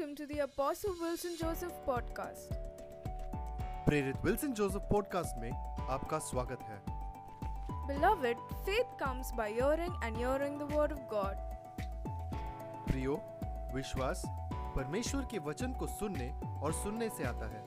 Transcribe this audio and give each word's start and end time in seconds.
welcome 0.00 0.16
to 0.16 0.26
the 0.26 0.38
Apostle 0.40 0.94
Wilson 1.00 1.32
Joseph 1.38 1.72
podcast. 1.86 2.52
प्रेरित 3.86 4.24
Wilson 4.24 4.52
Joseph 4.60 4.82
podcast 4.90 5.38
में 5.40 5.50
आपका 5.94 6.18
स्वागत 6.28 6.60
है 6.68 6.78
Beloved, 7.88 8.38
faith 8.68 8.94
comes 9.02 9.32
by 9.40 9.48
hearing 9.50 9.92
and 10.06 10.16
hearing 10.16 10.56
the 10.58 10.68
word 10.74 10.94
of 10.96 11.02
God. 11.10 11.36
प्रियो 12.88 13.20
विश्वास 13.74 14.22
परमेश्वर 14.76 15.26
के 15.30 15.38
वचन 15.48 15.72
को 15.80 15.86
सुनने 15.98 16.30
और 16.62 16.72
सुनने 16.82 17.08
से 17.18 17.24
आता 17.32 17.50
है 17.54 17.64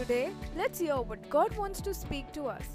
Today, 0.00 0.24
let's 0.62 0.86
hear 0.86 0.98
what 1.12 1.30
God 1.36 1.56
wants 1.62 1.86
to 1.88 1.94
speak 2.02 2.34
to 2.38 2.50
us. 2.56 2.74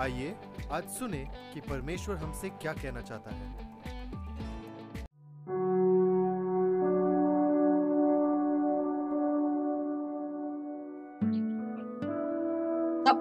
आइए 0.00 0.34
आज 0.72 0.88
सुने 0.98 1.26
कि 1.52 1.60
परमेश्वर 1.68 2.16
हमसे 2.16 2.50
क्या 2.62 2.72
कहना 2.72 3.00
चाहता 3.02 3.34
है 3.34 3.69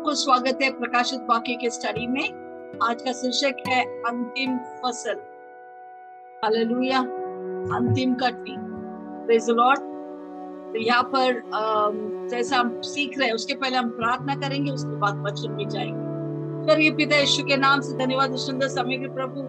सबको 0.09 0.15
स्वागत 0.15 0.59
है 0.63 0.69
प्रकाशित 0.71 1.19
वाक्य 1.29 1.53
के 1.53 1.69
स्टडी 1.69 2.05
में। 2.07 2.77
आज 2.83 3.01
का 3.01 3.11
शीर्षक 3.11 3.57
है 3.67 3.81
अंतिम 4.03 4.57
फ़सल। 4.77 5.19
हालेलुया 6.43 6.99
अंतिम 7.77 8.13
कटनी। 8.13 8.55
प्रेज 9.25 9.49
लॉर्ड 9.49 9.79
तो 10.73 10.79
यहाँ 10.79 11.03
पर 11.13 11.41
जैसा 12.29 12.57
हम 12.57 12.81
सीख 12.81 13.17
रहे 13.19 13.27
हैं, 13.27 13.35
उसके 13.35 13.53
पहले 13.53 13.77
हम 13.77 13.89
प्रार्थना 13.89 14.35
करेंगे, 14.37 14.71
उसके 14.71 14.95
बाद 14.95 15.21
वचन 15.27 15.51
में 15.51 15.67
जाएँगे। 15.69 16.67
करिए 16.67 16.91
पिता 16.91 17.17
यीशु 17.17 17.43
के 17.43 17.57
नाम 17.57 17.81
से 17.81 17.97
धन्यवाद, 17.97 18.35
सुंदर 18.37 18.67
समय 18.69 18.97
के 18.97 19.13
प्रभु। 19.13 19.41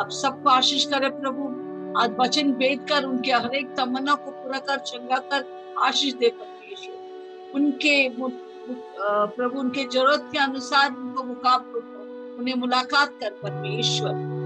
आप 0.00 0.10
सबको 0.14 0.50
आशीष 0.50 0.84
करे 0.84 1.08
प्रभु। 1.20 1.42
आज 2.00 2.16
वचन 2.20 2.52
भेद 2.54 2.86
कर 2.88 3.04
उनके 3.04 3.32
हर 3.32 3.54
एक 3.54 3.76
तमन्ना 3.76 4.14
को 4.14 4.30
पूरा 4.30 4.58
कर, 4.60 4.78
चंगा 4.78 5.18
कर 5.28 5.44
आशीष 5.78 6.14
दे 6.14 6.28
प्रभु 6.30 6.70
यीशु। 6.70 7.56
उनके 7.56 8.08
प्रभु 9.36 9.60
उनके 9.60 9.84
ज़रूरत 9.84 10.28
के 10.32 10.38
अनुसार 10.38 10.90
उनको 10.90 11.20
उन्हें 12.38 12.54
मुलाकात 12.54 13.08
कर 13.08 13.30
परमेश्वर। 13.30 14.38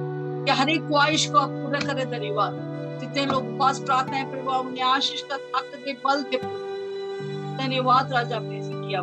कि 0.44 0.50
हर 0.50 0.68
एक 0.68 0.88
ख्वाहिश 0.88 1.30
को 1.30 1.38
आप 1.38 1.48
पूरा 1.48 1.80
करे 1.80 2.04
धन्यवाद। 2.04 2.52
जितने 3.00 3.26
लोग 3.26 3.48
उपवास 3.48 3.78
प्रार्थना 3.78 4.16
है, 4.16 4.30
प्रभु 4.30 4.50
उन्हें 4.50 4.82
आशीष 4.82 5.22
का 5.22 5.36
ताकत 5.36 5.78
दे 5.84 5.92
बल 5.92 6.22
दे। 6.22 6.36
धन्यवाद, 7.56 8.12
राजा, 8.12 8.36
आपने 8.36 8.58
ऐसे 8.58 8.72
किया। 8.74 9.00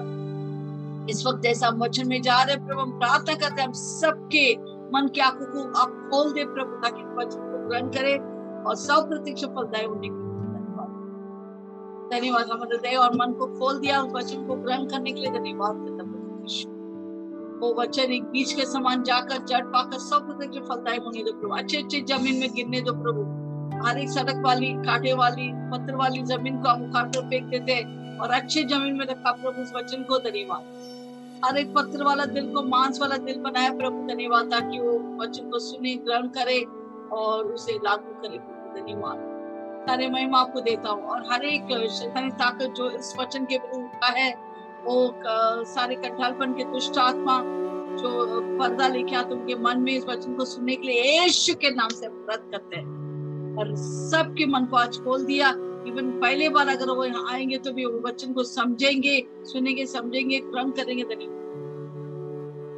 इस 1.10 1.26
वक्त 1.26 1.40
जैसा 1.40 1.68
हम 1.68 1.80
वचन 1.80 2.08
में 2.08 2.22
जा 2.22 2.44
रहे 2.44 2.56
प्रभु, 2.56 2.82
हम 2.82 3.00
प्रार्थना 3.00 3.36
करते 3.36 3.62
हैं, 3.62 3.68
हम 3.68 3.74
सबके 3.74 4.56
मन 4.94 5.10
की 5.16 5.20
आँखों 5.22 5.46
को 5.46 5.80
आप 5.80 5.90
खोल 5.90 6.34
दे, 6.34 6.46
प्रभु, 6.46 6.76
ताकि 6.76 7.04
वचन 7.04 7.40
को 7.40 7.70
ग्रहण 7.70 7.88
करे 7.88 8.16
और 8.64 8.76
सब 8.76 9.10
प्रतीक्षा 9.10 9.48
फलदायी 9.48 9.86
होने 9.86 10.08
के 10.08 10.29
धन्यवाद 12.12 12.50
हमारे 12.52 12.76
हृदय, 12.76 12.96
और 12.96 13.16
मन 13.16 13.34
को 13.34 13.46
खोल 13.60 13.80
दिया, 13.80 14.02
उस 14.02 14.12
वचन 14.14 14.48
को 14.48 14.56
ग्रहण 14.56 14.86
करने 14.86 15.12
के 15.12 15.22
लिए 15.22 15.30
धन्यवाद। 15.30 15.86
वो 17.62 17.74
वचन 17.74 18.02
एक 18.02 18.24
बीज 18.24 18.54
के 18.54 18.66
समान 18.66 19.04
जाकर 19.04 19.38
जड़ 19.38 19.66
पाकर 19.66 19.98
सब 19.98 20.28
प्रत्यक्ष 20.28 20.68
फलदायी 20.70 20.98
होने 20.98 21.24
दो 21.24 21.32
प्रभु। 21.32 21.56
अच्छे 21.56 21.78
अच्छे 21.78 22.02
ज़मीन 22.02 22.40
में 22.40 22.54
गिरने 22.54 22.82
दो 22.82 22.94
प्रभु। 22.94 23.22
हर 23.88 23.98
एक 23.98 24.10
सड़क 24.10 24.42
वाली, 24.46 24.74
कांटे 24.74 25.14
वाली, 25.14 25.50
पत्थर 25.54 25.96
वाली 25.96 26.24
ज़मीन 26.24 26.62
को 26.62 26.70
हम 26.70 26.90
उखाड़ 26.90 27.08
कर 27.08 27.22
फेंक 27.22 27.46
देते 27.46 27.72
हैं, 27.74 28.18
और 28.18 28.32
अच्छे 28.32 28.64
ज़मीन 28.64 28.98
में 28.98 29.06
रखा 29.06 29.32
प्रभु 29.32 29.62
उस 29.62 29.74
वचन 29.76 30.04
को 30.04 30.20
धन्यवाद। 30.20 30.64
हर 31.46 31.58
एक 31.58 31.74
पत्थर 31.76 32.04
वाला 32.04 32.26
दिल 32.26 32.54
को 32.54 32.64
मांस 32.64 33.02
वाला 33.02 33.18
दिल 33.18 33.40
बनाया 33.40 33.74
प्रभु, 33.74 34.08
धन्यवाद, 34.08 34.46
ताकि 34.46 34.80
वो 34.80 35.18
वचन 35.24 35.50
को 35.50 35.60
सुने, 35.60 35.96
ग्रहण 35.96 36.28
करे, 36.28 36.66
और 37.12 37.46
उसे 37.46 37.74
लागू 37.74 38.22
करे 38.22 38.38
प्रभु, 38.38 38.80
धन्यवाद। 38.80 39.29
सारे 39.80 40.10
महिमा 40.10 40.40
आपको 40.40 40.62
देता 40.62 40.90
हूँ। 40.90 41.04
और 41.04 41.24
हर 41.32 41.46
एक 41.46 41.90
शैतानी 41.92 42.30
ताकत 42.30 42.74
जो 42.78 42.90
इस 42.90 43.14
वचन 43.20 43.46
के 43.46 43.58
विरुद्ध 43.58 44.04
है, 44.04 44.30
वो 44.86 45.14
सारे 45.66 45.96
कंठालपन 45.96 46.54
के 46.54 46.64
दुष्ट 46.64 46.98
आत्मा 46.98 47.42
जो 47.96 48.42
पर्दा 48.60 48.88
लेके 48.88 49.16
आते 49.16 49.36
उनके 49.36 49.56
मन 49.56 49.80
में 49.80 49.92
इस 49.94 50.06
वचन 50.06 50.34
को 50.34 50.46
सुनने 50.46 50.76
के 50.76 50.88
लिए 50.88 51.22
यीशु 51.22 51.54
के 51.54 51.70
नाम 51.70 51.90
से 51.90 52.06
रद्द 52.06 52.52
करते 52.52 52.76
हैं। 52.76 53.58
और 53.58 53.76
सबके 53.76 54.46
मन 54.46 54.66
को 54.66 54.78
आज 54.78 54.98
खोल 54.98 55.26
दिया। 55.26 55.50
इवन 55.88 56.12
पहले 56.22 56.50
बार 56.50 56.68
अगर 56.68 56.90
वो 56.90 57.06
यहाँ 57.06 57.34
आएँगे 57.34 57.58
तो 57.58 57.72
भी 57.74 57.86
वो 57.86 58.00
वचन 58.08 58.34
को 58.34 58.44
समझेंगे, 58.44 59.28
सुनेंगे, 59.44 59.86
समझेंगे, 59.86 60.40
ग्रहण 60.40 60.72
करेंगे 60.72 61.04
धन्यवाद 61.04 61.38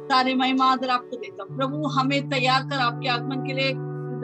सारे 0.02 0.34
महिमा 0.34 0.64
आदर 0.64 0.88
आपको 0.88 1.16
देता 1.16 1.44
प्रभु, 1.56 1.86
हमें 1.86 2.28
तैयार 2.28 2.62
कर 2.62 2.76
आपके 2.76 3.08
आगमन 3.08 3.46
के 3.46 3.52
लिए 3.52 3.72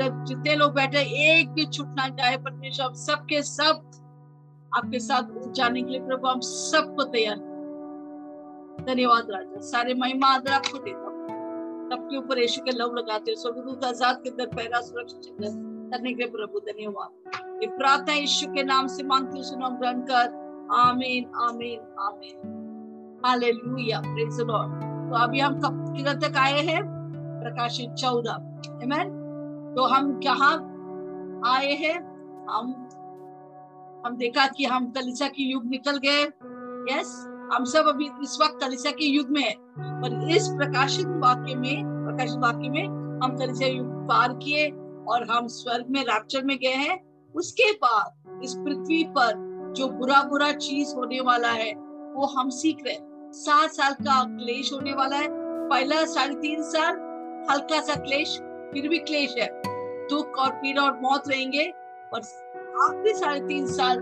जितने 0.00 0.56
लोग 0.56 0.74
बैठे, 0.74 0.98
एक 0.98 1.50
भी 1.50 1.66
छूटना 1.66 2.08
चाहे 2.08 2.36
परमेश्वर 2.36 2.92
सबके 2.94 3.42
सब 3.42 3.90
आपके 4.76 4.98
साथ 4.98 5.52
जाने 5.52 5.82
के 5.82 5.90
लिए, 5.90 6.00
प्रभु, 6.00 6.28
हम 6.28 6.40
सबको 6.40 7.04
तैयार 7.04 7.36
धन्यवाद 8.86 9.26
राजा। 9.30 9.60
सारे 9.60 9.94
महिमा, 9.94 10.26
आदर 10.26 10.52
आपको 10.52 10.78
देता 10.78 10.98
हूँ। 10.98 11.26
सबके 11.90 12.16
ऊपर 12.16 12.38
यीशु 12.38 12.60
के 12.62 12.70
लव 12.70 12.94
लगाते 12.94 13.30
हो 13.30 13.36
स्वर्गदूत 13.36 13.84
आज़ाद 13.84 14.20
के 14.24 14.30
अंदर 14.30 14.46
पहरा, 14.46 14.80
सुरक्षित 14.80 15.36
करने 15.40 16.14
के 16.14 16.22
लिए, 16.22 16.26
प्रभु, 16.26 16.60
धन्यवाद। 16.60 17.62
ये 17.62 17.66
प्रार्थना 17.66 18.14
यीशु 18.14 18.52
के 18.52 18.62
नाम 18.62 18.86
से 18.86 19.02
मांगती 19.02 19.36
हूँ 19.36 19.44
सुनो 19.44 19.68
ग्रहण 19.68 20.00
कर। 20.00 20.46
आमीन 20.72 21.24
आमीन 21.24 21.80
आमीन। 22.00 23.20
हालेलुया 23.26 24.00
प्रेज 24.00 24.40
लॉर्ड 24.40 24.82
तो 25.10 25.16
अभी 25.16 25.40
हम 25.40 25.60
कब 25.60 25.94
किधर 25.96 26.28
तक 26.28 26.36
आए 26.36 26.60
हैं? 26.62 26.82
प्रकाशित 27.42 27.90
चौदह। 27.90 28.30
आमेन 28.30 29.10
तो 29.76 29.84
हम 29.84 30.20
कहाँ 30.26 30.54
आए 31.54 31.72
हैं? 31.72 31.98
हम 32.50 32.88
हम 34.06 34.16
देखा 34.16 34.46
कि 34.46 34.64
हम 34.64 34.90
कलिसा 34.90 35.28
के 35.28 35.42
युग 35.42 35.66
निकल 35.66 35.96
गए। 35.96 36.22
यस 36.94 37.26
हम 37.52 37.64
सब 37.64 37.84
अभी 37.86 38.04
इस 38.04 38.38
वक्त 38.42 38.58
कलिसा 38.64 38.90
के 38.90 39.04
युग 39.04 39.26
में 39.30 39.42
है। 39.42 39.54
पर 39.78 40.28
इस 40.30 40.48
प्रकाशित 40.48 41.06
वाक्य 41.06 41.54
में, 41.54 41.82
प्रकाशित 41.84 42.38
वाक्य 42.38 42.68
में 42.68 42.84
हम 43.24 43.36
कलिसा 43.36 43.66
युग 43.66 43.86
पार 43.86 44.32
किए 44.32 44.70
और 45.08 45.26
हम 45.30 45.46
स्वर्ग 45.46 45.84
में 45.90 46.02
रैप्चर 46.02 46.44
में 46.44 46.56
गए 46.56 46.74
हैं। 46.74 47.08
उसके 47.36 47.72
बाद, 47.72 48.40
इस 48.44 48.54
पृथ्वी 48.54 49.04
पर 49.04 49.48
जो 49.76 49.88
बुरा 49.88 50.22
बुरा 50.22 50.52
चीज़ 50.52 50.94
होने 50.96 51.20
वाला 51.20 51.48
है, 51.48 51.72
वो 52.14 52.26
हम 52.26 52.48
सीख 52.48 52.78
रहे 52.86 52.96
सात 53.32 53.70
साल 53.70 53.92
का 53.92 54.24
क्लेश 54.24 54.72
होने 54.72 54.92
वाला 54.92 55.16
है। 55.16 55.28
पहला 55.68 56.04
साढ़े 56.04 56.34
तीन 56.34 56.62
साल, 56.62 56.94
हल्का 57.50 57.80
सा 57.80 57.94
क्लेश 57.94 58.40
फिर 58.72 58.88
भी 58.88 58.98
क्लेश 58.98 59.34
है। 59.38 59.48
दुख 60.08 60.38
और 60.38 60.50
पीड़ा 60.50 60.82
और 60.82 60.98
मौत 61.02 61.28
रहेंगे, 61.28 61.72
और 62.12 62.20
आखिरी 62.82 63.14
साढ़े 63.14 63.40
तीन 63.40 63.66
साल 63.66 64.00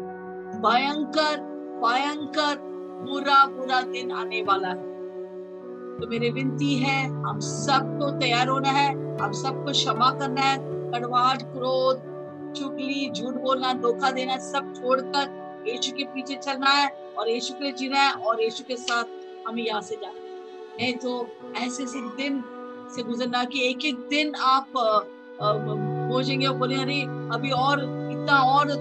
भयंकर 0.65 1.41
भयंकर 1.83 2.59
बुरा 3.09 3.45
बुरा 3.47 3.81
दिन 3.83 4.13
आने 4.13 4.43
वाला 4.43 4.69
है। 4.69 4.95
तो 6.01 6.07
मेरी 6.07 6.31
विनती 6.31 6.75
है, 6.75 7.07
हम 7.07 7.39
सबको 7.41 8.11
तैयार 8.11 8.49
होना 8.49 8.69
है, 8.69 9.19
हम 9.19 9.33
सबको 9.33 9.73
क्षमा 9.73 10.11
करना 10.11 10.41
है, 10.41 10.59
कड़वाहट, 10.93 11.43
क्रोध, 11.43 12.01
चुगली, 12.53 13.11
झूठ 13.11 13.35
बोलना, 13.35 13.73
धोखा 13.73 14.11
देना, 14.11 14.37
सब 14.37 14.75
छोड़कर 14.75 15.65
यीशु 15.69 15.93
के 15.97 16.05
पीछे 16.05 16.35
चलना 16.35 16.71
है, 16.71 16.89
और 17.19 17.29
यीशु 17.29 17.55
के 17.55 17.65
लिए 17.65 17.73
जीना 17.73 17.99
है, 17.99 18.13
और 18.13 18.43
यीशु 18.43 18.65
के 18.65 18.77
साथ 18.77 19.05
हमें 19.49 19.63
यहाँ 19.63 19.81
से 19.81 19.97
जाना 19.97 20.19
है 20.19 20.25
नहीं 20.81 20.95
तो 20.95 21.27
ऐसे 21.57 21.83
ऐसे 21.83 22.01
दिन 22.17 22.39
से 22.95 23.03
गुजरना 23.03 23.45
कि 23.45 23.67
एक 23.69 23.85
एक 23.85 23.99
दिन 24.11 24.35
आप 24.47 24.77
अ, 24.77 25.45
और 25.45 25.59
बोले 26.59 26.77
अरे 26.83 27.01
अभी 27.35 27.51
और 27.53 27.81
इतना 28.13 28.39
और 28.53 28.71
अ, 28.71 28.77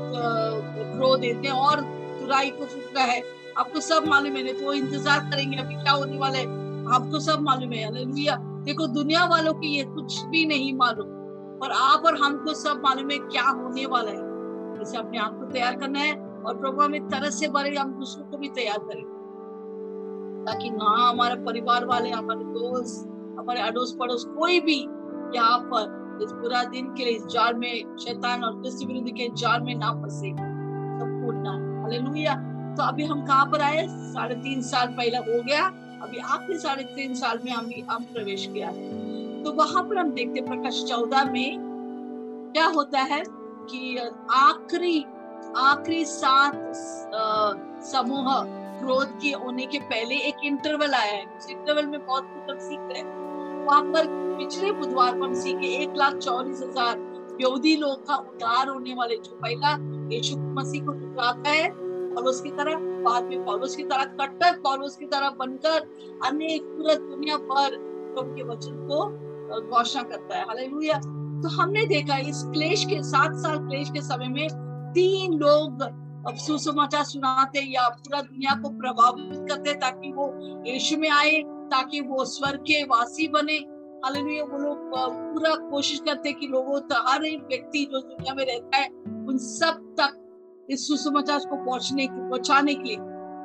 क्रोध 0.95 1.23
इतने 1.23 1.49
और 1.49 1.81
बुराई 1.81 2.49
को 2.49 2.65
फूका 2.65 3.03
है। 3.03 3.21
आपको 3.57 3.79
सब 3.79 4.07
मालूम 4.07 4.35
है 4.35 4.53
तो 4.53 4.73
इंतज़ार 4.73 5.19
करेंगे 5.31 5.57
अभी 5.57 5.75
क्या 5.75 5.91
होने 5.91 6.17
वाला 6.17 6.37
है? 6.37 6.45
आपको 6.95 7.19
सब 7.19 7.41
मालूम 7.41 7.71
है 7.71 7.83
हालेलुया। 7.83 8.35
देखो 8.65 8.87
दुनिया 8.87 9.25
वालों 9.25 9.53
की 9.53 9.75
ये 9.77 9.83
कुछ 9.83 10.21
भी 10.25 10.45
नहीं 10.45 10.73
मालूम 10.73 11.07
पर 11.59 11.71
आप 11.71 12.05
और 12.05 12.17
हमको 12.17 12.53
सब 12.53 12.81
मालूम 12.83 13.09
है 13.11 13.17
क्या 13.17 13.43
होने 13.43 13.85
वाला 13.85 14.11
है। 14.11 14.81
इसे 14.81 14.97
अपने 14.97 15.17
आप 15.17 15.39
को 15.39 15.51
तैयार 15.51 15.75
करना 15.75 15.99
है 15.99 16.13
और 16.45 16.57
प्रभु 16.57 16.81
हमें 16.81 17.07
तरस 17.09 17.39
से 17.39 17.47
भरे 17.47 17.75
हम 17.75 17.93
दूसरों 17.93 18.25
को 18.25 18.37
भी 18.37 18.49
तैयार 18.49 18.77
करें। 18.79 19.03
ताकि 20.45 20.69
ना 20.69 20.95
हमारे 21.09 21.35
परिवार 21.35 21.85
वाले 21.85 22.09
हमारे 22.09 22.43
दोस्त 22.53 23.07
हमारे 23.45 23.61
अड़ोस 23.61 23.95
पड़ोस 23.99 24.23
कोई 24.37 24.59
भी 24.59 24.75
यहाँ 25.37 25.57
पर 25.73 26.19
इस 26.23 26.31
बुरा 26.31 26.63
दिन 26.63 26.85
के 26.95 27.03
लिए 27.03 27.13
इस 27.13 27.25
जाल 27.25 27.53
में 27.53 27.95
शैतान 27.97 28.43
और 28.43 28.53
क्रिस्त 28.61 28.85
विरुद्ध 28.87 29.09
के 29.09 29.27
जाल 29.37 29.61
में 29.61 29.75
ना 29.75 29.91
फंसे। 29.93 30.29
हालेलुया। 31.81 32.33
तो 32.75 32.83
अभी 32.83 33.03
हम 33.03 33.25
कहाँ 33.25 33.45
पर 33.45 33.61
आए? 33.61 33.85
साढ़े 33.87 34.35
तीन 34.35 34.61
साल 34.61 34.87
पहले 34.87 35.17
हो 35.17 35.41
गया। 35.43 35.65
अभी 36.01 36.17
आखिरी 36.17 36.57
साढ़े 36.59 36.83
तीन 36.83 37.13
साल 37.13 37.39
में 37.45 37.51
हम 37.51 37.69
हम 37.89 38.03
प्रवेश 38.03 38.45
किया। 38.53 38.69
तो 39.43 39.51
वहाँ 39.51 39.83
पर 39.83 39.97
हम 39.97 40.11
देखते 40.11 40.41
प्रकाश 40.41 40.83
चौदह 40.83 41.31
में 41.31 41.57
क्या 42.55 42.65
होता 42.65 43.01
है 43.01 43.23
कि 43.69 43.97
आखिरी 44.31 45.05
आखिरी 45.57 46.05
सात 46.05 46.71
समूह 47.85 48.33
क्रोध 48.79 49.11
के 49.21 49.31
होने 49.43 49.65
के 49.65 49.79
पहले 49.79 50.15
एक 50.15 50.43
इंटरवल 50.43 50.93
आया 50.93 51.13
है। 51.13 51.23
इंटरवल 51.51 51.85
में 51.85 52.05
बहुत 52.05 52.27
कुछ 52.47 52.59
सीख 52.59 52.79
रहे 52.79 52.99
हैं। 52.99 53.24
वहाँ 53.65 53.81
पर 53.83 54.07
पिछले 54.37 54.71
बुधवार 54.71 55.17
को 55.17 55.23
हम 55.25 55.33
सीखे, 55.33 55.67
एक 55.75 55.93
लाख 55.97 56.13
चौलीस 56.15 56.61
हज़ार 56.61 57.37
यहूदी 57.41 57.75
लोग 57.77 58.05
का 58.07 58.15
उद्धार 58.15 58.67
होने 58.69 58.93
वाले 58.93 59.15
जो 59.17 59.39
पहला 59.41 59.71
यीशु 60.13 60.37
मसीह 60.53 60.85
को 60.85 60.91
ठुकराता 60.93 61.49
है 61.49 61.69
और 61.69 62.23
उसकी 62.23 62.49
तरह 62.49 62.75
बाद 63.03 63.23
में 63.23 63.43
पौलुस 63.45 63.75
की 63.75 63.83
तरह 63.83 64.03
कट्टर 64.19 64.53
पौलुस 64.63 64.95
की 64.95 65.05
तरह 65.05 65.29
बनकर 65.39 65.79
अनेक 66.25 66.61
पूरा 66.67 66.93
दुनिया 66.95 67.37
भर 67.49 67.77
प्रभु 68.13 68.35
के 68.35 68.43
वचन 68.43 68.87
को 68.87 69.05
घोषणा 69.61 70.03
करता 70.03 70.37
है। 70.37 70.43
हालेलुया। 70.43 70.99
तो 71.41 71.49
हमने 71.51 71.85
देखा 71.85 72.17
इस 72.19 72.43
क्लेश 72.45 72.85
के, 72.85 73.01
सात 73.03 73.35
साल 73.35 73.57
क्लेश 73.67 73.89
के 73.89 74.01
समय 74.01 74.27
में 74.27 74.47
तीन 74.93 75.33
लोग 75.39 75.81
अब 76.27 76.35
सुसमाचार 76.37 77.03
सुनाते 77.03 77.61
या 77.71 77.87
पूरा 77.89 78.21
दुनिया 78.21 78.55
को 78.61 78.69
प्रभावित 78.77 79.45
करते 79.49 79.73
ताकि 79.79 80.11
वो 80.13 80.31
यीशु 80.67 80.97
में 80.97 81.09
आए 81.09 81.41
ताकि 81.65 82.01
वो 82.01 82.25
स्वर्ग 82.25 82.59
के 82.59 82.83
वासी 82.83 83.27
बने। 83.27 83.53
हालेलुया, 84.05 84.43
वो 84.43 84.57
लोग 84.57 84.77
पूरा 85.33 85.55
कोशिश 85.55 85.99
करते 85.99 86.33
कि 86.33 86.47
लोगों 86.47 86.79
तक, 86.79 87.05
हर 87.07 87.25
एक 87.25 87.43
व्यक्ति 87.43 87.89
जो 87.91 87.99
दुनिया 87.99 88.33
में 88.33 88.45
रहता 88.45 88.77
है, 88.77 88.87
उन 89.27 89.37
सब 89.37 89.95
तक 89.99 90.21
इस 90.69 90.87
सुसमाचार 90.87 91.39
को 91.39 91.65
पहुँचने 91.65 92.07
की, 92.07 92.29
पहुँचाने 92.29 92.73
के 92.73 92.83
लिए। 92.83 92.95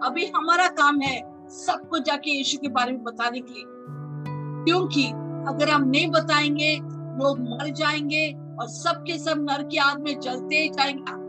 अभी 0.05 0.27
हमारा 0.27 0.69
काम 0.69 1.01
है 1.01 1.49
सबको 1.49 1.99
जाके 1.99 2.31
यीशु 2.31 2.59
के 2.59 2.69
बारे 2.69 2.93
में 2.93 3.03
बताने 3.05 3.41
के 3.41 3.53
लिए। 3.53 3.65
क्योंकि 4.65 5.05
अगर 5.49 5.69
हम 5.69 5.85
नहीं 5.85 6.11
बताएँगे, 6.11 6.77
लोग 7.25 7.41
मर 7.41 7.69
जाएँगे 7.69 8.33
और 8.61 8.69
सबके 8.69 9.19
सब 9.19 9.47
नर 9.51 9.63
की 9.63 9.77
आग 9.77 10.01
में 10.01 10.21
जलते 10.21 10.69
जाएँगे 10.69 11.21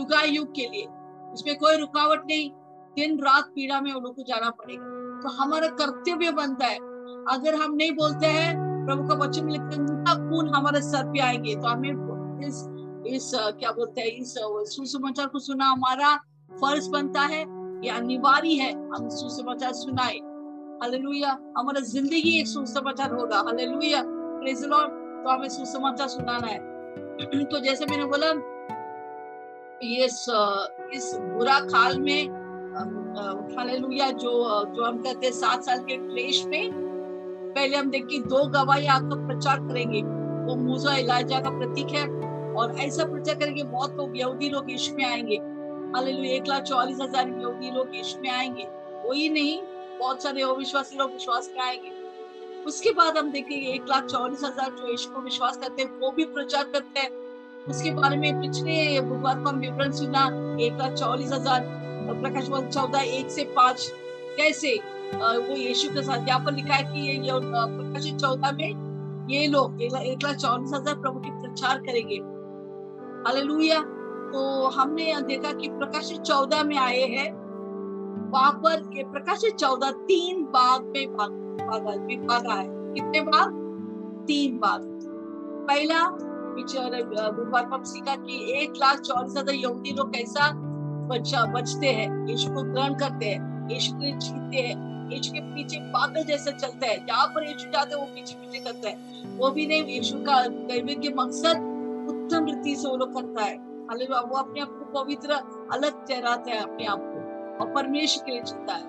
युगा 0.00 0.22
युग 0.22 0.54
के 0.54 0.68
लिए। 0.68 0.86
उसमें 1.32 1.58
कोई 1.58 1.76
रुकावट 1.76 2.22
नहीं, 2.26 2.50
दिन 2.96 3.18
रात 3.18 3.44
पीड़ा 3.44 3.80
में 3.80 3.92
उन 3.92 4.02
लोग 4.02 4.16
को 4.16 4.22
जाना 4.22 4.50
पड़ेगा। 4.50 5.11
तो 5.22 5.28
हमारा 5.28 5.66
कर्तव्य 5.66 6.30
बनता 6.30 6.66
है। 6.66 6.76
अगर 7.30 7.54
हम 7.54 7.74
नहीं 7.74 7.92
बोलते 7.92 8.26
हैं, 8.26 8.72
प्रभु 8.86 9.08
का 9.08 9.14
वचन 9.14 9.50
लिखते 9.50 9.76
उनका 9.76 10.14
खून 10.14 10.48
हमारे 10.48 10.80
सर 10.80 11.04
पे 11.04 11.20
आएँगे। 11.20 11.54
तो 11.54 11.66
हमें 11.66 12.12
इस 12.46 12.68
इस, 13.06 13.32
क्या 13.34 13.70
बोलते 13.72 14.00
हैं, 14.00 14.08
इस 14.08 14.34
सुसमाचार 14.76 15.26
को 15.26 15.38
सुना 15.38 15.64
हमारा 15.64 16.16
फ़र्ज़ 16.52 16.90
बनता 16.90 17.20
है। 17.20 17.40
ये 17.84 17.88
अनिवार्य 17.88 18.48
है, 18.48 18.72
हम 18.72 19.08
सुसमाचार 19.08 19.72
सुनाए। 19.72 20.16
हालेलुया। 20.82 21.38
हमारा 21.58 21.80
ज़िंदगी 21.80 22.40
एक 22.40 22.46
सुसमाचार 22.46 23.12
होगा। 23.12 23.36
हालेलुया। 23.36 24.02
प्रेज 24.06 24.64
लॉर्ड 24.64 24.90
तो 24.90 25.30
हमें 25.30 25.48
सुसमाचार 25.48 26.08
सुनाना 26.08 26.46
है। 26.46 26.58
तो 27.44 27.60
जैसे 27.60 27.86
मैंने 27.86 28.04
बोला, 28.04 28.30
इस 29.82 30.26
इस 30.94 31.14
बुरा 31.14 31.60
काल 31.60 32.00
में 32.00 32.41
हालेलुया, 32.72 34.10
जो 34.10 34.30
जो 34.74 34.84
हम 34.84 34.98
कहते 34.98 35.26
हैं 35.26 35.32
सात 35.32 35.64
साल 35.64 35.78
के 35.78 35.96
क्लेश 35.98 36.44
में 36.46 36.70
पहले 37.54 37.76
हम 37.76 37.90
देखिए 37.90 38.20
दो 38.22 38.44
गवाही 38.50 38.86
आपका 38.86 39.16
प्रचार 39.26 39.58
करेंगे। 39.58 40.02
वो 40.44 40.54
मूसा, 40.56 40.96
इलाजा 40.96 41.40
का 41.40 41.50
प्रतीक 41.50 41.88
है 41.88 42.06
और 42.54 42.76
ऐसा 42.80 43.04
प्रचार 43.04 43.34
करेंगे 43.34 43.62
बहुत 43.64 43.96
लोग 43.96 44.16
यहूदी 44.18 44.48
लोग 44.48 44.70
यीशु 44.70 44.94
में 44.94 45.04
आएँगे। 45.04 45.36
हालेलुया, 45.96 46.32
एक 46.32 46.48
लाख 46.48 46.62
चौवालीस 46.62 46.98
हज़ार 47.00 47.28
यहूदी 47.28 47.70
लोग 47.70 47.94
यीशु 47.96 48.20
में 48.20 48.30
आएँगे। 48.30 48.66
वही 49.04 49.28
नहीं, 49.28 49.60
बहुत 49.98 50.22
सारे 50.22 50.42
अविश्वासी 50.42 50.96
लोग 50.96 51.12
विश्वास 51.12 51.50
में 51.56 51.62
आएँगे। 51.64 51.92
उसके 52.66 52.90
बाद 52.92 53.18
हम 53.18 53.30
देखेंगे 53.32 53.66
एक 53.66 53.88
लाख 53.88 54.04
चौवालीस 54.04 54.44
हज़ार 54.44 54.70
जो 54.70 54.90
यीशु 54.90 55.10
को 55.10 55.20
विश्वास 55.20 55.56
करते 55.56 55.82
हैं, 55.82 55.90
वो 56.00 56.10
भी 56.10 56.24
प्रचार 56.24 56.64
करते 56.64 57.00
हैं। 57.00 57.10
उसके 57.68 57.90
बारे 57.90 58.16
में 58.16 58.40
पिछले 58.40 59.00
बुधवार 59.00 59.42
को 59.42 59.48
हम 59.48 59.58
विवरण 59.58 59.92
सुना, 59.92 60.26
एक 60.60 60.78
लाख 60.78 60.92
चौवालीस 60.92 61.32
हज़ार 61.32 61.80
प्रकाश 62.14 62.48
चौदह 62.48 63.00
एक 63.18 63.30
से 63.30 63.44
पाँच। 63.56 63.92
कैसे? 64.36 64.76
वो 65.14 65.56
यीशु 65.56 65.88
के 65.88 66.02
साथ, 66.02 66.28
यहाँ 66.28 66.40
पर 66.44 66.52
लिखा 66.52 66.74
है 66.74 66.82
कि 66.84 67.00
ये 67.00 67.40
प्रकाश 67.40 68.12
चौदह 68.12 68.52
में, 68.52 69.26
ये 69.30 69.46
लोग, 69.46 69.82
एक 69.82 69.92
लाख 70.24 70.36
चौवालीस 70.36 70.72
हज़ार 70.74 70.94
प्रभु 70.94 71.20
की 71.20 71.30
प्रचार 71.32 71.78
करेंगे। 71.78 72.16
हालेलुया। 73.26 73.80
तो 74.32 74.68
हमने 74.68 75.14
देखा 75.22 75.52
कि 75.52 75.68
प्रकाश 75.68 76.12
चौदह 76.18 76.62
में 76.64 76.76
आए 76.78 77.02
हैं। 77.08 77.30
वहाँ 78.30 78.52
पर 78.64 78.90
ये 78.96 79.02
प्रकाश 79.04 79.44
चौदह 79.50 79.90
तीन 80.08 80.42
बाग 80.44 80.84
में 80.86 81.16
भाग, 81.16 81.30
भागा 81.60 81.92
भागा 82.26 82.54
है 82.54 82.66
कितने 82.94 83.20
बाग? 83.22 83.50
तीन 84.26 84.58
बाग। 84.58 84.80
पहला 85.68 86.02
बुधवार 87.30 87.64
को 87.64 87.84
सीखा 87.84 88.14
कि 88.16 88.38
एक 88.54 88.72
लाख 88.76 89.00
चौलीस 89.00 89.36
हज़ार 89.36 89.54
यहूदी 89.54 89.92
लोग 89.92 90.12
कैसा 90.12 90.48
बचा 91.12 91.44
बचते 91.44 91.86
हैं, 91.86 92.26
यीशु 92.28 92.50
को 92.50 92.62
ग्रहण 92.62 92.94
करते 92.94 93.26
हैं, 93.26 93.70
यीशु 93.70 93.92
को 93.92 94.00
जीतते 94.00 94.56
हैं, 94.56 95.10
यीशु 95.10 95.32
के 95.32 95.40
पीछे 95.40 95.78
पागल 95.80 96.24
जैसे 96.24 96.52
चलते 96.52 96.86
हैं, 96.86 97.06
जहाँ 97.06 97.26
पर 97.26 97.44
यीशु 97.44 97.70
जाते 97.70 97.94
हैं, 97.94 98.02
वो 98.02 98.14
पीछे 98.14 98.34
पीछे 98.34 98.64
करते 98.64 98.88
हैं। 98.88 99.22
वो 99.38 99.50
भी 99.50 99.66
नहीं, 99.66 99.84
यीशु 99.84 100.18
का 100.18 100.46
दैविक 100.46 101.00
के 101.00 101.08
मकसद 101.08 101.68
उत्तम 102.08 102.46
रीति 102.46 102.76
से 102.76 102.88
वो 102.88 102.96
करता 102.96 103.44
है। 103.44 103.72
वो 103.92 104.36
अपने 104.36 104.60
आप 104.60 104.68
को 104.68 105.04
पवित्र, 105.04 105.30
अलग 105.72 106.06
ठहराते 106.06 106.50
हैं 106.50 106.58
अपने 106.58 106.86
आप 106.86 106.98
को 107.00 107.64
और 107.64 107.74
परमेश्वर 107.74 108.24
के 108.24 108.32
लिए 108.32 108.42
चलता 108.42 108.74
है। 108.74 108.82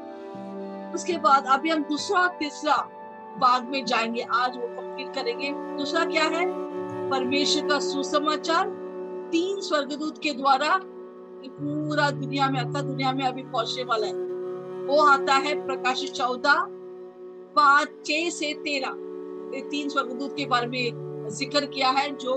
उसके 0.94 1.18
बाद 1.18 1.46
अभी 1.48 1.70
हम 1.70 1.84
दूसरा, 1.84 2.28
तीसरा 2.28 2.90
बाग 3.38 3.64
में 3.64 3.86
जाएँगे। 3.86 4.26
आज 4.34 4.58
वो 4.58 4.68
कंप्लीट 4.68 5.14
करेंगे। 5.16 5.52
दूसरा 5.52 6.06
क्या 6.06 6.24
है? 6.24 6.46
परमेश्वर 7.10 7.70
का 7.70 7.80
सुसमाचार। 7.80 8.68
तीन 9.32 9.62
स्वर्गदूत 9.62 10.18
के 10.24 10.34
द्वारा 10.34 10.80
पूरा 11.50 12.10
दुनिया 12.12 12.50
में 12.50 12.60
आता 12.60 12.82
दुनिया 12.82 13.12
में 13.12 13.26
अभी 13.26 13.44
पहुँचने 13.44 13.84
वाला 13.84 14.08
है। 14.08 14.14
वो 14.86 15.02
आता 15.02 15.34
है 15.34 15.66
प्रकाश 15.66 16.12
चौदह, 16.12 16.66
पाँच 17.56 17.88
छ 17.88 18.32
से 18.34 18.54
तेरह। 18.54 19.02
तीन 19.70 19.90
स्वर्गदूत 19.90 20.38
के 20.38 20.46
बारे 20.46 20.68
में 20.68 21.30
ज़िक्र 21.30 21.66
किया 21.66 21.90
है, 21.90 22.16
जो 22.16 22.34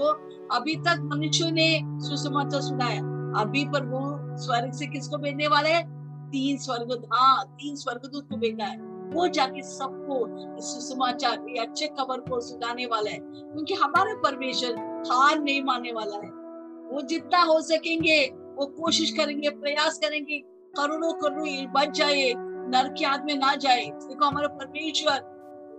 अभी 0.52 0.76
तक 0.76 1.00
मनुष्य 1.02 1.50
ने 1.50 1.80
सुसमाचार 1.84 2.60
सुनाया 2.60 3.00
अभी 3.40 3.64
पर 3.64 3.86
वो 3.86 4.36
स्वर्ग 4.36 4.72
से 4.72 4.86
किसको 4.86 5.16
भेजने 5.16 5.48
वाले 5.48 5.70
है? 5.70 5.82
तीन 6.30 6.56
स्वर्ग 6.56 7.08
हाँ 7.12 7.44
तीन 7.44 7.76
स्वर्गदूत 7.76 8.28
को 8.30 8.36
भेजा 8.36 8.64
है। 8.64 8.78
वो 9.06 9.28
जाके 9.28 9.62
सबको 9.62 10.26
सुसमाचार, 10.60 11.46
ये 11.48 11.58
अच्छे 11.58 11.86
खबर 11.86 12.20
को 12.20 12.40
सुनाने 12.40 12.86
वाला 12.86 13.10
है। 13.10 13.18
क्योंकि 13.18 13.74
हमारे 13.74 14.14
परमेश्वर 14.14 14.78
हार 15.10 15.38
नहीं 15.38 15.62
मानने 15.62 15.92
वाला 15.92 16.16
है। 16.16 16.30
वो 16.90 17.02
जितना 17.02 17.42
हो 17.42 17.60
सकेंगे 17.60 18.45
वो 18.56 18.66
कोशिश 18.66 19.10
करेंगे, 19.10 19.48
प्रयास 19.48 19.98
करेंगे 19.98 20.38
करोड़ों 20.76 21.12
करोड़ों 21.12 21.46
ये 21.46 21.66
बच 21.66 21.98
जाए, 21.98 22.34
नर 22.68 22.92
की 22.92 23.04
आग 23.04 23.24
में 23.24 23.38
ना 23.38 23.54
जाए। 23.54 23.86
देखो 23.86 24.24
हमारा 24.24 24.48
परमेश्वर 24.48 25.36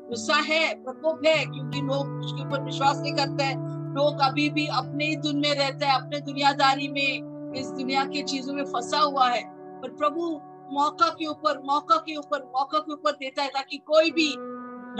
गुस्सा 0.09 0.35
है, 0.35 0.83
प्रकोप 0.83 1.21
है, 1.25 1.45
क्योंकि 1.45 1.81
लोग 1.81 2.25
उसके 2.25 2.47
ऊपर 2.47 2.63
विश्वास 2.63 2.97
नहीं 2.99 3.13
करते 3.13 3.43
हैं। 3.43 3.77
लोग 3.95 4.19
अभी 4.19 4.49
भी 4.49 4.67
अपने 4.67 5.05
ही 5.05 5.15
धुन 5.15 5.35
में 5.35 5.55
रहते 5.55 5.85
हैं, 5.85 5.93
अपने 5.93 6.19
दुनियादारी 6.19 6.87
में, 6.87 7.37
इस 7.53 7.67
दुनिया 7.67 8.05
की 8.05 8.23
चीज़ों 8.23 8.53
में 8.53 8.63
फंसा 8.63 8.99
हुआ 8.99 9.29
है। 9.29 9.43
पर 9.81 9.89
प्रभु 9.89 10.41
मौका 10.71 11.09
के 11.09 11.25
ऊपर, 11.25 11.61
मौका 11.65 11.95
के 11.95 12.15
ऊपर, 12.15 12.51
मौका 12.55 12.79
के 12.79 12.93
ऊपर 12.93 13.11
देता 13.11 13.43
है, 13.43 13.49
ताकि 13.49 13.77
कोई 13.77 14.11
भी 14.11 14.35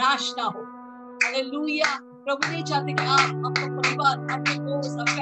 नाश 0.01 0.33
ना 0.37 0.43
हो। 0.43 0.59
हालेलुया। 1.23 1.99
प्रभु 2.01 2.51
नहीं 2.51 2.63
चाहते 2.63 2.93
कि 2.93 3.03
आप 3.03 3.19
आपका 3.19 3.81
परिवार 3.81 4.17
आपके 4.31 4.59
दोस्त 4.59 4.99
आपके 4.99 5.21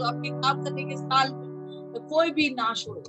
आपके 0.00 0.30
काम 0.30 0.64
करने 0.64 0.84
के 0.84 0.96
साल 0.96 1.45
कोई 2.08 2.30
भी 2.30 2.50
नाश 2.50 2.88
हो 2.88 3.02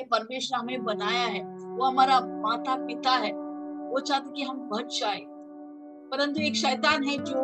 ये 0.00 0.04
परमेश्वर 0.04 0.58
हमें 0.58 0.84
बनाया 0.84 1.26
है। 1.26 1.44
वो 1.76 1.84
हमारा 1.84 2.20
माता 2.20 2.86
पिता 2.86 3.10
है। 3.10 3.32
वो 3.88 4.00
चाहते 4.00 4.30
कि 4.30 4.42
हम 4.42 4.58
बच 4.58 5.00
जाए। 5.00 5.20
परंतु 6.10 6.40
एक 6.40 6.54
शैतान 6.54 7.04
है 7.04 7.18
जो 7.18 7.34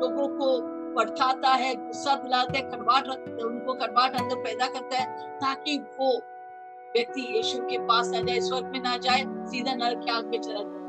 लोगों 0.00 0.28
को 0.28 0.60
भटकाता 0.94 1.48
है, 1.48 1.74
गुस्सा 1.74 2.14
दिलाता 2.14 2.58
है 2.58 2.70
कड़वाट 2.70 3.04
उनको 3.42 3.74
कड़वाट 3.74 4.20
अंदर 4.20 4.36
पैदा 4.36 4.66
करता 4.66 4.96
है, 4.98 5.36
ताकि 5.36 5.78
वो 5.78 6.18
व्यक्ति 6.92 7.36
यीशु 7.36 7.58
के 7.58 7.78
पास 7.78 8.08
ना 8.08 8.20
जाए, 8.20 8.40
स्वर्ग 8.40 8.64
में 8.64 8.80
ना 8.80 8.96
जाए, 8.96 9.24
सीधा 9.28 9.74
नरक 9.74 10.04
की 10.04 10.10
आग 10.10 10.26
में 10.26 10.40
चला 10.40 10.54
जाए। 10.54 10.82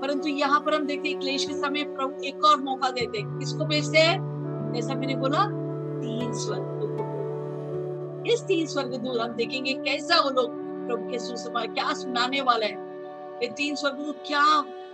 परंतु 0.00 0.28
यहाँ 0.28 0.60
पर 0.60 0.74
हम 0.74 0.86
देखते 0.86 1.08
हैं, 1.08 1.20
क्लेश 1.20 1.44
के 1.44 1.54
समय 1.54 1.84
प्रभु 1.84 2.22
एक 2.24 2.44
और 2.44 2.60
मौका 2.60 2.90
देते 2.90 3.18
हैं। 3.18 3.38
किसको 3.38 3.64
भेजते 3.64 3.98
हैं? 3.98 4.18
जैसा 4.74 4.94
मैंने 4.94 5.16
बोला, 5.16 5.44
तीन 6.00 6.32
स्वर्ग। 6.32 6.87
इस 8.26 8.42
तीन 8.42 8.66
स्वर्गदूत 8.66 9.20
हम 9.20 9.32
देखेंगे 9.32 9.72
कैसा 9.74 10.20
वो 10.20 10.30
लोग 10.30 10.50
प्रभु 10.86 11.10
के 11.10 11.18
सुसमाचार, 11.18 11.74
क्या 11.74 11.92
सुनाने 11.94 12.40
वाला 12.40 12.66
है। 12.66 12.86
ये 13.42 13.48
तीन 13.48 13.74
स्वर्गदूत 13.74 14.22
क्या 14.26 14.44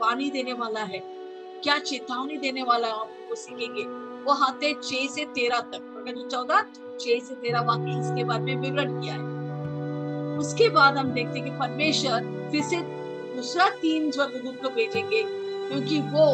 पानी 0.00 0.30
देने 0.30 0.52
वाला 0.52 0.80
है, 0.82 1.02
क्या 1.62 1.78
चेतावनी 1.80 2.36
देने 2.36 2.62
वाला 2.62 2.88
है 2.88 2.94
आपको 2.94 3.34
सीखेंगे। 3.34 3.82
वो 4.24 4.32
हाथे 4.34 4.72
छह 4.74 5.06
से 5.06 5.24
तेरह 5.34 5.60
तक 5.72 5.90
जो 6.08 6.28
चौदह, 6.28 6.60
छह 7.00 7.18
से 7.18 7.34
तेरह 7.34 7.60
वाक्य 7.60 7.98
इसके 8.00 8.24
बारे 8.24 8.44
में 8.44 8.56
विवरण 8.56 9.00
किया 9.00 9.14
है। 9.14 10.38
उसके 10.38 10.68
बाद 10.68 10.96
हम 10.96 11.10
देखते 11.10 11.38
हैं 11.38 11.50
कि 11.50 11.56
परमेश्वर 11.58 12.48
फिर 12.52 12.62
से 12.62 12.80
दूसरा 13.36 13.68
तीन 13.80 14.10
स्वर्गदूत 14.10 14.62
को 14.62 14.68
भेजेंगे, 14.68 15.22
क्योंकि 15.22 16.00
वो 16.10 16.26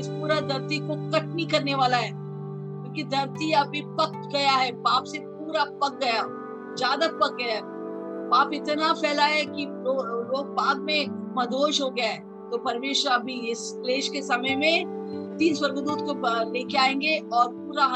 इस 0.00 0.06
पूरा 0.08 0.40
धरती 0.40 0.78
को 0.78 0.94
कट 1.10 1.24
नहीं 1.24 1.46
करने 1.46 1.74
वाला 1.74 1.96
है। 1.96 2.10
क्योंकि 2.10 3.02
धरती 3.06 3.52
अभी 3.52 3.82
पक 3.90 4.30
गया 4.32 4.52
है, 4.52 4.72
पाप 4.72 5.04
से 5.04 5.18
पूरा 5.52 5.64
पक 5.80 5.98
गया, 6.00 6.22
ज़्यादा 6.76 7.06
पक 7.20 7.36
गया। 7.36 7.60
पाप 8.30 8.52
इतना 8.54 8.92
फैला 8.94 9.24
है 9.24 9.44
कि 9.46 9.64
लोग 9.64 9.98
लो 10.28 10.42
पाप 10.54 10.76
में 10.80 11.34
मदोष 11.36 11.80
हो 11.82 11.88
गया 11.90 12.12
तो 12.50 12.58
परमेश्वर 12.58 13.12
अभी 13.12 13.34
इस 13.50 13.60
क्लेश 13.76 14.08
के 14.08 14.22
समय 14.22 14.56
में 14.56 15.36
तीन 15.38 15.54
स्वर्गदूत 15.54 16.00
को 16.00 16.14
लेके 16.52 16.78
आएँगे 16.78 17.18
और 17.32 17.48
पूरा 17.48 17.86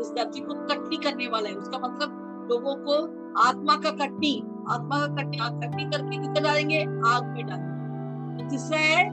इस 0.00 0.10
धरती 0.16 0.40
को 0.40 0.54
कट 0.54 0.78
नहीं 0.78 0.98
करने 0.98 1.28
वाला 1.28 1.48
है। 1.48 1.54
उसका 1.54 1.78
मतलब 1.78 2.48
लोगों 2.50 2.74
को 2.76 2.94
आत्मा 3.40 3.76
का 3.76 3.90
कटनी, 3.90 4.34
आत्मा 4.70 4.98
का 4.98 5.06
कटनी 5.06 5.36
कटनी 5.36 5.84
करके 5.84 6.16
कितने 6.16 6.40
डालेंगे? 6.40 6.82
आग 7.06 7.24
में 7.26 7.46
डालेंगे। 7.46 8.48
तीसरा 8.48 8.78
है 8.78 9.08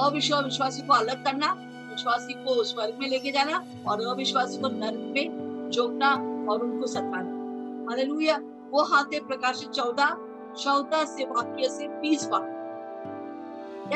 अविश्वास 0.00 0.44
विश्वासी 0.44 0.82
को 0.82 0.92
अलग 0.92 1.24
करना, 1.24 1.52
विश्वासी 1.90 2.34
को 2.34 2.62
स्वर्ग 2.64 2.98
में 3.00 3.08
लेके 3.08 3.32
जाना 3.32 3.64
और 3.86 4.06
अविश्वासी 4.06 4.60
को 4.60 4.68
नर्क 4.68 5.12
में 5.14 5.70
झोंकना 5.70 6.14
और 6.48 6.62
उनको 6.62 6.86
सताना 6.86 7.44
हालेलुया। 7.90 8.38
वो 8.70 8.82
हाथे 8.82 9.20
प्रकाशित 9.20 9.70
चौदह 9.70 10.16
चौदह 10.54 11.04
से 11.04 11.24
वाक्य 11.24 11.68
से 11.68 11.88
बीस 11.88 12.28
वाक्य 12.28 12.54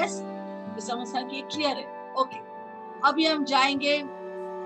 यस 0.01 0.23
ये 0.75 0.81
समझना 0.81 1.23
कि 1.23 1.41
क्लियर 1.41 1.77
है? 1.77 2.15
ओके 2.21 2.37
अभी 3.09 3.27
हम 3.27 3.45
जाएँगे 3.45 3.99
अ, 3.99 4.11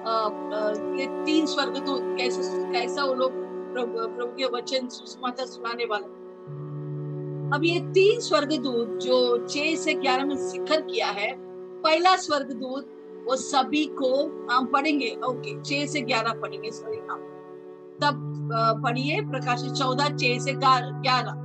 अ, 0.04 0.72
ये 0.78 1.24
तीन 1.24 1.46
स्वर्गदूत 1.46 2.00
कैसे 2.02 2.72
कैसा 2.72 3.04
वो 3.04 3.14
लोग 3.14 3.32
प्रभु 3.74 4.36
के 4.36 4.44
वचन 4.44 4.88
सुसमाचार 4.88 5.46
सुनाने 5.46 5.84
वाले। 5.84 6.04
अब 7.56 7.60
ये 7.64 7.80
तीन 7.80 8.20
स्वर्गदूत 8.20 8.88
जो 8.88 9.46
छह 9.46 9.76
से 9.76 9.94
ग्यारह 9.94 10.24
में 10.24 10.36
शिखर 10.36 10.80
किया 10.80 11.06
है 11.06 11.34
पहला 11.82 12.16
स्वर्गदूत 12.16 12.88
वो 13.26 13.36
सभी 13.36 13.84
को 13.84 14.24
हम 14.50 14.66
पढ़ेंगे। 14.66 15.18
ओके 15.26 15.62
छह 15.62 15.86
से 15.92 16.00
ग्यारह 16.00 16.40
पढ़ेंगे 16.40 16.70
सॉरी 16.70 16.98
हम 16.98 17.31
तब 18.02 18.28
पढ़िए 18.84 19.20
प्रकाशित 19.20 19.72
चौदह 19.72 20.08
छह 20.08 20.38
से 20.38 20.52
ग्यारह। 20.52 21.40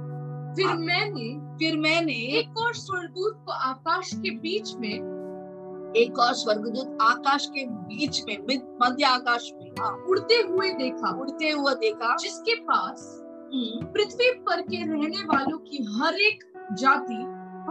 फिर 0.55 0.67
हाँ। 0.67 0.75
मैंने 0.75 1.47
फिर 1.57 1.77
मैंने 1.77 2.13
एक 2.13 2.57
और 2.57 2.73
स्वर्गदूत 2.73 3.43
को 3.45 3.51
आकाश 3.51 4.11
के 4.13 4.31
बीच 4.31 4.75
में 4.75 5.93
एक 5.97 6.19
और 6.19 6.33
स्वर्गदूत 6.33 6.97
आकाश 7.01 7.45
के 7.45 7.65
बीच 7.65 8.23
में 8.27 8.37
मध्य 8.81 9.05
आकाश 9.05 9.51
में 9.55 9.69
हाँ, 9.79 9.91
उड़ते 10.09 10.35
हुए 10.35 10.69
देखा। 10.73 11.09
उड़ते 11.21 11.49
हुए 11.49 11.73
देखा। 11.73 12.15
जिसके 12.21 12.55
पास 12.55 13.23
हम्म, 13.53 13.85
पृथ्वी 13.85 14.31
पर 14.39 14.61
के 14.61 14.77
रहने 14.77 15.23
वालों 15.23 15.57
की 15.57 15.83
हर 15.99 16.13
एक 16.13 16.43
जाति 16.73 17.23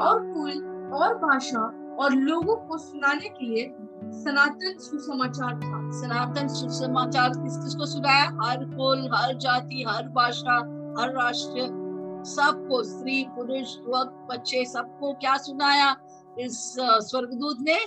और 0.03 0.21
कुल 0.35 0.91
और 0.95 1.15
भाषा 1.15 1.61
और 2.01 2.13
लोगों 2.13 2.57
को 2.57 2.79
सुनाने 2.79 3.29
के 3.29 3.47
लिए 3.47 3.65
सनातन 4.13 4.79
सुसमाचार 4.79 5.55
था। 5.55 5.91
सनातन 5.91 6.49
सुसमाचार 6.49 7.29
किस 7.29 7.57
किसको 7.57 7.87
सुनाया 7.87 8.25
हर 8.43 8.65
कुल, 8.65 9.11
हर 9.15 9.37
जाति, 9.37 9.85
हर 9.89 10.09
भाषा, 10.09 10.57
हर 10.99 11.13
राष्ट्र, 11.13 11.87
सबको, 12.27 12.83
स्त्री, 12.83 13.27
पुरुष 13.29 13.77
युवक 13.79 14.29
बच्चे, 14.31 14.65
सबको 14.65 15.13
क्या 15.13 15.37
सुनाया? 15.37 15.97
इस 16.39 16.77
स्वर्गदूत 16.81 17.57
ने 17.61 17.79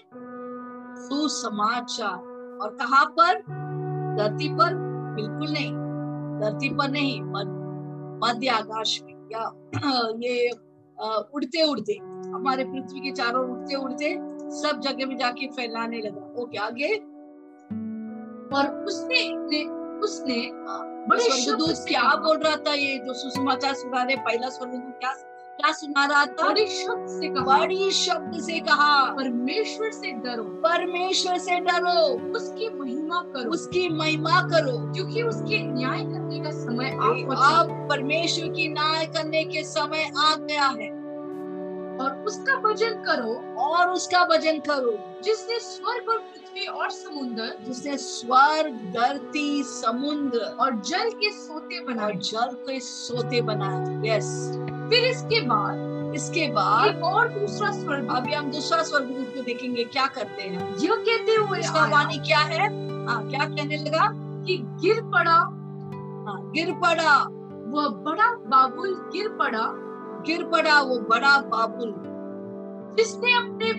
सुसमाचार। 1.06 2.30
और 2.62 2.70
कहा 2.70 3.04
पर? 3.06 3.40
धरती 4.18 4.50
पर। 4.54 4.74
बिल्कुल 5.16 5.54
नहीं। 5.54 5.72
धरती 6.42 6.70
पर 6.70 6.90
नहीं 6.90 7.22
मध- 7.22 7.60
मध्य 8.24 8.48
आकाश 8.48 9.02
में। 9.04 9.14
या, 9.14 9.70
ये 10.10 10.50
उड़ते 11.34 11.70
उड़ते 11.70 11.94
हमारे 12.30 12.64
पृथ्वी 12.64 13.00
के 13.00 13.12
चारों 13.12 13.50
उड़ते 13.50 13.76
उड़ते 13.76 14.39
सब 14.50 14.80
जगह 14.80 15.06
में 15.06 15.18
जाके 15.18 15.48
फैलाने 15.48 15.98
लगा। 15.98 16.42
ओके 16.42 16.58
आगे? 16.58 16.96
और 18.56 18.86
उसने 18.88 19.34
ने, 19.34 19.64
उसने 20.00 20.52
बड़े 21.10 21.24
शब्द 21.24 21.44
स्वर्गदूत 21.44 21.86
क्या 21.88 22.16
बोल 22.16 22.38
रहा 22.38 22.56
था 22.56 22.74
ये 22.74 22.98
जो 22.98 23.14
सुसमाचार 23.14 23.74
सुना 23.74 24.04
रहे 24.04 24.16
पहला 24.16 24.50
स्वर्गदूत 24.50 25.00
क्या 25.00 25.14
क्या 25.62 25.72
सुना 25.72 26.06
रहा 26.06 26.26
था? 26.26 26.48
बड़े 26.48 26.68
शब्द 26.68 27.08
से 27.10 27.30
कहा। 27.30 27.60
बड़ी 27.60 27.92
शब्द 27.92 28.40
से 28.42 28.60
कहा। 28.60 29.12
परमेश्वर 29.12 29.92
से 29.92 30.12
डरो। 30.12 30.44
परमेश्वर 30.44 31.38
से 31.38 31.60
डरो। 31.60 32.32
उसकी 32.32 32.70
महिमा 32.70 33.22
करो। 33.22 33.52
उसकी 33.52 33.90
महिमा 33.90 34.42
करो 34.42 34.94
क्योंकि 34.94 35.24
उसके 35.24 35.68
न्याय 35.68 36.00
करने 36.00 36.40
का 36.40 36.52
समय 36.52 36.90
आ 36.90 37.28
पहुँचा। 37.28 37.60
अब 37.60 37.90
परमेश्वर 37.90 38.50
की 38.50 38.74
न्याय 38.74 39.06
करने 39.06 39.44
के 39.44 39.64
समय 39.64 40.12
आ 40.18 40.36
गया 40.36 40.66
है। 40.66 40.99
और 42.02 42.12
उसका 42.12 42.56
भजन 42.56 42.90
करो। 42.90 43.62
और 43.62 43.90
उसका 43.90 44.26
भजन 44.26 44.60
करो। 44.60 45.22
जिसने 45.24 45.60
स्वर्ग 45.60 46.10
और 46.10 46.18
पृथ्वी 46.18 46.66
और 46.66 46.90
समुद्र। 46.90 47.58
जिसने 47.68 47.98
स्वर्ग 47.98 48.74
धरती 48.74 49.64
समुद्र। 49.64 50.40
और 50.60 50.76
जल 50.76 51.10
के 51.10 51.32
सोते 51.32 51.86
बनाए। 51.86 52.12
जल 52.12 52.50
के 52.54 52.80
सोते 52.80 53.42
बनाए। 53.42 54.10
यस 54.10 54.52
फिर 54.90 55.06
इसके 55.06 55.42
बाद। 55.42 55.90
इसके 56.16 56.52
बाद 56.52 57.02
और 57.02 57.28
दूसरा 57.28 57.72
स्वर्ग। 57.72 58.08
अभी 58.16 58.34
हम 58.34 58.52
दूसरा 58.52 58.84
स्वर्गदूत 58.84 59.34
को 59.36 59.42
देखेंगे 59.42 59.84
क्या 59.84 60.08
करते 60.08 60.44
हैं। 60.44 60.78
यह 60.78 60.96
कहते 60.96 61.36
हुए 61.36 61.60
इसका 61.60 61.86
वाणी 61.86 62.18
क्या 62.18 62.40
है? 62.40 62.90
हाँ 63.06 63.30
क्या 63.30 63.46
कहने 63.46 63.78
लगा? 63.78 64.30
कि 64.44 64.58
गिर 64.58 65.02
पड़ा। 65.02 65.36
हाँ 66.28 66.52
गिर 66.52 66.72
पड़ा। 66.72 67.24
वह 67.68 67.88
बड़ा 67.88 68.32
बाबुल 68.32 69.10
गिर 69.14 69.28
पड़ा। 69.30 69.89
गिर 70.26 70.44
पड़ा 70.44 70.82
वो 70.82 71.00
बड़ा 71.00 71.38
बाबुल 71.38 71.94
जिसने 72.98 73.38
अपने 73.38 73.72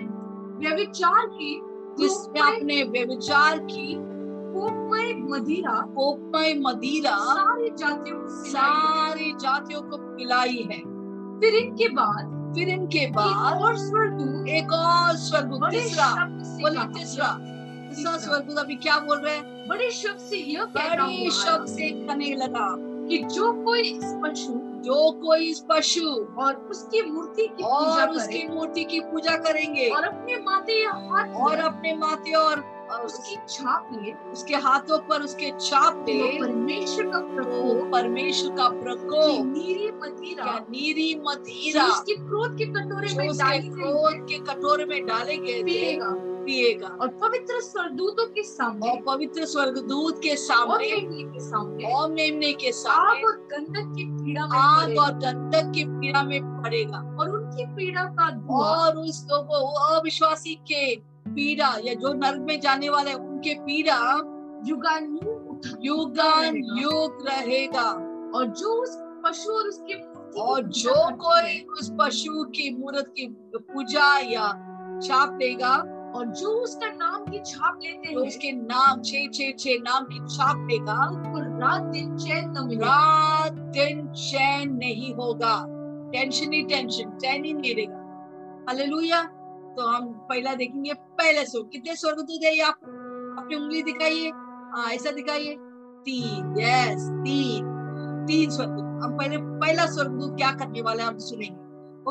व्यविचार 0.69 1.25
की 1.25 1.61
जिसने 1.99 2.39
अपने 2.39 2.83
व्यविचार 2.83 3.59
की 3.59 3.95
कोपमय 4.53 5.13
मदिरा 5.13 5.81
कोपमय 5.81 6.53
मदिरा 6.53 7.17
सारी 7.17 7.69
जातियों 7.69 8.17
को 8.19 8.27
सारी 8.29 9.31
जातियों 9.31 9.81
को 9.81 9.97
पिलाई 9.97 10.67
है। 10.71 10.79
फिर 11.39 11.55
इनके 11.55 11.89
बाद 11.89 12.53
फिर 12.55 12.69
इनके 12.69 12.99
एक 12.99 13.13
बाद 13.13 13.61
और 13.61 13.77
स्वर्गदूत 13.77 14.47
एक 14.47 14.73
और 14.73 15.15
स्वर्गदूत 15.15 15.71
तीसरा। 15.71 16.05
कहा- 16.05 16.29
तीसरा 16.41 16.83
तीसरा। 16.83 18.17
स्वर्गदूत 18.17 18.57
अभी 18.57 18.75
क्या 18.75 18.99
बोल 18.99 19.17
रहे 19.17 19.35
हैं? 19.35 19.67
बड़े 19.69 19.91
शब्द 19.91 20.17
से 20.17 20.37
यह 20.37 20.65
बड़ी 20.65 21.29
शब्द 21.31 21.67
से 21.67 21.89
कहने 21.91 22.35
लगा 22.35 22.75
कि 22.79 23.17
जो 23.17 23.63
कोई 23.63 23.81
इस 23.81 24.15
पशु 24.23 24.53
जो 24.81 25.11
कोई 25.11 25.49
इस 25.49 25.63
पशु 25.69 26.09
और 26.39 26.55
उसकी 26.71 27.01
मूर्ति 27.01 27.47
की 27.47 27.63
और 27.63 28.09
उसकी 28.09 28.47
मूर्ति 28.47 28.83
की 28.83 28.99
पूजा 28.99 29.35
करेंगे। 29.37 29.89
और 29.89 30.03
अपने 30.03 30.37
माथे 30.37 30.81
या 30.83 30.91
हाथ 30.91 31.35
और 31.41 31.59
अपने 31.59 31.95
माथे 31.95 32.33
और 32.33 32.63
उसकी 33.05 33.35
छाप 33.49 33.89
लिए 33.93 34.13
उसके 34.31 34.55
हाथों 34.55 34.97
पर 34.99 35.21
उसके 35.21 35.51
छाप 35.59 35.93
दे 36.05 36.39
परमेश्वर 36.39 37.05
का 37.05 37.19
प्रकोप। 37.19 37.91
परमेश्वर 37.91 38.55
का 38.55 38.67
प्रकोप। 38.69 39.45
नीरी 39.45 39.91
मदिरा। 39.91 40.57
नीरी 40.69 41.13
मदिरा। 41.27 41.85
उसके 41.85 42.15
क्रोध 42.15 42.57
के 42.57 42.65
कटोरे 42.65 43.13
में 43.17 43.27
उसके 43.29 43.59
क्रोध 43.69 44.27
के 44.29 44.39
कटोरे 44.43 44.85
में 44.85 45.05
डाले 45.05 45.37
गए 45.37 45.63
थे 45.63 46.30
पिएगा। 46.45 46.87
और 46.87 47.07
पवित्र 47.07 47.61
स्वर्गदूतों 47.61 48.25
के 48.27 48.43
सामने। 48.43 48.89
और 48.89 49.01
पवित्र 49.01 49.45
स्वर्गदूत 49.45 50.17
के 50.17 50.35
सामने 50.35 51.01
के 51.23 51.39
सामने। 51.39 51.93
और 51.93 52.11
मेमने 52.11 52.53
के 52.53 52.67
आग 52.67 52.73
सामने 52.73 53.23
और 53.23 53.47
गंधक 53.51 53.95
की 53.95 54.03
पीड़ा 54.03 54.47
में 54.47 54.57
आग 54.57 54.97
और 54.97 55.13
गंधक 55.13 55.71
की 55.75 55.83
पीड़ा 55.83 56.23
में 56.23 56.61
पड़ेगा। 56.61 57.17
और 57.19 57.29
उनकी 57.29 57.65
पीड़ा 57.65 58.03
का 58.03 58.29
और 58.55 58.97
उस 58.97 59.27
लोगों 59.31 59.95
अविश्वासी 59.99 60.55
के 60.55 60.95
पीड़ा 61.27 61.75
या 61.85 61.93
जो 61.93 62.13
नर्क 62.13 62.41
में 62.41 62.59
जाने 62.59 62.89
वाले 62.89 63.13
उनके 63.13 63.53
पीड़ा 63.53 63.97
युगान 64.65 65.19
युगान। 65.81 66.55
युग 66.55 67.27
रहेगा। 67.27 68.07
और 68.35 68.45
जो 68.45 68.67
उस 68.83 68.97
पशु 69.25 69.51
और 69.51 69.67
उसके 69.67 69.93
और 70.41 70.63
जो 70.63 70.93
कोई 71.15 71.59
उस 71.59 71.91
पशु 71.99 72.43
की 72.43 72.77
मूर्त 72.77 73.05
की 73.07 73.25
पूजा 73.55 74.19
या 74.19 74.67
छाप 75.03 75.29
देगा 75.29 75.90
और 76.15 76.25
जो 76.37 76.49
उसका 76.63 76.87
नाम 76.87 77.25
की 77.25 77.39
छाप 77.45 77.79
लेते 77.83 78.13
तो 78.13 78.19
हैं 78.19 78.27
उसके 78.27 78.51
नाम 78.51 79.01
छे 79.01 79.27
छे 79.33 79.51
छे 79.59 79.77
नाम 79.79 80.05
की 80.05 80.19
छाप 80.27 80.65
देगा 80.69 80.95
उनको 81.09 81.39
रात 81.59 81.81
दिन 81.91 82.17
चैन 82.17 82.49
न 82.49 82.65
मिलेगा 82.67 82.87
रात 82.87 83.53
दिन 83.75 84.07
चैन 84.13 84.73
नहीं 84.75 85.13
होगा। 85.15 85.55
टेंशन 86.11 86.53
ही 86.53 86.61
टेंशन 86.63 87.17
चैन 87.17 87.45
ही 87.45 87.53
नहीं 87.53 87.75
रहेगा 87.75 87.99
हालेलुया 88.67 89.21
तो 89.75 89.87
हम 89.87 90.11
पहला 90.29 90.53
देखेंगे 90.55 90.93
पहले 90.93 91.45
स्वर्ग 91.45 91.69
कितने 91.71 91.95
स्वर्गदूत 91.95 92.43
है 92.43 92.55
ये 92.55 92.61
आप? 92.61 92.79
अपनी 93.39 93.55
उंगली 93.55 93.83
दिखाइए। 93.83 94.29
हाँ 94.29 94.89
ऐसा 94.91 95.11
दिखाइए। 95.11 95.55
तीन 96.05 96.55
यस 96.59 97.07
तीन। 97.23 97.65
तीन 98.27 98.49
स्वर्गदूत 98.49 99.03
हम 99.03 99.17
पहले 99.17 99.37
पहला 99.37 99.85
स्वर्गदूत 99.85 100.35
क्या 100.37 100.51
करने 100.51 100.81
वाला 100.81 101.03
है 101.03 101.09
हम 101.09 101.17
सुनेंगे। 101.19 101.55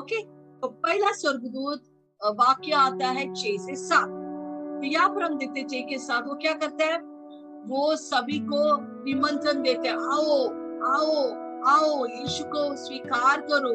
ओके 0.01 0.23
तो 0.63 0.69
पहला 0.69 1.13
स्वर्गदूत 1.13 1.83
वाक्य 2.25 2.73
आता 2.73 3.09
है 3.09 3.35
छह 3.35 3.57
से 3.57 3.75
सात। 3.75 4.09
तो 4.81 4.87
यहाँ 4.87 5.09
पर 5.09 5.23
हम 5.23 5.39
देखते 5.39 5.63
छह 5.63 5.81
के 5.81 5.99
साथ 5.99 6.23
वो 6.23 6.35
क्या 6.35 6.53
करते 6.53 6.85
है? 6.85 6.99
वो 7.67 7.97
सभी 7.97 8.39
को 8.39 8.77
निमंत्रण 9.05 9.63
देते 9.63 9.89
हैं। 9.89 9.95
आओ 9.95 10.49
आओ 10.85 11.29
आओ, 11.69 12.07
यीशु 12.07 12.45
को 12.45 12.77
स्वीकार 12.77 13.41
करो। 13.41 13.73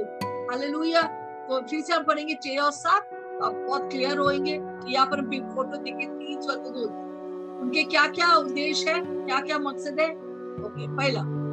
हालेलुया। 0.52 1.02
तो 1.48 1.62
फिर 1.62 1.82
से 1.82 1.94
हम 1.94 2.04
पढ़ेंगे 2.04 2.34
छह 2.34 2.62
और 2.62 2.72
सात। 2.72 3.04
तो 3.04 3.68
बहुत 3.68 3.90
क्लियर 3.92 4.18
होंगे 4.18 4.54
यहाँ 4.88 5.06
पर 5.06 5.20
हम 5.20 5.56
फ़ोटो 5.56 5.78
देखें, 5.78 6.20
तीन 6.20 6.42
स्वर्गदूत 6.42 7.62
उनके 7.62 7.84
क्या 7.84 8.08
क्या 8.08 8.36
उद्देश्य 8.36 8.92
है? 8.92 9.26
क्या 9.26 9.40
क्या 9.40 9.60
मकसद 9.60 10.00
है? 10.00 10.10
ओके, 10.10 10.88
पहला। 10.88 11.45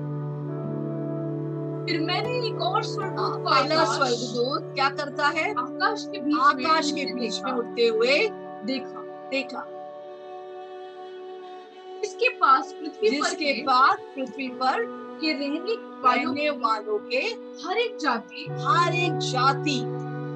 फिर 1.87 2.01
मैंने 2.01 2.47
एक 2.49 2.62
और 2.62 2.73
हाँ, 2.73 2.83
स्वर्गदूत 2.83 3.37
को 3.37 3.51
पहला 3.51 3.81
आकाश 3.81 3.97
स्वर्गदूत 3.97 4.75
क्या 4.75 4.89
करता 4.89 5.29
है? 5.29 5.51
आकाश 5.51 6.05
के 6.12 6.21
बीच 6.21 6.37
आकाश 6.39 6.91
के 6.91 7.05
बीच 7.15 7.41
में। 7.45 7.53
उड़ते 7.53 7.87
हुए 7.87 8.19
देखा 8.65 9.03
देखा। 9.31 9.69
इसके 12.05 12.29
पास 12.29 12.73
पृथ्वी 12.73 13.21
पर 13.21 13.35
के 13.35 13.62
बाद 13.62 13.99
पृथ्वी 14.15 14.49
पर 14.49 14.85
के 15.21 15.33
रहने 15.33 15.75
वालों 16.05 16.35
रहने 16.35 16.51
वालों 16.51 16.99
के 16.99 17.19
हर 17.67 17.77
एक 17.79 17.97
जाति 17.97 18.47
हर 18.61 18.95
एक 18.95 19.19
जाति 19.19 19.81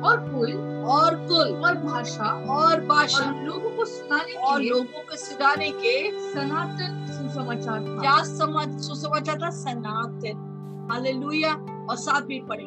और 0.09 0.17
कुल 0.31 0.53
और 0.87 1.15
कुल 1.29 1.65
और 1.65 1.75
भाषा 1.75 2.33
और 2.55 2.81
भाषा 2.87 3.31
लोगों 3.43 3.71
को 3.71 3.85
सुनाने 3.85 4.33
और 4.33 4.61
लोगों 4.63 4.85
को 4.85 5.17
सुनाने 5.17 5.71
के 5.71 6.11
सनातन 6.33 7.07
सुसमाचार 7.13 7.81
क्या 8.01 8.23
समझ 8.25 8.81
सुसमाचार 8.83 9.39
था? 9.43 9.51
सनातन। 9.51 10.56
हालेलुया 10.91 11.53
और 11.91 11.97
साथ 11.97 12.21
भी 12.21 12.41
पढ़े। 12.41 12.65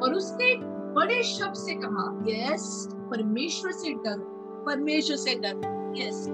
और 0.00 0.14
उसने 0.14 0.54
बड़े 0.94 1.22
शब्द 1.22 1.54
से 1.54 1.74
कहा 1.74 2.24
यस 2.28 2.88
परमेश्वर 3.10 3.72
से 3.72 3.92
डरो 3.92 4.32
परमेश्वर 4.66 5.16
से 5.16 5.34
डर 5.34 5.94
यस। 5.96 6.28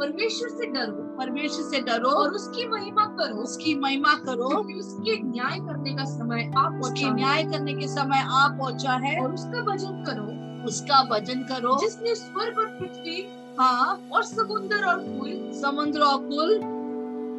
परमेश्वर 0.00 0.48
से 0.48 0.66
डरो 0.66 1.16
परमेश्वर 1.16 1.64
से 1.64 1.80
डरो 1.80 2.08
और 2.08 2.30
उसकी 2.30 2.68
महिमा 2.68 3.04
करो 3.04 3.36
उसकी 3.36 3.74
महिमा 3.74 4.14
करो। 4.14 4.48
क्योंकि 4.48 4.74
उसके 4.74 5.22
न्याय 5.22 5.58
करने 5.58 5.94
का 5.94 6.04
समय 6.04 6.52
आप 6.56 6.80
उसके 6.80 7.04
पहुँचा 7.04 7.14
न्याय 7.14 7.42
करने 7.42 7.74
के 7.74 7.88
समय 7.88 8.22
आ 8.24 8.48
पहुँचा 8.48 8.92
है। 8.92 9.20
और 9.20 9.34
उसका 9.34 9.62
भजन 9.62 10.04
करो। 10.06 10.66
उसका 10.66 11.02
भजन 11.10 11.42
करो। 11.42 11.78
जिसने 11.80 12.14
स्वर्ग 12.14 12.58
और 12.58 12.66
पृथ्वी 12.66 13.39
हाँ 13.60 14.08
और 14.12 14.22
समुद्र 14.22 14.86
और 14.86 14.96
कुल 14.98 15.52
समुद्र 15.60 16.00
और 16.00 16.14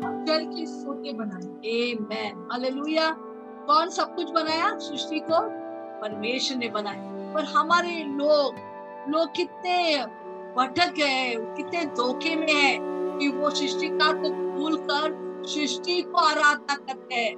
और 0.06 0.26
जल 0.26 0.46
के 0.46 0.66
सोते 0.66 1.14
बनाए 1.14 1.92
आमेन 1.92 2.48
हालेलुया 2.52 3.12
कौन 3.68 3.90
सब 3.90 4.16
कुछ 4.16 4.32
बनाया? 4.32 4.78
सृष्टि 4.78 5.20
को 5.20 5.42
परमेश्वर 6.02 6.58
ने 6.58 6.70
बनाया। 6.70 7.34
पर 7.34 7.44
हमारे 7.44 8.04
लोग 8.04 8.56
लोग 9.10 9.36
कितने 9.36 9.98
भटक 10.58 10.94
गए, 10.94 11.36
कितने 11.40 11.86
धोखे 11.86 12.36
में 12.36 12.54
है 12.54 12.78
कि 13.20 13.28
वो 13.28 13.50
सृष्टिकार 13.50 14.14
को 14.14 14.30
भूल 14.30 14.78
कर 14.78 15.18
सृष्टि 15.48 16.02
को 16.02 16.18
आराधना 16.18 16.76
करते 16.76 17.16
हैं। 17.16 17.36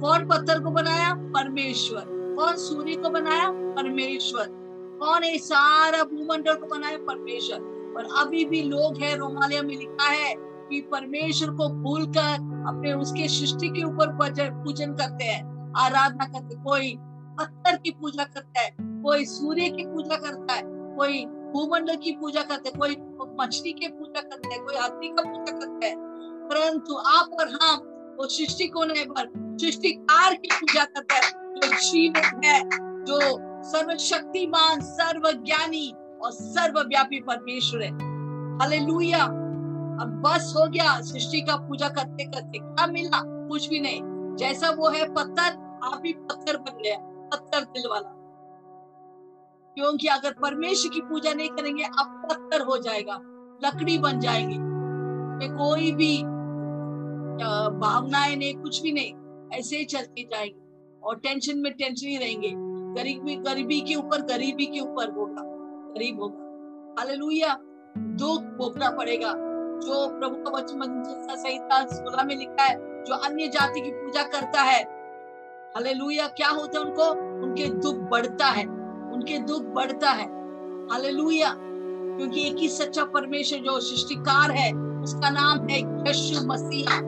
कौन 0.00 0.28
पत्थर 0.28 0.60
को 0.62 0.70
बनाया? 0.70 1.14
परमेश्वर। 1.14 2.04
कौन 2.08 2.56
सूर्य 2.56 2.94
को 2.94 3.08
बनाया? 3.08 3.50
परमेश्वर। 3.50 4.63
कौन 4.98 5.24
है? 5.24 5.38
सारा 5.38 6.02
भूमंडल 6.02 6.54
को 6.54 6.66
बनाया 6.66 6.98
परमेश्वर। 6.98 7.74
और 7.96 8.08
अभी 8.18 8.44
भी 8.44 8.62
लोग 8.62 8.98
है 8.98 9.16
रोमालिया 9.16 9.62
में 9.62 9.76
लिखा 9.76 10.04
है 10.04 10.34
कि 10.38 10.80
परमेश्वर 10.80 11.50
को 11.50 11.68
भूल 11.68 12.06
कर 12.06 12.34
अपने 12.68 12.92
उसके 12.92 13.28
सृष्टि 13.28 13.68
के 13.68 13.84
ऊपर 13.84 14.06
पूजन 14.64 14.92
करते 14.92 15.24
हैं, 15.24 15.72
आराधना 15.76 16.24
करते 16.24 16.54
कोई 16.54 16.98
पत्थर 17.38 17.76
की 17.76 17.90
पूजा 17.90 18.24
करता 18.24 18.60
है, 18.60 18.76
कोई 18.80 19.24
सूर्य 19.24 19.68
की 19.68 19.84
पूजा 19.86 20.16
करता 20.16 20.54
है, 20.54 20.62
कोई 20.66 21.24
भूमंडल 21.26 21.96
की 21.96 22.12
पूजा 22.12 22.42
करते 22.42 22.68
हैं, 22.68 22.78
कोई 22.78 22.96
मछली 23.40 23.72
की 23.72 23.88
पूजा 23.88 24.20
करते 24.20 24.54
हैं, 24.54 24.64
कोई 24.64 24.74
हाथी 24.76 25.08
का 25.08 25.22
पूजा 25.22 25.52
करते 25.52 25.86
हैं। 25.86 25.98
परंतु 26.52 26.94
आप 26.94 27.30
और 27.40 27.48
हम, 27.48 27.76
वो 28.20 28.26
सृष्टि 28.28 28.66
को 28.66 28.84
नहीं 28.84 29.06
पर 29.06 29.56
सृष्टिकार 29.60 30.34
की 30.34 30.48
पूजा 30.52 30.84
करते 30.84 31.14
हैं, 31.14 31.54
जो 31.54 31.90
जीवन 31.90 32.40
है, 32.44 32.62
जो 33.04 33.20
सर्वशक्तिमान, 33.64 34.80
सर्वज्ञानी 34.80 35.94
और 36.22 36.30
सर्वव्यापी 36.30 37.20
परमेश्वर 37.20 37.82
है। 37.82 37.90
हालेलुया। 38.58 39.24
अब 40.02 40.22
बस 40.26 40.54
हो 40.56 40.70
गया, 40.70 41.00
सृष्टि 41.00 41.40
का 41.40 41.56
पूजा 41.56 41.88
करते 41.88 42.24
करते। 42.24 42.58
क्या 42.58 42.86
मिला? 42.86 43.48
कुछ 43.48 43.68
भी 43.68 43.80
नहीं। 43.80 44.00
जैसा 44.36 44.70
वो 44.70 44.88
है 44.88 45.14
पत्थर, 45.14 45.80
आप 45.84 46.02
ही 46.06 46.12
पत्थर 46.12 46.56
बन 46.56 46.82
गया 46.82 46.96
पत्थर 47.00 47.60
दिल 47.60 47.82
वाला। 47.90 48.10
क्योंकि 49.74 50.06
अगर 50.06 50.32
परमेश्वर 50.32 50.94
की 50.94 51.00
पूजा 51.00 51.34
नहीं 51.34 51.48
करेंगे, 51.48 51.82
आप 51.82 52.28
पत्थर 52.30 52.60
हो 52.60 52.78
जाएगा, 52.78 53.20
लकड़ी 53.64 53.98
बन 53.98 54.20
जाएँगे। 54.20 54.58
में 55.36 55.56
कोई 55.56 55.92
भी 55.92 56.22
भावनाएँ 57.78 58.36
नहीं, 58.36 58.54
कुछ 58.54 58.82
भी 58.82 58.92
नहीं। 58.92 59.14
ऐसे 59.58 59.76
ही 59.76 59.84
चलते 59.84 60.22
जाएँगे। 60.22 60.64
और 61.02 61.16
टेंशन 61.16 61.58
में 61.58 61.72
टेंशन 61.72 62.06
ही 62.06 62.16
रहेंगे। 62.16 62.73
गरीबी 62.96 63.36
गरीबी 63.36 63.80
के 63.80 63.94
ऊपर, 63.94 64.22
गरीबी 64.22 64.66
के 64.66 64.80
ऊपर 64.80 65.10
होगा 65.10 65.42
गरीब 65.94 66.20
होगा 66.20 66.44
हालेलुया। 66.98 67.58
दुख 67.98 68.42
भोगना 68.42 68.90
पड़ेगा, 68.90 69.32
जो 69.86 70.18
प्रभु 70.18 70.36
का 70.36 70.50
वचन 70.50 71.02
संहिता 71.30 71.86
सोलह 71.86 72.24
में 72.24 72.36
लिखा 72.36 72.64
है, 72.64 73.04
जो 73.04 73.14
अन्य 73.14 73.48
जाति 73.48 73.80
की 73.80 73.90
पूजा 73.90 74.22
करता 74.22 74.62
है, 74.62 74.82
हालेलुया, 75.74 76.26
क्या 76.26 76.48
होता 76.48 76.78
है 76.78 76.84
उनको? 76.84 77.10
उनके 77.46 77.66
दुख 77.66 77.96
बढ़ता 77.96 78.46
है, 78.46 78.66
उनके 79.12 79.38
दुख 79.38 79.62
बढ़ता 79.62 80.10
है। 80.10 80.26
हालेलुया। 80.88 81.54
क्योंकि 82.16 82.48
एक 82.48 82.56
ही 82.56 82.68
सच्चा 82.68 83.04
परमेश्वर 83.04 83.58
जो 83.58 83.80
सृष्टिकार 83.80 84.50
है, 84.50 84.72
उसका 84.76 85.30
नाम 85.30 85.68
है 85.68 85.78
यीशु 85.78 86.46
मसीहा। 86.46 86.98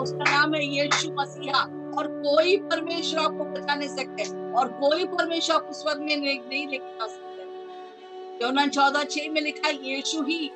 उसका 0.00 0.36
नाम 0.36 0.54
है 0.54 0.64
यीशु 0.64 1.10
मसीहा। 1.20 1.77
और 1.98 2.06
कोई 2.08 2.56
परमेश्वर 2.56 3.20
आपको 3.20 3.44
बचा 3.44 3.74
नहीं 3.74 3.88
सकते, 3.88 4.24
और 4.52 4.68
कोई 4.80 5.04
परमेश्वर 5.06 5.56
आपको 5.56 5.72
स्वर्ग 5.72 6.00
में 6.00 6.16
नहीं 6.16 6.66
लेके 6.68 6.78
जा 6.78 7.06
सकते। 7.06 8.44
योनान 8.44 8.68
चौदह 8.68 9.04
छह 9.04 9.30
में 9.30 9.40
लिखा 9.40 9.68
यीशु 9.68 10.22
ही 10.22 10.50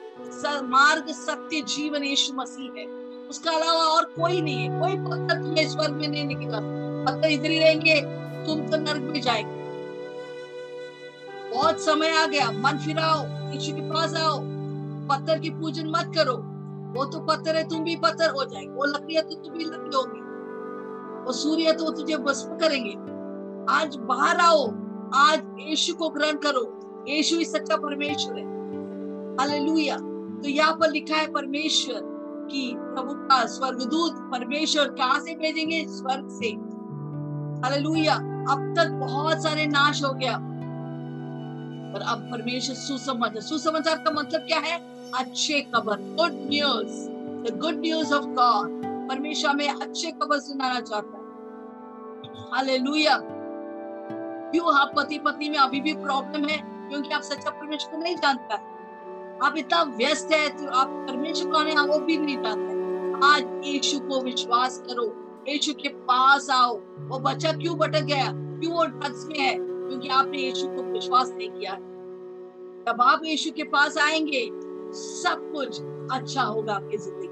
मार्ग, 0.65 1.09
सत्य, 1.11 1.61
जीवन, 1.69 2.05
यीशु 2.05 2.33
मसीह 2.35 2.79
है। 2.79 2.87
उसका 3.31 3.51
अलावा 3.51 3.85
और 3.87 4.05
कोई 4.05 4.41
नहीं 4.41 4.57
है, 4.57 4.81
कोई 4.81 4.97
पत्थर 5.01 5.43
तुम्हें 5.43 5.69
स्वर्ग 5.69 5.93
में 5.93 6.09
नहीं 6.09 6.25
निकला 6.25 6.61
पत्थर 7.07 7.29
इधर 7.29 7.51
ही 7.51 7.59
रहेंगे, 7.59 8.01
तुम 8.47 8.61
तो 8.69 8.77
नर्क 8.77 9.03
में 9.03 9.21
जाएँगे। 9.21 9.61
बहुत 11.51 11.81
समय 11.81 12.11
आ 12.11 12.27
गया, 12.27 12.51
मन 12.51 12.79
फिराओ 12.79 13.21
यीशु 13.53 13.73
के 13.73 13.89
पास 13.91 14.15
आओ। 14.15 14.39
पत्थर 15.09 15.39
की 15.39 15.51
पूजन 15.51 15.89
मत 15.89 16.13
करो। 16.15 16.37
वो 16.93 17.05
तो 17.05 17.21
पत्थर 17.21 17.57
है, 17.57 17.69
तुम 17.69 17.85
भी 17.85 17.97
पत्थर 17.97 18.31
हो 18.31 18.45
जाएँगे। 18.45 18.73
वो 18.73 18.85
लकड़ी 18.85 19.15
है 19.15 19.23
तो 19.23 19.35
तुम 19.35 19.55
भी 19.55 19.65
लकड़ी 19.65 19.97
होगी। 19.97 20.22
वो 21.25 21.33
सूर्य 21.33 21.73
तो 21.73 21.91
तुझे 21.91 22.17
भस्म 22.17 22.57
करेंगे। 22.57 22.93
आज 23.73 23.97
बाहर 23.97 24.37
आओ, 24.37 24.67
आज 25.15 25.43
यीशु 25.59 25.95
को 25.95 26.09
ग्रहण 26.09 26.33
करो। 26.33 26.81
यीशु 27.09 27.37
ही 27.37 27.45
सच्चा 27.45 27.77
परमेश्वर 27.77 28.39
है। 28.39 28.45
हालेलुया। 29.35 29.97
तो 30.43 30.49
यहाँ 30.49 30.73
पर 30.73 30.91
लिखा 30.91 31.17
है 31.17 31.33
परमेश्वर 31.33 32.01
की 32.51 32.75
प्रभु 32.77 33.15
का 33.15 33.47
स्वर्गदूत, 33.47 34.13
परमेश्वर 34.13 34.89
कहाँ 34.89 35.21
से 35.21 35.35
भेजेंगे? 35.35 35.87
स्वर्ग 35.89 36.29
से। 36.31 36.47
हालेलुया। 37.65 38.15
अब 38.51 38.75
तक 38.79 38.91
बहुत 38.91 39.43
सारे 39.43 39.67
नाश 39.67 40.05
हो 40.05 40.13
गया। 40.13 40.39
पर 41.93 42.01
अब 42.01 42.19
परमेश्वर 42.19 42.75
सुसमाचार 42.75 43.43
सुसमाचार 43.43 43.97
का 43.97 44.11
मतलब 44.11 44.41
क्या 44.41 44.59
है? 44.59 44.81
अच्छे 45.15 45.61
खबर 45.61 45.97
good 45.97 46.31
news 46.33 47.09
the 47.47 47.59
good 47.61 47.75
news 47.75 48.15
of 48.15 48.25
God 48.25 48.92
परमेश्वर 49.13 49.51
हमें 49.51 49.69
अच्छे 49.69 50.11
खबर 50.11 50.39
सुनाना 50.39 50.81
चाहता 50.81 51.17
है। 51.17 52.51
हालेलुया 52.53 53.19
क्यों 54.53 54.75
आप 54.75 54.93
पति 54.97 55.19
पत्नी 55.19 55.49
में 55.49 55.59
अभी 55.59 55.81
भी 55.81 55.93
प्रॉब्लम 55.95 56.45
है? 56.49 56.59
क्योंकि 56.89 57.11
आप 57.11 57.23
सच्चा 57.23 57.51
परमेश्वर 57.51 57.91
को 57.91 57.99
नहीं 57.99 58.17
जानता 58.17 58.55
है। 58.55 58.71
आप 59.43 59.55
इतना 59.59 59.83
व्यस्त 59.97 60.33
है 60.33 60.49
तो 60.49 60.71
आप 60.71 60.89
परमेश्वर 61.09 61.51
कौन 61.53 61.67
है 61.67 61.87
वो 61.87 61.99
भी 61.99 62.17
नहीं 62.19 62.37
जानते 62.43 62.81
आज 63.27 63.67
यीशु 63.67 63.99
को 63.99 64.21
विश्वास 64.21 64.79
करो। 64.87 65.05
यीशु 65.49 65.73
के 65.73 65.89
पास 65.89 66.51
आओ। 66.51 66.75
वो 67.01 67.19
बच्चा 67.19 67.53
क्यों 67.53 67.77
भटक 67.79 68.03
गया? 68.03 68.31
क्यों 68.33 68.73
वो 68.75 68.85
ड्रग्स 68.87 69.27
में 69.27 69.39
है? 69.39 69.55
क्योंकि 69.59 70.09
आपने 70.09 70.39
यीशु 70.39 70.67
को 70.67 70.83
विश्वास 70.83 71.33
नहीं 71.33 71.51
किया 71.51 71.75
जब 72.87 73.03
आप 73.03 73.25
यीशु 73.25 73.51
के 73.51 73.65
पास 73.65 73.99
आएँगे, 73.99 74.49
सब 74.93 75.51
कुछ 75.53 75.81
अच्छा 76.13 76.43
होगा 76.43 76.75
आपकी 76.75 76.97
ज़िंदगी। 76.97 77.32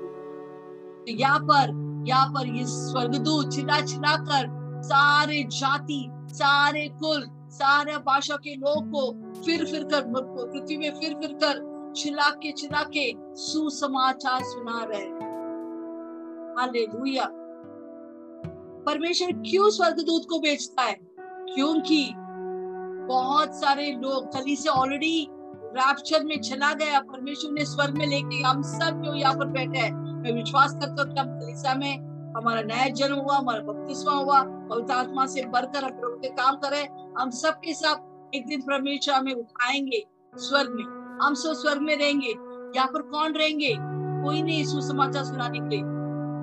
तो 1.00 1.12
यहाँ 1.12 1.38
पर 1.38 2.04
यहाँ 2.08 2.26
पर 2.26 2.46
ये 2.46 2.64
स्वर्गदूत 2.66 3.48
चिल्ला 3.48 3.80
चिल्ला 3.80 4.16
कर 4.16 4.48
सारे 4.82 5.42
जाति, 5.42 6.10
सारे 6.26 6.88
कुल, 6.88 7.28
सारे 7.50 7.96
भाषा 7.96 8.36
के 8.36 8.54
लोग 8.54 8.90
को 8.90 9.12
फिर 9.42 9.64
फिर 9.64 9.84
कर 9.84 10.02
पृथ्वी 10.02 10.76
में 10.76 10.90
फिर 10.90 11.14
फिर 11.14 11.32
कर 11.32 11.68
चिल्ला 11.96 12.28
के 12.30 12.52
चिल्ला 12.52 12.82
के 12.82 13.12
सुसमाचार 13.36 14.40
सुना 14.42 14.84
रहे 14.84 15.30
हालेलुया। 16.60 17.28
परमेश्वर 18.86 19.32
क्यों 19.32 19.70
स्वर्गदूत 19.70 20.26
को 20.30 20.38
बेचता 20.38 20.82
है? 20.82 20.98
क्योंकि 21.54 22.12
बहुत 23.06 23.54
सारे 23.54 23.92
लोग 23.92 24.26
कली 24.26 24.56
से 24.56 24.68
ऑलरेडी 24.68 25.28
रैप्चर 25.74 26.24
में 26.24 26.40
चला 26.40 26.72
गया। 26.72 27.00
परमेश्वर 27.00 27.52
ने 27.52 27.64
स्वर्ग 27.64 27.98
में 27.98 28.06
लेके 28.06 28.42
हम 28.42 28.62
सब 28.62 29.02
जो 29.04 29.14
यहाँ 29.14 29.34
पर 29.34 29.46
बैठे 29.46 29.78
हैं? 29.78 30.09
मैं 30.20 30.32
विश्वास 30.32 30.72
करता 30.72 31.02
हूँ 31.02 31.14
कि 31.14 31.20
हम 31.20 31.78
में, 31.78 32.10
हमारा 32.36 32.62
नया 32.62 32.88
जन्म 32.88 33.16
हुआ, 33.16 33.38
हमारा 33.38 33.60
बपतिस्मा 33.60 34.12
हुआ, 34.12 34.42
पवित्र 34.42 34.92
आत्मा 34.92 35.26
से 35.26 35.46
बढ़कर 35.46 35.84
हम 35.84 35.90
प्रभु 35.90 36.16
के 36.16 36.28
काम 36.28 36.56
करें, 36.56 37.14
हम 37.18 37.30
सब 37.30 37.50
के 37.50 37.74
सब 37.74 38.30
एक 38.34 38.46
दिन 38.46 38.60
परमेश्वर 38.60 39.14
हमें 39.14 39.34
उठाएँगे 39.34 40.06
स्वर्ग 40.36 40.70
में। 40.70 40.84
हम 41.22 41.34
सब 41.34 41.52
स्वर्ग 41.52 41.82
में 41.82 41.96
रहेंगे, 41.96 42.34
यहाँ 42.76 42.88
पर 42.88 43.02
कौन 43.02 43.32
रहेंगे? 43.32 43.76
कोई 44.24 44.42
नहीं 44.42 44.64
सुसमाचार 44.64 45.24
सुनाने 45.24 45.58
के 45.58 45.68
लिए। 45.68 45.80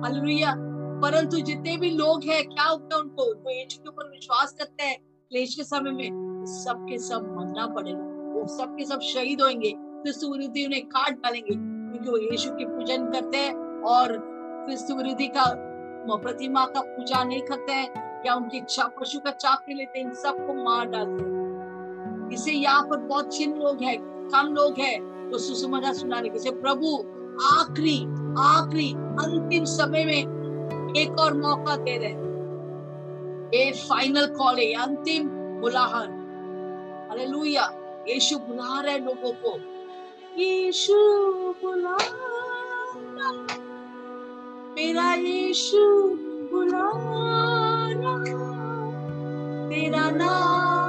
हालेलुया। 0.00 0.54
परंतु 1.02 1.40
जितने 1.40 1.76
भी 1.76 1.90
लोग 1.90 2.24
हैं, 2.24 2.48
क्या 2.48 2.64
होता 2.64 2.96
है 2.96 3.02
उनको? 3.02 3.34
जो 3.34 3.50
यीशु 3.50 3.82
के 3.82 3.88
ऊपर 3.88 4.10
विश्वास 4.10 4.52
करते 4.52 4.84
हैं, 4.84 5.00
क्लेश 5.00 5.54
के 5.54 5.64
समय 5.64 5.90
में 5.90 6.44
सबके 6.46 6.98
सब 6.98 7.36
मरना 7.38 7.66
पड़ेगा। 7.66 8.00
वो 8.00 8.46
सबके 8.46 8.84
सब 8.84 9.00
शहीद 9.00 9.40
होंगे, 9.40 9.72
क्रिस्तु 9.76 10.26
उन्हें 10.26 10.86
काट 10.86 11.12
डालेंगे, 11.14 11.54
क्योंकि 11.92 12.10
वो 12.10 12.30
यीशु 12.32 12.50
की 12.50 12.64
पूजन 12.64 13.10
करते 13.10 13.36
हैं। 13.36 13.67
और 13.86 14.16
विरोधी 14.92 15.26
का 15.28 15.44
प्रतिमा 16.12 16.64
का 16.66 16.80
पूजा 16.82 17.22
नहीं 17.24 17.40
करते 17.42 17.72
हैं, 17.72 18.22
या 18.26 18.34
उनकी 18.34 18.58
इच्छा 18.58 18.84
पशु 19.00 19.18
का 19.20 19.30
चाप 19.32 19.64
नहीं 19.68 19.76
लेते, 19.78 20.00
इन 20.00 20.12
सबको 20.14 20.54
मार 20.54 20.86
डालते 20.86 21.22
हैं। 21.22 22.30
इसे 22.32 22.52
यहाँ 22.52 22.82
पर 22.82 22.96
बहुत 22.98 23.36
चिन्ह 23.36 23.56
लोग 23.56 23.82
हैं, 23.82 23.98
कम 24.28 24.54
लोग 24.54 24.78
हैं 24.80 25.30
तो 25.30 25.38
सुसमाचार 25.38 25.94
सुनाने 25.94 26.28
के 26.28 26.50
प्रभु, 26.52 26.96
आखिरी 27.48 27.98
आखिरी, 28.40 28.92
अंतिम 28.92 29.64
समय 29.66 30.04
में 30.04 30.94
एक 30.96 31.18
और 31.20 31.34
मौका 31.36 31.76
दे 31.78 31.96
रहे 31.98 32.26
ये 33.54 33.70
फाइनल 33.80 34.26
कॉल 34.36 34.58
है 34.58 34.72
अंतिम 34.82 35.28
बुलाहट 35.60 36.10
हालेलुया 37.10 37.64
यीशु 38.08 38.38
बुला 38.38 38.80
रहे 38.80 38.98
लोगों 38.98 39.32
को। 39.44 39.52
यीशु 40.40 40.94
बुला 41.62 41.96
मेरा 44.78 45.12
यीशु 45.26 45.84
बुला 46.50 46.84
तेरा 49.70 50.04
नाम 50.18 50.87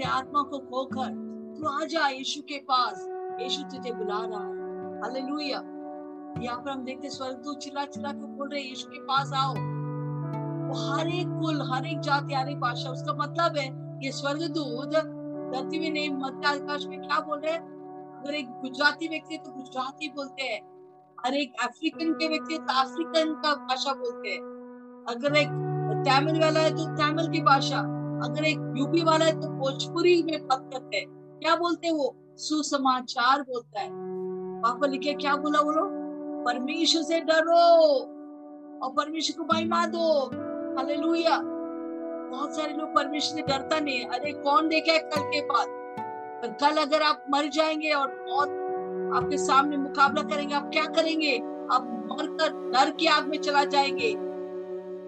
तेरे 0.00 0.12
आत्मा 0.12 0.42
को 0.42 0.58
खोकर 0.58 1.08
तू 1.56 1.66
आ 1.68 1.84
जा 1.84 2.06
यीशु 2.08 2.40
के 2.42 2.58
पास। 2.58 3.06
यीशु 3.40 3.62
तुझे 3.62 3.92
बुला 3.92 4.20
रहा 4.20 4.44
है। 4.44 5.00
हालेलुया। 5.00 5.58
यहाँ 6.42 6.62
पर 6.62 6.70
हम 6.70 6.84
देखते 6.84 7.08
स्वर्गदूत 7.08 7.58
चिल्ला 7.58 7.84
चिल्ला 7.84 8.12
के 8.12 8.26
बोल 8.36 8.48
रहे 8.48 8.62
यीशु 8.62 8.88
के 8.88 9.00
पास 9.00 9.32
आओ। 9.32 9.52
वो 9.52 10.78
हर 10.92 11.08
एक 11.08 11.26
कुल, 11.26 11.60
हर 11.72 11.86
एक 11.86 12.00
जाति, 12.00 12.34
हर 12.34 12.48
एक 12.48 12.60
भाषा, 12.60 12.90
उसका 12.90 13.12
मतलब 13.12 13.56
है, 13.56 13.66
ये 14.04 14.12
स्वर्गदूत 14.12 14.88
धरती 14.88 15.78
में 15.78 15.90
नहीं, 15.90 16.10
मध्य 16.14 16.48
आकाश 16.48 16.86
में 16.86 17.00
क्या 17.00 17.20
बोल 17.20 17.38
रहे 17.38 17.56
अगर 17.56 18.34
एक 18.34 18.50
गुजराती 18.62 19.08
व्यक्ति 19.08 19.36
तो 19.36 19.52
गुजराती 19.52 20.08
बोलते 20.08 20.42
हैं। 20.42 20.60
हर 21.26 21.34
एक 21.34 21.62
अफ्रीकन 21.64 22.12
के 22.12 22.28
व्यक्ति 22.28 22.58
तो 22.58 22.80
अफ्रीकन 22.80 23.34
का 23.34 23.54
भाषा 23.54 23.94
बोलते 23.94 24.28
हैं। 24.28 24.42
अगर 25.08 25.36
एक 25.36 25.48
तमिल 26.08 26.40
वाला 26.40 26.60
है 26.60 26.76
तो 26.76 26.84
तमिल 26.96 27.28
की 27.28 27.42
भाषा। 27.42 27.99
अगर 28.24 28.44
एक 28.44 28.74
यूपी 28.76 29.04
वाला 29.04 29.24
है 29.24 29.40
तो 29.40 29.48
भोजपुरी 29.48 30.22
में 30.22 30.46
बात 30.46 30.70
करते 30.72 30.96
हैं। 30.96 31.06
क्या 31.42 31.56
बोलते 31.56 31.86
हैं 31.86 31.94
वो? 31.94 32.16
सुसमाचार 32.36 33.42
बोलता 33.42 33.80
है। 33.80 33.90
पापा 34.62 34.86
लिखे 34.86 35.12
क्या 35.12 35.36
बोला 35.36 35.62
बोलो 35.62 35.80
परमेश्वर 36.44 37.02
से 37.02 37.20
डरो 37.20 37.78
और 38.82 38.92
परमेश्वर 38.92 39.44
को 39.44 39.54
महिमा 39.54 39.86
दो। 39.86 40.24
हालेलुया। 40.76 41.40
बहुत 42.30 42.56
सारे 42.56 42.72
लोग 42.72 42.94
परमेश्वर 42.94 43.36
से 43.36 43.42
डरता 43.42 43.80
नहीं 43.80 44.04
अरे, 44.04 44.32
कौन 44.32 44.68
देखा 44.68 44.92
है 44.92 44.98
कल 44.98 45.20
के 45.20 45.40
बाद? 45.40 45.66
कल 46.60 46.76
अगर 46.76 47.02
आप 47.02 47.24
मर 47.30 47.48
जाएँगे 47.48 47.90
और 47.90 48.08
बहुत 48.28 48.48
आपके 49.16 49.36
सामने 49.36 49.76
मुकाबला 49.76 50.22
करेंगे, 50.22 50.54
आप 50.54 50.70
क्या 50.72 50.84
करेंगे? 50.84 51.36
आप 51.72 52.08
मरकर 52.12 52.70
डर 52.70 52.90
की 52.90 53.06
आग 53.06 53.28
में 53.28 53.38
चला 53.38 53.64
जाएँगे। 53.64 54.14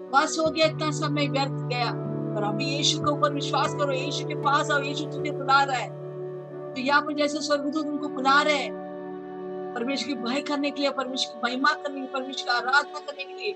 बस 0.09 0.37
हो 0.39 0.51
गया, 0.51 0.65
इतना 0.65 0.91
समय 0.91 1.27
व्यर्थ 1.27 1.51
गया। 1.51 2.02
पर 2.35 2.43
अभी 2.43 2.65
यीशु 2.65 2.99
के 2.99 3.11
ऊपर 3.11 3.33
विश्वास 3.33 3.73
करो। 3.73 3.93
यीशु 3.93 4.27
के 4.27 4.35
पास 4.35 4.71
आओ। 4.71 4.81
यीशु 4.81 5.03
तुझे 5.03 5.31
बुला 5.31 5.63
रहा 5.63 5.77
है। 5.77 6.03
तो 6.73 6.81
यहाँ 6.81 7.01
पर 7.01 7.13
जैसे 7.13 7.41
स्वर्गदूत 7.41 7.85
उनको 7.85 8.07
बुला 8.07 8.41
रहे 8.41 8.55
हैं, 8.55 8.83
परमेश्वर 9.75 10.07
की 10.07 10.13
भय 10.13 10.41
करने 10.41 10.71
के 10.71 10.81
लिए, 10.81 10.91
परमेश्वर 10.91 11.33
की 11.33 11.39
महिमा 11.43 11.73
करने 11.73 11.95
के 11.95 12.01
लिए, 12.01 12.09
परमेश्वर 12.09 12.53
का 12.53 12.57
आराधना 12.57 12.99
करने 12.99 13.23
के 13.23 13.33
लिए। 13.33 13.51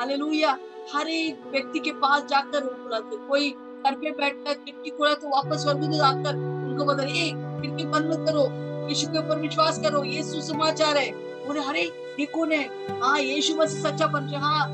हालेलुया। 0.00 0.58
हर 0.94 1.08
एक 1.08 1.40
व्यक्ति 1.50 1.78
के 1.78 1.92
पास 1.92 2.24
जाकर 2.24 2.64
बुलाते 2.64 3.16
कोई 3.16 3.50
घर 3.50 3.94
पे 3.94 4.10
बैठकर 4.10 4.52
खिड़की 4.52 4.90
खोला 4.90 5.14
तो 5.14 5.28
वापस 5.28 5.62
स्वर्गदूत 5.62 6.00
आकर 6.00 6.36
उनको 6.36 6.84
बता 6.84 7.02
ए, 7.02 7.30
खिड़की 7.62 7.84
बंद 7.84 8.06
मत 8.06 8.28
करो। 8.28 8.68
यीशु 8.88 9.06
के 9.06 9.18
ऊपर 9.18 9.38
विश्वास 9.38 9.78
करो। 9.78 10.04
ये 10.04 10.22
सुसमाचार 10.22 10.96
है। 10.96 11.12
बोले, 11.46 11.60
अरे, 11.60 11.82
ये 12.20 12.26
कौन 12.26 12.52
है? 12.52 12.64
हाँ 13.00 13.20
यीशु 13.20 13.54
बस 13.54 13.82
सच्चा 13.82 14.06
परमेश्वर 14.06 14.38
हाँ। 14.38 14.68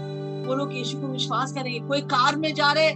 वो 0.47 0.55
लोग 0.55 0.77
यीशु 0.77 1.01
को 1.01 1.07
विश्वास 1.07 1.53
करेंगे। 1.53 1.89
कोई 1.89 2.01
कार 2.01 2.37
में 2.37 2.55
जा 2.55 2.73
रहे 2.73 2.91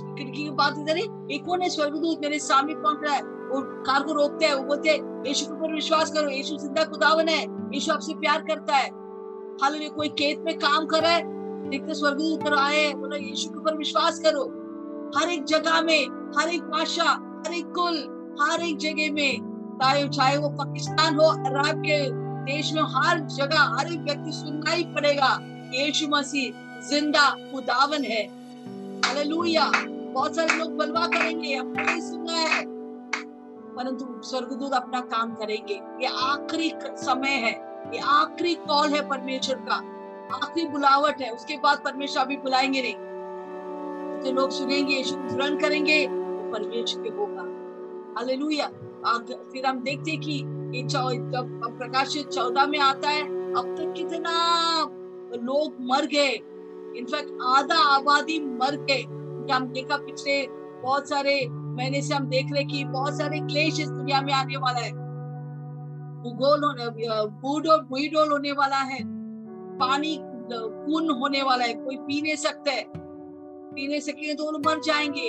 खिड़की 0.00 0.44
की 0.44 0.50
बात 0.50 0.78
इधर 0.78 0.98
ये 0.98 1.38
कौन 1.38 1.62
है 1.62 1.68
स्वर्गदूत 1.68 2.20
मेरे 2.20 2.38
सामने 2.38 2.74
पहुँच 2.74 2.98
रहा 3.04 3.14
है 3.14 3.22
वो 3.22 3.60
कार 3.60 4.02
को 4.02 4.12
रोकते 4.12 4.44
हैं, 4.44 4.54
वो 4.54 4.62
बोलते 4.62 4.88
हैं, 4.88 5.24
यीशु 5.26 5.46
के 5.46 5.52
ऊपर 5.52 5.74
विश्वास 5.74 6.10
करो, 6.10 6.30
यीशु 6.30 6.56
ज़िंदा 6.56 6.84
खुदावन 6.84 7.28
है, 7.28 7.42
यीशु 7.74 7.92
आपसे 7.92 8.14
प्यार 8.14 8.40
करता 8.40 8.76
है। 8.76 8.88
हाल 9.62 9.88
कोई 9.88 10.08
खेत 10.08 10.40
में 10.40 10.58
काम 10.58 10.86
कर 10.86 11.02
रहा 11.02 11.12
है, 11.12 11.22
देखते 11.70 11.94
स्वर्गदूत 11.94 12.42
उतर 12.42 12.54
आए 12.54 12.92
बोला, 12.92 13.16
यीशु 13.16 13.50
के 13.50 13.58
ऊपर 13.58 13.76
विश्वास 13.76 14.18
करो। 14.18 14.44
हर 15.16 15.28
एक 15.28 15.44
जगह 15.44 15.80
में, 15.82 16.32
हर 16.38 16.48
एक 16.48 16.62
भाषा 16.62 17.04
हर 17.46 17.54
एक 17.54 17.66
कुल, 17.66 17.96
हर 18.42 18.62
एक 18.62 18.76
जगह 18.76 19.12
में, 19.12 19.78
चाहे 19.82 20.08
चाहे 20.08 20.36
वो 20.36 20.48
पाकिस्तान 20.48 21.14
हो, 21.14 21.24
अरब 21.24 21.82
के 21.86 22.10
देश 22.52 22.72
में, 22.72 22.82
हर 22.82 23.20
जगह, 23.20 23.60
हर 23.78 23.92
एक 23.92 24.00
व्यक्ति 24.00 24.32
सुनना 24.32 24.70
ही 24.70 24.84
पड़ेगा, 24.84 25.38
यीशु 25.74 26.08
मसीह 26.08 26.80
ज़िंदा, 26.88 27.30
खुदावन 27.30 28.04
है। 28.04 28.43
हालेलुया 29.04 29.70
बहुत 29.86 30.36
सारे 30.36 30.56
लोग 30.56 30.76
बलवा 30.76 31.06
करेंगे 31.06 31.54
हमने 31.54 31.82
नहीं 31.82 32.00
सुना 32.00 32.32
है। 32.32 32.64
परंतु 33.76 34.22
स्वर्गदूत 34.22 34.72
अपना 34.72 35.00
काम 35.00 35.34
करेंगे। 35.34 35.74
ये 35.74 36.06
आखिरी 36.06 36.72
समय 36.84 37.28
है। 37.28 37.52
ये 37.94 37.98
आखिरी 37.98 38.54
कॉल 38.54 38.90
है 38.90 39.08
परमेश्वर 39.08 39.56
का। 39.56 39.74
आखिरी 40.36 40.66
बुलावट 40.66 41.20
है। 41.22 41.30
उसके 41.30 41.56
बाद 41.56 41.78
परमेश्वर 41.78 42.22
अभी 42.22 42.36
बुलाएँगे 42.36 42.82
नहीं। 42.82 42.94
तो 44.20 44.32
लोग 44.32 44.50
सुनेंगे, 44.50 44.94
यीशु 44.94 45.16
ग्रहण 45.16 45.58
करेंगे 45.58 46.06
तो 46.06 46.52
परमेश्वर 46.52 47.02
के 47.02 47.08
होगा। 47.08 47.42
हालेलुया 48.18 48.66
फिर 49.52 49.66
हम 49.66 49.80
देखते 49.80 50.16
कि 50.16 50.38
जब 50.86 51.76
प्रकाशित 51.78 52.28
चौदह 52.28 52.66
में 52.66 52.78
आता 52.78 53.08
है, 53.08 53.22
अब 53.54 53.74
तक 53.78 53.94
कितना 53.96 54.34
लोग 55.42 55.74
मर 55.80 56.06
गए। 56.06 56.53
इनफैक्ट 56.96 57.38
आधा 57.42 57.78
आबादी 57.88 58.38
मर 58.40 58.76
गए। 58.90 59.02
हम 59.52 59.66
देखा 59.68 59.96
पिछले 59.96 60.46
बहुत 60.82 61.08
सारे 61.08 61.46
महीने 61.48 62.02
से 62.02 62.14
हम 62.14 62.26
देख 62.26 62.52
रहे 62.52 62.64
कि 62.64 62.84
बहुत 62.84 63.18
सारे 63.18 63.38
क्लेश 63.40 63.80
इस 63.80 63.88
दुनिया 63.88 64.20
में 64.20 64.32
आने 64.32 64.56
वाला 64.56 64.80
है। 64.80 64.92
भूगोल 66.22 66.64
होने 66.64 66.86
भूडोल 67.88 68.30
होने 68.32 68.52
वाला 68.52 68.76
है। 68.76 68.98
पानी, 69.78 70.16
खून 70.46 71.10
होने 71.10 71.42
वाला 71.42 71.64
है। 71.64 71.74
कोई 71.74 71.96
पी 71.96 72.20
नहीं 72.22 72.36
सकते 72.36 72.82
पी 73.74 73.86
नहीं 73.88 74.00
सकेंगे 74.00 74.34
तो 74.34 74.58
मर 74.60 74.80
जाएँगे। 74.80 75.28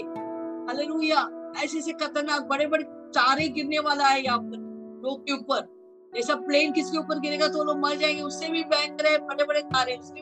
हालेलुया। 0.68 1.30
ऐसे 1.64 1.78
ऐसे 1.78 1.92
खतरनाक 1.94 2.42
बड़े 2.42 2.68
बड़े 2.68 2.84
तारे 2.84 3.48
गिरने 3.50 3.80
वाला 3.80 4.08
है 4.08 4.24
यहाँ 4.24 4.40
पर, 4.40 4.58
लोग 5.04 5.22
के 5.22 5.34
ऊपर। 5.34 5.74
ऐसा 6.14 6.36
प्लेन 6.38 6.72
किसके 6.72 6.98
ऊपर 6.98 7.20
गिरेगा 7.20 7.48
तो 7.48 7.64
लोग 7.64 7.80
मर 7.80 7.96
जाएँगे। 7.96 8.22
उससे 8.22 8.50
भी 8.50 8.64
भयंकर 8.64 9.06
है 9.06 9.18
बड़े 9.18 9.44
बड़े 9.44 9.62
तारे 9.62 9.96
उससे 9.96 10.14
भी 10.14 10.22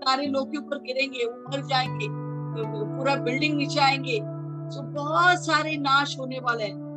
तारे 0.00 0.26
लोग 0.26 0.50
के 0.50 0.58
ऊपर 0.58 0.78
गिरेंगे 0.78 1.24
वो 1.24 1.50
मर 1.50 1.66
जाएँगे 1.66 2.06
पूरा 2.98 3.16
बिल्डिंग 3.16 3.56
नीचे 3.56 3.80
आएँगे। 3.80 4.20
तो 4.70 4.82
बहुत 4.82 5.46
सारे 5.46 5.76
नाश 5.76 6.18
होने 6.18 6.38
वाले 6.38 6.64
हैं। 6.64 6.90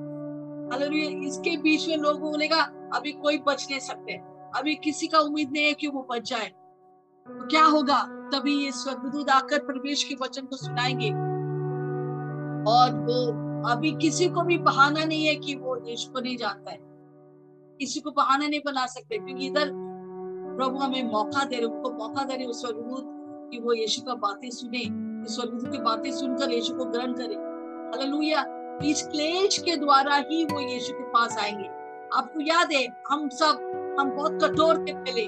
इसके 1.27 1.57
बीच 1.57 1.87
में 1.89 1.97
लोग 1.97 2.19
बोलेगा, 2.19 2.61
अभी 2.93 3.11
कोई 3.11 3.37
बच 3.37 3.67
नहीं 3.69 3.79
सकते। 3.79 4.13
अभी 4.59 4.75
किसी 4.75 5.07
का 5.07 5.19
उम्मीद 5.19 5.51
नहीं 5.51 5.65
है 5.65 5.73
कि 5.73 5.87
वो 5.87 6.07
बच 6.11 6.29
जाए। 6.29 6.47
तो 6.47 7.47
क्या 7.47 7.65
होगा? 7.65 8.03
तभी 8.03 8.65
ये 8.65 8.71
स्वर्गदूत 8.71 9.29
आकर 9.29 9.59
प्रवेश 9.59 10.03
के 10.03 10.15
वचन 10.15 10.45
को 10.45 10.55
सुनाएँगे। 10.55 11.09
और 12.71 12.99
वो, 12.99 13.27
अभी 13.69 13.91
किसी 13.91 14.29
को 14.29 14.41
भी 14.41 14.57
बहाना 14.57 15.03
नहीं 15.05 15.25
है 15.25 15.35
कि 15.35 15.55
वो 15.55 15.77
यीशु 15.87 16.11
को 16.11 16.19
नहीं 16.19 16.37
जानता 16.37 16.71
है। 16.71 16.79
किसी 17.79 17.99
को 17.99 18.11
बहाना 18.11 18.47
नहीं 18.47 18.61
बना 18.65 18.85
सकते, 18.85 19.17
क्योंकि 19.17 19.47
इधर 19.47 19.82
प्रभु 20.55 20.77
हमें 20.77 21.11
मौका 21.11 21.43
दे 21.45 21.55
रहे, 21.55 21.65
उनको 21.65 21.91
मौका 21.91 22.23
दे 22.23 22.35
रहे 22.35 22.45
उस 22.45 22.61
स्वर्गदूत 22.61 23.03
कि 23.51 23.59
वो 23.59 23.73
यीशु 23.73 24.01
का 24.01 24.13
बातें 24.13 24.49
सुने 24.49 24.83
स्वर्गदूत 25.33 25.71
की 25.71 25.77
बातें 25.77 26.11
सुनकर 26.11 26.51
यीशु 26.51 26.73
को 26.73 26.85
ग्रहण 26.85 27.13
करे। 27.13 27.35
हालेलुया। 27.99 28.63
इस 28.85 29.07
क्लेश 29.07 29.57
के 29.57 29.75
द्वारा 29.75 30.15
ही 30.15 30.45
वो 30.45 30.59
यीशु 30.59 30.93
के 30.93 31.03
पास 31.03 31.37
आएँगे। 31.37 31.67
आपको 32.17 32.41
याद 32.41 32.71
है, 32.71 32.87
हम 33.09 33.29
सब, 33.29 33.69
हम 33.99 34.09
बहुत 34.09 34.39
कठोर 34.43 34.77
थे 34.77 34.93
पहले। 34.93 35.25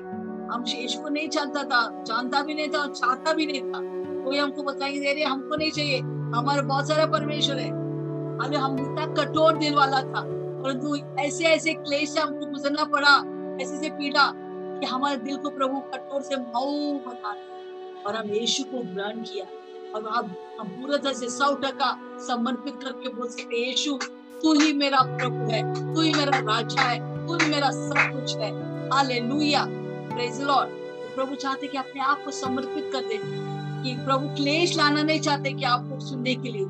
हम 0.55 0.63
यीशु 0.67 1.01
को 1.01 1.09
नहीं 1.09 1.29
जानता 1.29 1.63
था, 1.63 2.03
जानता 2.03 2.41
भी 2.41 2.53
नहीं 2.53 2.69
था 2.69 2.79
और 2.79 2.87
चाहता 2.87 3.33
भी 3.33 3.45
नहीं 3.45 3.61
था। 3.61 3.79
कोई 4.25 4.37
हमको 4.37 4.63
बताएँगे 4.63 4.99
दे 4.99 5.13
रहे, 5.13 5.23
हमको 5.23 5.55
नहीं 5.55 5.71
चाहिए। 5.71 5.99
हमारा 5.99 6.61
बहुत 6.61 6.87
सारा 6.87 7.05
परमेश्वर 7.05 7.55
है। 7.55 7.69
हमें 8.39 8.57
हम 8.57 8.79
इतना 8.79 9.05
कठोर 9.13 9.57
दिल 9.57 9.75
वाला 9.75 10.01
था। 10.01 10.35
परंतु 10.61 10.95
ऐसे 11.19 11.43
ऐसे 11.43 11.73
क्लेश 11.73 12.09
से 12.09 12.19
हमको 12.19 12.45
गुजरना 12.45 12.83
पड़ा 12.83 13.17
ऐसे 13.63 13.75
ऐसे 13.75 13.89
पीड़ा। 13.89 14.44
कि 14.79 14.85
हमारे 14.85 15.17
दिल 15.17 15.37
को 15.37 15.49
प्रभु 15.49 15.79
कठोर 15.79 16.21
से 16.21 16.35
मऊ 16.35 16.99
बना 16.99 17.35
और 18.07 18.15
हम 18.15 18.29
यीशु 18.29 18.63
को 18.63 18.93
ग्रहण 18.93 19.21
किया। 19.21 19.45
और 19.95 20.05
अब 20.05 20.35
हम 20.59 20.67
पूरा 20.67 20.97
तरह 20.97 21.13
से 21.13 21.29
सौ 21.29 21.55
टका 21.55 21.99
समर्पित 22.17 22.79
करके 22.83 23.09
बोल 23.09 23.27
सकते 23.27 23.67
यीशु, 23.67 23.99
तू 24.43 24.53
ही 24.53 24.73
मेरा 24.73 24.99
प्रभु 25.01 25.35
है, 25.35 25.93
तू 25.93 26.01
ही 26.01 26.13
मेरा 26.13 26.39
राजा 26.39 26.81
है, 26.81 27.27
तू 27.27 27.33
ही 27.33 27.49
मेरा 27.49 27.71
सब 27.71 27.93
कुछ 27.97 28.37
है। 28.37 28.51
हालेलुया। 28.89 29.65
प्रेज 30.15 30.41
लॉर्ड 30.41 30.69
प्रभु 31.15 31.35
चाहते 31.35 31.67
कि 31.67 31.77
अपने 31.77 32.01
आप 32.01 32.25
को 32.25 32.31
समर्पित 32.31 32.89
कर 32.93 33.01
दे, 33.01 33.19
कि 33.83 34.05
प्रभु 34.05 34.27
क्लेश 34.27 34.77
लाना 34.77 35.03
नहीं 35.03 35.19
चाहते 35.19 35.53
कि 35.53 35.63
आपको 35.63 35.99
सुनने 35.99 36.35
के 36.35 36.51
लिए। 36.51 36.65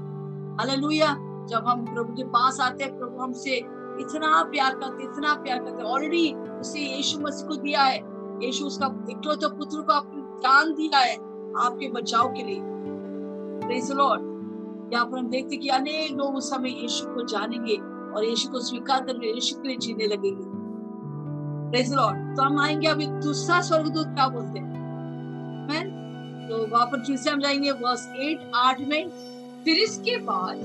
हालेलुया। 0.60 1.18
जब 1.46 1.63
हम 1.68 1.94
प्रभु 1.94 2.13
के 2.13 2.24
पास 2.24 2.60
आते 2.60 2.84
हैं, 2.84 3.00
प्रभु 3.00 3.18
हमसे 3.18 3.58
इतना 4.00 4.44
प्यार 4.44 4.76
करते, 4.76 5.04
इतना 5.04 5.34
प्यार 5.34 5.60
करते 5.60 5.84
ऑलरेडी 5.84 6.34
उसे 6.65 6.80
यीशु 6.82 7.19
मसीह 7.19 7.47
को 7.47 7.56
दिया 7.56 7.84
है। 7.84 7.97
यीशु 8.43 8.65
उसका 8.65 8.88
इकलौते 9.10 9.47
पुत्र 9.58 9.82
को 9.82 9.93
अपनी 9.93 10.21
जान 10.43 10.73
दिया 10.73 10.99
है 10.99 11.15
आपके 11.58 11.88
बचाव 11.91 12.34
के 12.34 12.43
लिए। 12.43 12.60
प्रेज 13.62 13.91
लॉर्ड 13.91 14.93
यहाँ 14.93 15.06
पर 15.06 15.17
हम 15.17 15.30
देखते 15.30 15.58
कि 15.58 15.69
अनेक 15.69 16.12
लोग 16.12 16.36
उस 16.36 16.49
समय 16.49 16.69
यीशु 16.71 17.06
को 17.06 17.23
जानेंगे 17.28 17.75
और 18.15 18.25
यीशु 18.25 18.49
को 18.49 18.60
स्वीकार 18.60 19.04
कर 19.04 19.23
यीशु 19.25 19.62
के 19.62 19.67
लिए 19.67 19.78
जीने 19.78 20.08
लगेंगे। 20.08 20.43
प्रेज 21.71 21.93
लॉर्ड 21.93 22.36
तो 22.38 22.43
हम 22.43 22.60
आएँगे 22.60 22.88
अभी 22.88 23.08
दूसरा 23.08 23.62
स्वर्गदूत 23.62 24.08
क्या 24.08 24.28
बोलते 24.28 24.60
हैं? 24.60 25.86
तो 26.49 26.65
वहाँ 26.67 26.86
पर 26.86 27.04
फिर 27.06 27.17
से 27.17 27.30
हम 27.30 27.39
जाएँगे 27.41 27.71
वर्स 27.71 28.08
एट 28.17 28.51
आठ 28.56 28.82
में। 28.82 29.10
फिर 29.65 29.78
इसके 29.78 30.17
बाद 30.23 30.58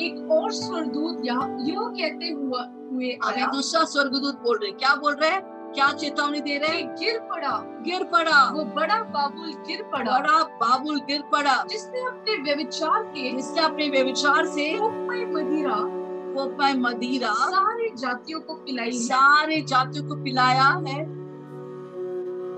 एक 0.00 0.30
और 0.32 0.52
स्वर्गदूत 0.52 1.24
यह 1.24 1.40
कहते 1.40 2.30
हुआ 2.30 2.62
हुए 2.92 3.10
अभी 3.24 3.46
दूसरा 3.46 3.84
स्वर्गदूत 3.84 4.42
बोल 4.42 4.56
रहे 4.56 4.68
हैं। 4.68 4.78
क्या 4.78 4.94
बोल 4.94 5.14
रहे 5.14 5.30
हैं? 5.30 5.40
क्या 5.74 5.92
चेतावनी 5.92 6.40
दे 6.40 6.56
रहे 6.58 6.70
हैं? 6.70 6.94
गिर 6.94 7.18
पड़ा। 7.18 7.82
गिर 7.82 8.04
पड़ा। 8.04 8.50
वो 8.50 8.64
बड़ा 8.64 9.02
बाबुल 9.02 9.52
गिर 9.66 9.82
पड़ा। 9.82 10.18
बड़ा 10.18 10.44
बाबुल 10.44 11.00
गिर 11.00 11.22
पड़ा। 11.32 11.64
जिसने 11.70 12.00
अपने 12.00 12.42
व्यविचार 12.42 13.02
के 13.02 13.30
जिसने 13.36 13.60
अपने 13.60 13.88
व्यविचार 13.88 14.46
से 14.46 14.74
मदिरा 15.26 15.76
कोपमय 16.34 16.74
मदिरा 16.74 17.32
सारे 17.32 17.90
जातियों 17.96 18.40
को 18.40 18.54
पिलाई। 18.54 18.90
सारे 18.92 19.60
जातियों 19.60 20.08
को 20.08 20.14
पिलाया 20.14 20.68
है। 20.88 21.02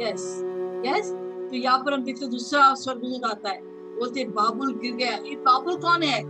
यस 0.02 0.42
यस 0.86 1.12
तो 1.50 1.56
यहाँ 1.56 1.78
पर 1.78 1.94
हम 1.94 2.02
देखते 2.02 2.26
दूसरा 2.26 2.74
स्वर्गदूत 2.74 3.24
आता 3.24 3.50
है। 3.50 3.60
बोलते 3.96 4.24
बाबुल 4.24 4.74
गिर 4.74 4.94
गया 4.94 5.10
ये 5.10 5.36
बाबुल 5.36 5.76
कौन 5.76 6.02
है? 6.02 6.22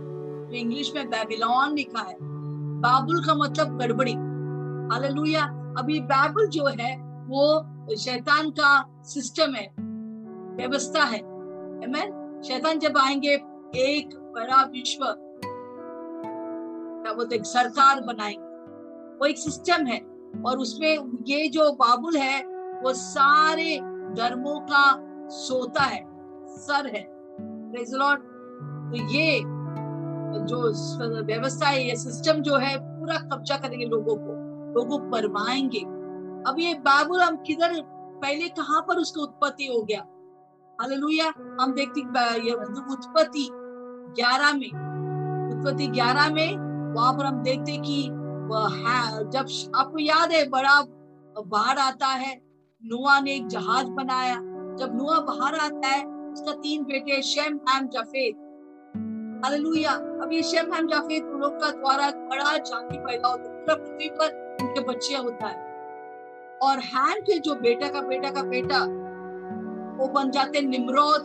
तो 0.49 0.55
इंग्लिश 0.55 0.93
में 0.95 1.09
बेबीलोन 1.09 1.75
लिखा 1.75 1.99
है। 1.99 2.32
बाबुल 2.83 3.25
का 3.25 3.35
मतलब 3.35 3.77
गड़बड़ी। 3.77 4.13
हालेलुया। 4.91 5.43
अभी 5.77 5.99
बाबुल 5.99 6.47
जो 6.47 6.65
है, 6.65 6.97
वो 7.25 7.65
शैतान 7.95 8.49
का 8.49 9.03
सिस्टम 9.03 9.53
है, 9.53 9.73
व्यवस्था 10.55 11.03
है। 11.03 11.19
Amen? 11.79 12.23
शैतान 12.43 12.79
जब 12.79 12.97
आएँगे, 12.97 13.33
एक 13.75 14.09
बड़ा 14.15 14.63
विश्व 14.63 15.05
क्या 17.03 17.13
बोलते 17.13 17.43
सरकार 17.43 18.01
बनाएँगे। 18.01 18.53
वो 19.17 19.25
एक 19.25 19.37
सिस्टम 19.37 19.85
है 19.85 19.99
और 20.45 20.57
उसमें 20.57 21.23
ये 21.27 21.49
जो 21.49 21.71
बाबुल 21.71 22.17
है, 22.17 22.43
वो 22.81 22.93
सारे 22.93 23.77
धर्मों 24.13 24.59
का 24.59 24.99
सोता 25.29 25.81
है, 25.81 26.05
सर 26.47 26.87
है। 26.87 27.13
तो 28.91 28.95
ये 28.95 29.52
जो 30.41 31.23
व्यवस्था 31.23 31.67
है 31.67 31.87
ये 31.87 31.95
सिस्टम 31.95 32.41
जो 32.41 32.55
है, 32.55 32.77
पूरा 32.79 33.17
कब्जा 33.27 33.57
करेंगे 33.57 33.85
लोगों 33.85 34.15
को 34.17 34.31
लोगों 34.73 34.97
को 34.99 35.09
बरवाएँगे 35.09 35.79
अब 36.49 36.55
ये 36.59 36.73
बाबुल 36.73 37.21
हम 37.21 37.35
किधर, 37.37 37.81
पहले 38.21 38.47
कहाँ 38.49 38.81
पर 38.81 38.97
उसकी 38.97 39.21
उत्पत्ति 39.21 39.65
हो 39.65 39.81
गया? 39.83 39.99
हालेलुया, 40.81 41.27
हम 41.61 41.73
देखते 41.73 42.01
उत्पत्ति 42.93 43.47
ग्यारह 44.17 44.53
में, 44.53 44.69
उत्पत्ति 45.49 45.87
ग्यारह 45.87 46.29
में, 46.33 46.57
वहाँ 46.93 47.13
पर 47.13 47.25
हम 47.25 47.41
देखते 47.43 47.77
कि 47.77 48.03
जब 49.33 49.45
आपको 49.75 49.99
याद 49.99 50.31
है, 50.31 50.47
बड़ा 50.49 50.81
बाढ़ 51.37 51.79
आता 51.79 52.07
है, 52.07 52.41
नुआ 52.83 53.19
ने 53.19 53.35
एक 53.35 53.47
जहाज़ 53.47 53.87
बनाया। 53.87 54.35
जब 54.75 54.95
नुआ 54.95 55.19
बाहर 55.19 55.55
आता 55.55 55.87
है, 55.87 56.03
उसका 56.33 56.53
तीन 56.53 56.83
बेटे, 56.83 57.21
शेम 57.21 57.59
हैम 57.69 57.87
जाफेद। 57.87 58.35
हालेलुया 59.45 59.91
उन 61.23 61.39
लोग 61.41 61.59
का 61.61 61.69
द्वारा 61.71 62.09
बड़ा 62.29 62.57
जाति 62.57 62.97
पैदा 62.97 63.27
होता 63.27 63.49
है 63.49 63.65
पृथ्वी 63.65 64.09
पर 64.09 64.57
उनके 64.61 64.81
बच्चे 64.81 65.15
होता 65.15 65.47
है। 65.47 65.55
और 66.61 66.79
के 67.21 67.39
जो 67.39 67.55
बेटा 67.55 67.87
का 67.87 68.01
बेटा 68.01 68.29
का 68.31 68.41
बेटा, 68.43 68.79
वो 69.97 70.07
बन 70.07 70.31
जाते 70.31 70.57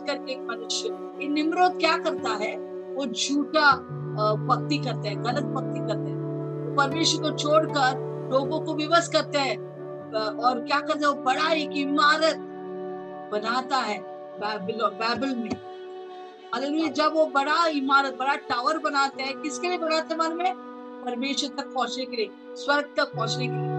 करके 0.07 0.31
एक 0.31 0.41
मनुष्य। 0.41 0.89
ये 1.21 1.27
क्या 1.77 1.97
करता 1.97 2.29
है? 2.43 2.55
वो 2.95 3.05
झूठा 3.05 3.71
भक्ति 4.47 4.77
करते 4.77 5.09
हैं, 5.09 5.23
गलत 5.23 5.43
भक्ति 5.45 5.79
करते 5.79 6.09
हैं। 6.09 6.75
परमेश्वर 6.75 7.21
को 7.23 7.37
छोड़कर 7.37 8.29
लोगों 8.31 8.59
को 8.59 8.73
विवश 8.73 9.07
करते 9.07 9.37
हैं। 9.37 9.57
और 10.39 10.59
क्या 10.59 10.79
करते 10.79 10.99
हैं? 10.99 11.07
वो 11.07 11.21
बड़ा 11.23 11.51
एक 11.53 11.71
इमारत 11.77 12.37
बनाता 13.31 13.77
है 13.77 13.99
बैबल 14.93 15.35
में। 15.35 15.49
हालेलुया, 16.53 16.87
जब 16.87 17.13
वो 17.13 17.25
बड़ा 17.25 17.65
इमारत, 17.67 18.17
बड़ा 18.19 18.35
टावर 18.35 18.77
बनाते 18.77 19.23
हैं, 19.23 19.41
किसके 19.41 19.69
लिए 19.69 19.77
बनाते 19.77 20.15
मन 20.15 20.33
में? 20.33 20.53
परमेश्वर 21.05 21.49
तक 21.57 21.73
पहुँचने 21.73 22.05
के 22.05 22.17
लिए, 22.17 22.29
स्वर्ग 22.55 22.85
तक 22.97 23.15
पहुँचने 23.15 23.47
के 23.47 23.53
लिए। 23.53 23.77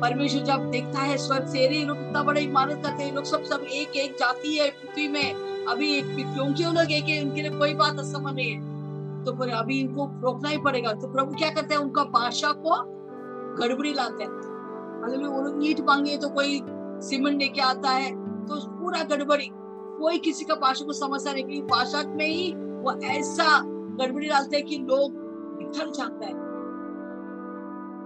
परमेश्वर 0.00 0.42
जब 0.42 0.70
देखता 0.70 1.00
है 1.00 1.16
स्वर्ग 1.18 1.46
से 1.46 1.68
ये 1.68 1.84
लोग 1.84 1.98
इतना 1.98 2.22
बड़ा 2.22 2.40
इमारत 2.40 2.82
करते 2.86 3.02
हैं 3.02 3.14
लोग 3.14 3.24
सब 3.24 3.44
सब 3.44 3.60
एक 3.62 3.96
एक 3.96 4.12
जाति 4.12 4.56
है 4.58 4.70
पृथ्वी 4.70 5.08
में। 5.08 5.34
अभी 5.66 5.92
एक 5.94 6.04
क्योंकि 6.16 6.64
लोग 6.64 6.92
एक 6.92 7.04
है, 7.04 7.22
उनके 7.24 7.42
लिए 7.42 7.50
कोई 7.50 7.74
बात 7.74 7.98
असमन 7.98 8.34
नहीं 8.34 8.50
है। 8.50 9.24
तो 9.24 9.32
फिर 9.32 9.54
अभी 9.54 9.80
इनको 9.80 10.10
रोकना 10.20 10.48
ही 10.48 10.58
पड़ेगा। 10.58 10.92
तो 10.92 11.12
प्रभु 11.12 11.34
क्या 11.34 11.50
करते 11.50 11.74
हैं? 11.74 11.80
उनका 11.80 12.04
बादशाह 12.04 12.52
को 12.52 12.82
गड़बड़ी 13.56 13.92
लाते 13.94 14.24
हैं। 14.24 14.30
हालेलुया, 15.02 15.28
वो 15.28 15.42
लोग 15.42 15.66
ईट 15.66 15.80
मांगे 15.80 16.16
तो 16.16 16.28
कोई 16.28 16.62
सीमेंट 17.06 17.40
लेके 17.40 17.60
आता 17.60 17.90
है 17.90 18.10
तो 18.46 18.56
पूरा 18.80 19.02
गड़बड़ी। 19.04 19.50
कोई 20.02 20.18
किसी 20.18 20.44
का 20.44 20.54
भाषा 20.54 20.84
को 20.84 20.92
समझता 20.92 21.32
नहीं 21.32 21.44
क्योंकि 21.44 21.62
भाषा 21.62 22.02
में 22.08 22.26
ही 22.26 22.52
वो 22.54 22.92
ऐसा 23.06 23.60
गड़बड़ी 23.98 24.28
डालते 24.28 24.56
हैं 24.56 24.66
कि 24.66 24.78
लोग 24.78 25.12
बिखर 25.58 25.90
जाता 25.90 26.26
है। 26.26 26.32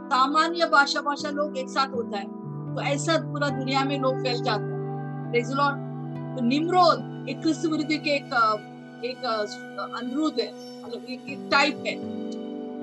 सामान्य 0.07 0.67
भाषा 0.67 1.01
भाषा 1.01 1.31
लोग 1.31 1.57
एक 1.59 1.69
साथ 1.69 1.95
होता 1.95 2.19
है। 2.19 2.27
तो 2.75 2.83
ऐसा 2.83 3.17
पूरा 3.23 3.49
दुनिया 3.49 3.85
में 3.85 3.99
लोग 4.01 4.23
फैल 4.23 4.43
जाते 4.43 4.63
हैं। 4.63 4.75
तो 6.37 6.43
निम्रोद 6.43 7.27
एक 7.29 7.41
क्रिस्त 7.41 7.67
विरुद्ध 7.67 7.91
के 7.91 8.11
एक 8.11 8.35
एक 9.05 9.25
अनुरोध 9.97 10.41
है 10.41 10.49
मतलब 10.85 11.07
एक, 11.11 11.29
एक 11.29 11.49
टाइप 11.53 11.83
है। 11.87 11.95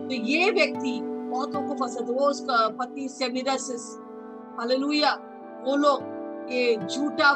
तो 0.08 0.13
ये 0.13 0.52
व्यक्ति 0.52 0.99
बहुतों 1.04 1.62
को 1.62 1.76
फंसा 1.76 2.04
वो 2.04 2.30
उसका 2.30 2.67
पति 2.67 3.08
सेमिरासिस 3.10 3.86
हालेलुया 4.60 5.13
वो 5.65 5.76
लोग 5.76 5.97
ये 6.52 6.76
झूठा 6.78 7.32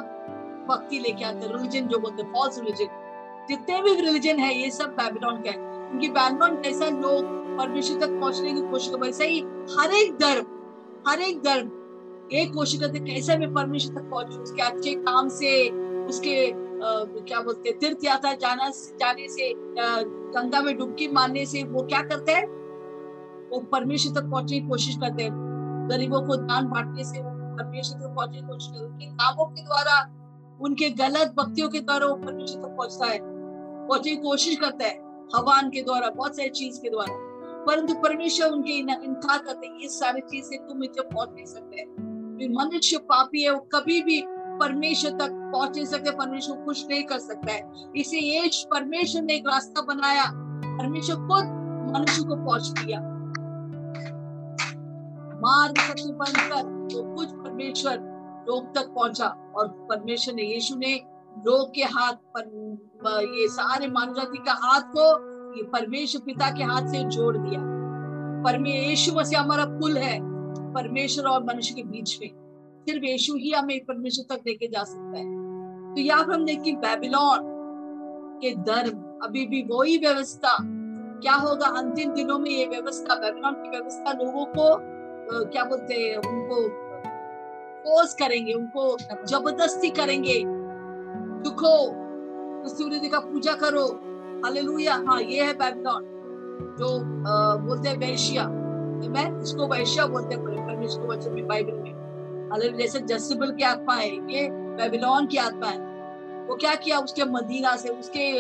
भक्ति 0.68 1.00
लेके 1.00 1.26
आते 1.26 1.48
रिलीजन 1.48 1.88
जो 1.88 2.00
बोलते 2.00 2.24
फॉल्स 2.34 2.60
रिलीजन 2.60 3.46
जितने 3.50 3.82
भी 3.82 3.94
रिलीजन 4.02 4.40
है 4.40 4.54
ये 4.56 4.70
सब 4.72 4.96
बैबिलोन 4.96 5.42
का 5.42 5.52
है। 5.52 5.58
क्योंकि 5.58 6.10
बैबिलोन 6.10 6.56
कैसा 6.62 6.90
लोग 6.98 7.36
परमेश्वर 7.58 8.00
तक 8.00 8.20
पहुँचने 8.20 8.54
की 8.54 8.62
कोशिश 8.62 8.92
कर 8.92 9.00
वैसे 9.00 9.28
ही 9.28 9.40
हर 9.78 9.92
एक 9.96 10.18
धर्म 10.18 10.46
हर 11.08 11.22
एक 11.22 11.42
धर्म 11.44 11.72
ये 12.34 12.46
कोशिश 12.46 12.80
करते 12.80 13.00
कैसे 13.00 13.38
मैं 13.38 13.54
परमेश्वर 13.54 13.96
तक 13.96 14.10
पहुंचू 14.10 14.42
उसके 14.42 14.62
अच्छे 14.62 14.94
काम 14.96 15.30
से 15.30 15.70
उसके 16.06 16.36
आ, 16.48 16.90
क्या 17.28 17.40
बोलते 17.42 17.70
हैं 17.70 17.78
तीर्थ 17.80 18.04
यात्रा 18.06 18.34
जाना 18.42 18.70
जाने 19.00 19.28
से 19.30 19.54
गंगा 20.36 20.62
में 20.62 20.78
डुबकी 20.78 21.08
मारने 21.08 21.46
से 21.46 21.64
वो 21.64 21.82
क्या 21.84 22.02
करते 22.02 22.32
हैं? 22.32 22.46
वो 23.52 23.60
परमेश्वर 23.72 24.20
तक 24.20 24.30
पहुँचने 24.30 24.60
की 24.60 24.68
कोशिश 24.68 24.98
करते 25.02 25.24
हैं। 25.24 25.88
गरीबों 25.90 26.22
को 26.22 26.36
दान 26.36 26.68
बांटने 26.68 27.04
से 27.04 27.22
वो 27.22 27.30
परमेश्वर 27.58 28.00
तक 28.00 28.16
पहुँचने 28.16 28.42
की 28.42 28.48
कोशिश 28.48 28.72
करते 28.72 29.06
हैं। 29.06 29.14
कामों 29.14 29.46
के 29.46 29.62
द्वारा 29.62 30.00
उनके 30.62 30.90
गलत 30.90 31.34
भक्तियों 31.38 31.70
के 31.70 31.80
द्वारा 31.80 32.08
वो 32.08 32.16
परमेश्वर 32.16 32.62
तक 32.62 32.68
पहुँचता 32.68 33.06
है। 33.06 33.20
पहुँचने 33.88 34.12
की 34.12 34.18
कोशिश 34.18 34.56
करता 34.56 34.86
है, 34.86 35.00
हवान 35.36 35.70
के 35.70 35.82
द्वारा, 35.82 36.10
बहुत 36.10 36.36
सारी 36.36 36.50
चीज़ 36.50 36.82
के 36.82 36.90
द्वारा। 36.90 37.14
परंतु 37.66 37.94
परमेश्वर 37.94 38.50
उनके 38.50 38.72
इनकार 38.72 39.40
करते 39.40 39.68
हैं। 39.68 39.80
ये 39.80 39.88
सारी 39.88 40.22
चीज़ 40.22 40.46
से 40.46 40.58
तुम 40.58 40.84
इसे 40.84 41.02
पहुँच 41.02 41.30
नहीं 41.36 41.46
सकते। 41.46 41.86
मनुष्य 42.48 42.98
पापी 42.98 43.44
है, 43.44 43.52
वो 43.52 43.60
कभी 43.60 44.04
भी 44.04 44.24
परमेश्वर 44.30 45.12
तक 45.12 45.52
पहुँच 45.54 45.76
नहीं 45.76 45.86
सकते, 45.86 46.12
परमेश्वर 46.12 46.58
को 46.58 46.66
खुश 46.66 46.88
नहीं 46.90 47.04
कर 47.04 47.20
सकता 47.20 47.54
है। 47.54 47.72
इसे 47.96 48.18
ये 48.20 48.50
परमेश्वर 48.72 49.22
ने 49.22 49.36
एक 49.36 49.44
रास्ता 49.48 49.82
बनाया। 49.82 50.32
परमेश्वर 50.78 51.16
खुद 51.16 51.46
मनुष्य 51.96 52.24
को 52.24 52.36
पहुँच 52.36 52.68
दिया। 52.68 53.00
मार्ग 55.42 55.78
सबसे 55.78 56.10
तो 56.64 57.16
कुछ 57.16 57.30
परमेश्वर 57.32 58.17
लोग 58.48 58.74
तक 58.76 58.94
पहुँचा 58.96 59.28
और 59.56 59.68
परमेश्वर 59.90 60.36
ने 60.36 60.44
यीशु 60.44 60.76
ने 60.76 60.94
लोग 61.38 61.74
के 61.76 61.84
हाथ 61.96 62.14
पर 62.36 62.46
ये 63.32 63.48
सारे 63.50 63.88
मानव 63.88 64.14
जाति 64.14 64.38
का 64.38 64.54
हाथ 64.62 64.82
को, 64.96 65.08
ये 65.58 65.64
परमेश्वर 65.64 66.22
पिता 66.26 66.50
के 66.52 66.64
हाथ 66.64 66.88
से 66.88 67.04
जोड़ 67.10 67.36
दिया। 67.38 67.60
परमेश्वर 68.44 69.20
मसीह 69.20 69.40
हमारा 69.40 69.66
पुल 69.70 69.98
है, 69.98 70.18
परमेश्वर 70.74 71.26
और 71.26 71.44
मनुष्य 71.44 71.74
के 71.76 71.84
बीच 71.84 72.18
में। 72.22 72.30
सिर्फ़ 72.86 73.06
यीशु 73.06 73.36
ही 73.36 73.52
हमें 73.52 73.80
परमेश्वर 73.86 74.36
तक 74.36 74.44
लेके 74.48 74.68
जा 74.68 74.84
सकता 74.84 75.18
है। 75.18 75.26
तो 75.96 76.02
यहाँ 76.02 76.24
पर 76.26 76.34
हम 76.34 76.46
देखिए 76.46 76.74
बेबीलोन 76.78 77.40
के 78.42 78.54
धर्म, 78.64 78.98
अभी 79.24 79.46
भी 79.46 79.62
वही 79.72 79.98
व्यवस्था। 79.98 80.58
क्या 81.22 81.34
होगा 81.36 81.68
अंतिम 81.80 82.14
दिनों 82.14 82.38
में 82.40 82.50
ये 82.52 82.66
व्यवस्था, 82.66 83.16
बेबीलोन 83.16 83.54
की 83.54 83.70
व्यवस्था 83.70 84.12
लोगों 84.14 84.46
को 84.48 84.76
क्या 85.52 85.64
बोलते 85.64 85.94
हैं, 85.94 86.18
उनको 86.18 86.56
फोर्स 87.88 88.14
करेंगे 88.14 88.54
उनको 88.54 88.98
ज़बरदस्ती 89.02 89.90
करेंगे। 89.90 90.44
दुखो 91.44 91.76
तो 92.64 92.70
सूर्य 92.70 93.10
का 93.10 93.20
पूजा 93.22 93.54
करो। 93.54 93.86
हालेलुया 94.46 94.96
हाँ 95.08 95.22
ये 95.22 95.44
है 95.44 95.54
बेबीलोन 95.54 96.16
जो 96.80 96.90
आ, 97.28 97.56
बोलते 97.58 97.90
हैं 97.90 97.98
वैश्या। 97.98 98.48
मैं 99.10 99.26
इसको 99.42 99.68
वैश्या 99.68 100.06
बोलते 100.06 100.36
हैं 100.36 100.44
परमेश्वर 100.44 101.06
को 101.06 101.12
वचन 101.14 101.34
में 101.34 101.48
बाइबल 101.48 101.74
में। 101.74 101.92
हालेलुया 102.52 102.78
जैसे 102.78 103.00
जसिबल 103.08 103.52
की 103.52 103.64
आत्मा 103.64 103.96
है 103.96 104.10
ये 104.34 104.48
बेबीलोन 104.52 105.28
की 105.28 105.38
आत्मा 105.38 105.68
है। 105.68 106.46
वो 106.48 106.56
क्या 106.56 106.76
किया? 106.76 107.00
उसके 107.00 107.24
मदीना 107.24 107.76
से 107.76 107.90
उसके 107.90 108.32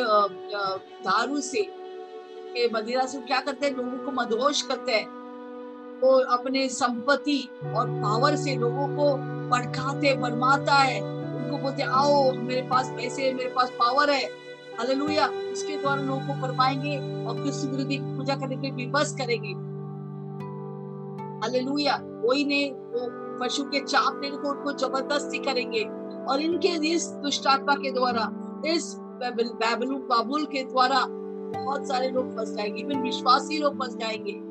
दारू 1.03 1.39
से। 1.41 1.62
के 2.53 2.67
मदिरा 2.73 3.05
से 3.05 3.17
क्या 3.21 3.39
करते 3.39 3.65
हैं? 3.65 3.75
लोगों 3.75 3.97
को 4.05 4.12
मदहोश 4.12 4.62
करते 4.62 4.91
हैं। 4.91 5.16
वो 6.01 6.10
अपने 6.10 6.69
संपत्ति 6.69 7.49
और 7.75 7.89
पावर 7.89 8.36
से 8.36 8.55
लोगों 8.55 8.88
को 8.88 9.17
भड़काते 9.49 10.15
बरमाता 10.15 10.73
है। 10.73 11.01
उनको 11.01 11.57
बोलते, 11.57 11.83
आओ, 11.83 12.31
मेरे 12.31 12.62
पास 12.62 12.89
पैसे 12.89 13.33
मेरे 13.33 13.49
पास 13.49 13.69
पावर 13.69 14.10
है। 14.10 14.47
हालेलुया 14.79 15.29
इसके 15.33 15.77
द्वारा 15.77 16.01
लोगों 16.01 16.21
को 16.21 16.41
फरमाएँगे 16.41 17.25
और 17.25 17.43
कृष्ण 17.43 17.67
विरोधी 17.67 17.97
पूजा 18.01 18.36
करने 18.36 18.55
के 18.55 18.71
विवश 18.71 19.15
करेंगे। 19.21 19.53
हालेलुया 21.45 21.97
कोई 22.01 22.45
ने 22.45 22.71
वो 22.71 23.07
पशु 23.39 23.63
के 23.63 23.79
चाप 23.79 24.13
देने 24.13 24.38
को 24.38 24.49
उनको 24.49 24.71
ज़बरदस्ती 24.71 25.38
करेंगे। 25.38 25.83
और 26.29 26.41
इनके, 26.41 26.67
इस 26.67 27.07
दुष्टात्मा 27.07 27.75
के 27.75 27.91
द्वारा, 27.91 28.31
इस 28.65 28.95
बैबलू 28.99 29.97
बाबुल 29.97 30.45
के 30.45 30.63
द्वारा 30.63 31.05
बहुत 31.62 31.88
सारे 31.88 32.10
लोग 32.10 32.38
फंस 32.38 32.53
जाएँगे। 32.53 32.81
इवन 32.81 33.01
विश्वासी 33.01 33.57
लोग 33.57 33.83
फंस 33.83 33.95
जाएँगे। 33.95 34.46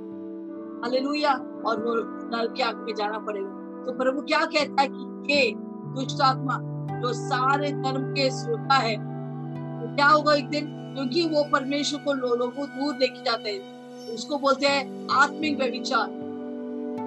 हालेलुया। 0.87 1.33
और 1.67 1.83
वो 1.83 1.95
नल 2.31 2.53
के 2.57 2.63
आग 2.63 2.77
में 2.77 2.95
जाना 2.95 3.19
पड़ेगा। 3.19 3.85
तो 3.85 3.93
प्रभु 3.93 4.21
क्या 4.23 4.45
कहता 4.45 4.83
है 4.83 4.89
कि 4.89 5.33
ये 5.33 5.53
दुष्ट 5.95 6.21
आत्मा, 6.23 6.59
जो 7.01 7.13
सारे 7.13 7.71
धर्म 7.73 8.13
के 8.13 8.31
श्रोता 8.31 8.75
है 8.75 8.97
तो 9.81 9.95
क्या 9.97 10.07
होगा 10.07 10.35
एक 10.35 10.49
दिन? 10.49 10.67
क्योंकि 10.95 11.27
वो 11.29 11.43
परमेश्वर 11.53 12.01
को 12.01 12.13
लोगों 12.13 12.49
को 12.49 12.67
दूर 12.67 12.97
लेके 12.97 13.23
जाते 13.23 13.51
हैं। 13.51 14.15
उसको 14.15 14.39
बोलते 14.39 14.67
हैं 14.67 15.07
आत्मिक 15.13 15.59
व्यविचार 15.59 16.03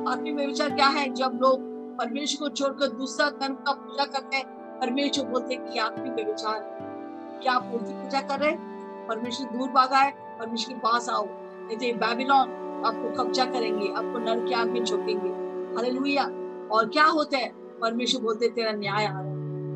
आत्मिक 0.08 0.36
व्यविचार 0.36 0.70
क्या 0.70 0.88
है? 0.88 1.10
जब 1.13 1.39
लोग 1.42 1.62
परमेश्वर 1.98 2.50
को 2.50 2.56
छोड़कर 2.56 2.88
दूसरा 2.88 3.30
धर्म 3.30 3.54
का 3.56 3.72
पूजा 3.72 4.06
करते 4.06 4.38
हैं, 4.38 4.46
परमेश्वर 4.80 5.26
बोलते 5.26 5.54
हैं 5.54 5.72
कि 5.72 5.80
आत्मिक 5.80 6.13
व्यविचार 6.13 6.60
क्या 7.44 7.54
आप 7.54 7.65
मूर्ति 7.65 7.94
पूजा 7.94 8.22
कर 8.22 8.39
रहे 8.39 8.50
हैं? 8.50 9.08
परमेश्वर 9.08 9.58
दूर 9.58 9.70
भागा 9.70 9.98
है, 9.98 10.12
परमेश्वर 10.39 10.74
के 10.74 10.80
पास 10.80 11.10
आओ। 11.10 11.26
नहीं 11.28 11.94
तो 11.94 11.98
बैबीलोन 11.98 12.56
आपको 12.86 13.24
कब्जा 13.24 13.46
करेंगे, 13.46 13.88
आपको 13.88 14.20
नर 14.20 14.46
की 14.48 14.54
आग 14.54 14.70
में 14.70 14.84
झोंकेंगे। 14.84 15.30
हालेलुया। 15.76 16.24
और 16.72 16.89
क्या 16.89 17.06
होता 17.06 17.38
है? 17.38 17.52
परमेश्वर 17.82 18.22
बोलते 18.22 18.50
तेरा 18.50 18.72
न्याय 18.72 19.06
आ 19.06 19.10
रहा 19.10 19.20
है। 19.20 19.36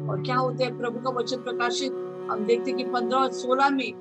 और 0.09 0.21
क्या 0.21 0.37
होता 0.37 0.65
है? 0.65 0.77
प्रभु 0.77 0.99
का 0.99 1.09
वचन 1.09 1.37
प्रकाशित। 1.37 1.91
हम 2.31 2.45
देखते 2.47 2.71
कि 2.71 2.83
पंद्रह 2.83 3.19
और 3.19 3.31
सोलह 3.31 3.69
में 3.69 3.93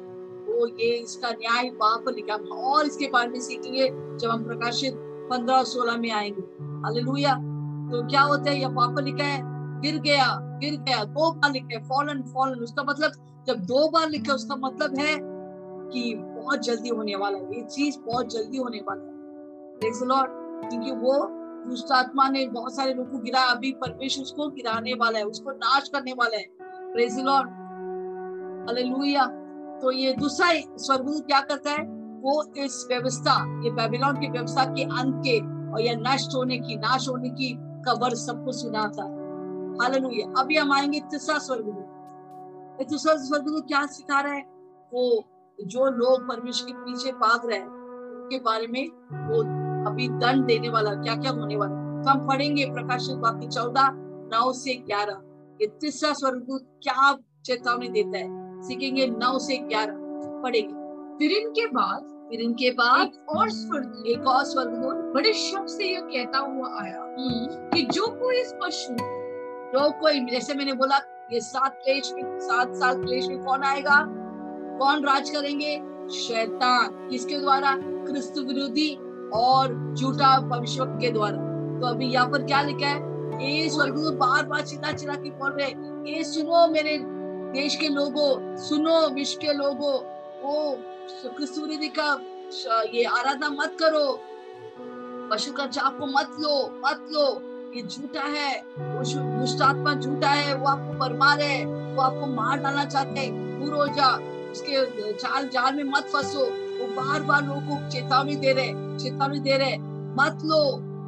वो 0.47 0.67
ये 0.67 0.91
इसका 0.91 1.31
न्याय 1.31 1.71
वहाँ 1.71 1.99
पर 1.99 2.15
लिखा। 2.15 2.35
और 2.55 2.87
इसके 2.87 3.11
बारे 3.11 3.29
में 3.29 3.41
सीखेंगे 3.41 3.89
जब 4.19 4.29
हम 4.31 4.45
प्रकाशित 4.45 4.95
पंद्रह 5.31 5.57
और 5.57 5.65
सोलह 5.65 5.97
में 5.97 6.11
आएँगे। 6.11 6.65
हालेलुया। 6.65 7.35
तो 7.93 8.09
क्या 8.09 8.21
होता 8.21 8.51
है? 8.51 8.61
यह 8.61 8.69
वहाँ 8.69 8.95
पर 8.95 9.03
लिखा 9.03 9.25
है, 9.25 9.43
गिर 9.81 10.01
गया 10.01 10.49
गिर 10.63 10.81
गया, 10.81 11.05
दो 11.05 11.33
बार 11.33 11.53
लिखा 11.53 11.79
है 11.79 11.89
फॉलन 11.89 12.23
फॉलन 12.23 12.59
उसका 12.59 12.83
मतलब 12.83 13.13
जब 13.47 13.55
दो 13.55 13.91
बार 13.91 14.09
लिखा 14.09 14.35
उसका 14.35 14.57
मतलब 14.57 14.99
है 14.99 15.19
कि 15.91 16.15
बहुत 16.43 16.61
जल्दी 16.61 16.89
होने 16.89 17.17
वाला 17.17 17.39
है। 17.39 17.57
ये 17.57 17.63
चीज़ 17.63 17.99
बहुत 17.99 18.31
जल्दी 18.31 18.59
होने 18.59 18.79
वाला 18.79 19.03
है। 19.03 19.13
लॉर्ड 20.07 20.31
क्योंकि 20.71 20.91
वो 20.93 21.15
दुष्ट 21.71 21.93
आत्मा 21.93 22.29
ने 22.29 22.47
बहुत 22.47 22.75
सारे 22.77 22.95
लोगों 22.95 23.11
को 23.11 23.19
गिरा, 23.19 23.41
अभी 23.41 23.73
परमेश्वर 23.73 24.23
उसको 24.23 24.49
गिराने 24.49 24.95
वाला 24.95 25.19
है, 25.19 25.25
उसको 25.25 25.51
नाश 25.51 25.89
करने 25.89 26.13
वाला 26.13 26.37
है। 26.37 26.47
प्रेज 26.93 27.19
लॉर्ड 27.21 27.49
हालेलुया 28.69 29.27
तो 29.83 29.91
ये 29.91 30.13
दूसरा 30.13 30.47
स्वर्गदूत 30.77 31.27
क्या 31.27 31.41
करता 31.41 31.71
है? 31.71 31.83
वो 32.21 32.45
इस 32.57 32.87
व्यवस्था, 32.89 33.65
ये 33.65 33.71
बेबीलोन 33.71 34.21
की 34.21 34.31
व्यवस्था 34.31 34.65
के 34.65 34.83
अंत 34.83 35.23
के 35.27 35.39
और 35.73 35.81
यह 35.81 35.97
नष्ट 35.99 36.31
होने 36.35 36.59
की, 36.59 36.77
नाश 36.77 37.09
होने 37.09 37.29
की 37.31 37.55
खबर 37.55 38.15
सबको 38.15 38.53
सुनाता 38.53 39.03
है। 39.03 39.23
हालेलुया 39.79 40.41
अभी 40.41 40.57
हम 40.57 40.73
आएँगे 40.73 41.01
तीसरा 41.01 41.39
स्वर्गदूत। 41.39 42.87
तीसरा 42.89 43.17
स्वर्गदूत 43.17 43.67
क्या 43.69 43.87
सिखा 43.87 44.21
रहा 44.21 44.33
है? 44.33 44.43
वो 44.95 45.25
जो 45.65 45.87
लोग 45.87 46.29
परमेश्वर 46.29 46.71
के 46.71 46.85
पीछे 46.85 47.13
भाग 47.13 47.49
रहे 47.51 47.59
हैं 47.59 47.67
उनके 47.67 48.39
बारे 48.39 48.67
में 48.67 48.89
वो 49.29 49.41
अभी 49.91 50.09
दंड 50.09 50.45
देने 50.47 50.69
वाला 50.69 50.95
क्या 50.95 51.15
क्या 51.15 51.31
होने 51.31 51.57
वाला 51.57 52.03
तो 52.03 52.11
हम 52.11 52.27
पढ़ेंगे 52.29 52.65
प्रकाशित 52.65 53.17
वाक्य 53.17 53.47
चौदह 53.47 53.89
नौ 54.33 54.53
से 54.53 54.75
ग्यारह। 54.75 55.21
ये 55.61 55.67
तीसरा 55.81 56.13
स्वर्गदूत 56.13 56.63
क्या 56.83 57.13
चेतावनी 57.45 57.89
देता 57.89 58.19
है? 58.19 58.63
सीखेंगे 58.63 59.07
नौ 59.07 59.39
से 59.39 59.57
ग्यारह। 59.59 59.95
पढ़ेंगे। 60.43 61.19
फिर 61.19 61.37
इनके 61.39 61.67
बाद 61.67 62.11
फिर 62.31 62.41
इनके 62.41 62.71
बाद 62.71 63.07
एक 63.07 63.37
और 63.37 63.51
स्वर्ग 63.51 64.05
एक 64.07 64.27
और 64.27 64.45
स्वर्गदूत 64.45 65.13
बड़े 65.15 65.33
शब्द 65.33 65.69
से 65.69 65.85
यह 65.85 66.01
कहता 66.01 66.39
हुआ 66.39 66.69
आया 66.83 67.05
कि 67.75 67.83
जो 67.83 68.07
कोई 68.07 68.41
इस 68.41 68.55
पशु 68.63 68.95
जो 69.73 69.91
कोई 70.01 70.21
जैसे 70.21 70.55
मैंने 70.55 70.73
बोला 70.73 70.97
ये 71.33 71.41
सात 71.41 71.79
क्लेश 71.85 72.13
में 72.13 72.39
सात 72.41 72.75
साल 72.75 73.03
क्लेश 73.05 73.27
में 73.27 73.43
कौन 73.45 73.63
आएगा? 73.65 73.99
कौन 74.79 75.05
राज 75.05 75.31
करेंगे? 75.31 75.77
शैतान। 76.13 77.09
किसके 77.11 77.39
द्वारा? 77.39 77.75
क्रिस्त 77.79 78.39
विरोधी 78.39 78.95
और 79.35 79.95
झूठा 79.95 80.39
भविष्य 80.41 80.85
के 81.01 81.11
द्वारा। 81.11 81.37
तो 81.81 81.87
अभी 81.87 82.07
यहाँ 82.07 82.29
पर 82.31 82.43
क्या 82.43 82.63
लिखा 82.63 82.87
है? 82.87 83.11
ये 83.43 83.69
स्वर्गदूत 83.71 84.15
बार 84.15 84.47
बार 84.47 84.61
चिल्ला 84.63 84.93
चिल्ला 84.93 85.15
के 85.15 85.31
बोल 85.33 85.53
रहे 85.53 86.13
ये 86.13 86.25
सुनो 86.25 86.67
मेरे 86.69 86.99
देश 87.53 87.77
के 87.77 87.89
लोगों, 87.89 88.57
सुनो 88.59 89.09
विश्व 89.09 89.39
के 89.41 89.53
लोगों। 89.53 89.95
वो 90.43 90.77
क्रिस्त 91.27 91.59
विरोधी 91.59 91.89
का, 91.99 92.11
ये 92.95 93.05
आराधना 93.05 93.49
मत 93.53 93.77
करो। 93.81 94.21
पशु 95.31 95.53
का 95.53 95.67
चाप 95.67 95.99
को 95.99 96.07
मत 96.09 96.37
लो 96.41 96.55
मत 96.79 97.07
लो। 97.13 97.27
ये 97.73 97.83
झूठा 97.83 98.23
है 98.23 98.63
दुष्ट 98.79 99.63
आत्मा 99.63 99.95
झूठा 99.95 100.31
है, 100.31 100.55
वो 100.55 100.67
आपको 100.67 100.99
बरमार 100.99 101.41
है, 101.41 101.65
वो 101.65 102.03
आपको 102.03 102.27
मार 102.27 102.59
डालना 102.59 102.85
चाहते 102.85 103.21
हैं। 103.21 103.61
दूर 103.61 103.75
हो 103.75 103.87
जा 103.89 104.17
उसके 104.53 105.13
चाल 105.13 105.49
जाल 105.49 105.77
में 105.77 105.85
मत 105.85 106.09
फंसो। 106.13 106.45
वो 106.79 106.87
बार 106.93 107.23
बार 107.23 107.47
लोगों 107.47 107.61
को 107.61 107.91
चेतावनी 107.91 108.37
दे 108.37 108.53
रहे, 108.53 108.99
चेतावनी 108.99 109.39
दे 109.41 109.57
रहे। 109.57 109.77
मत 110.19 110.39
लो 110.45 110.63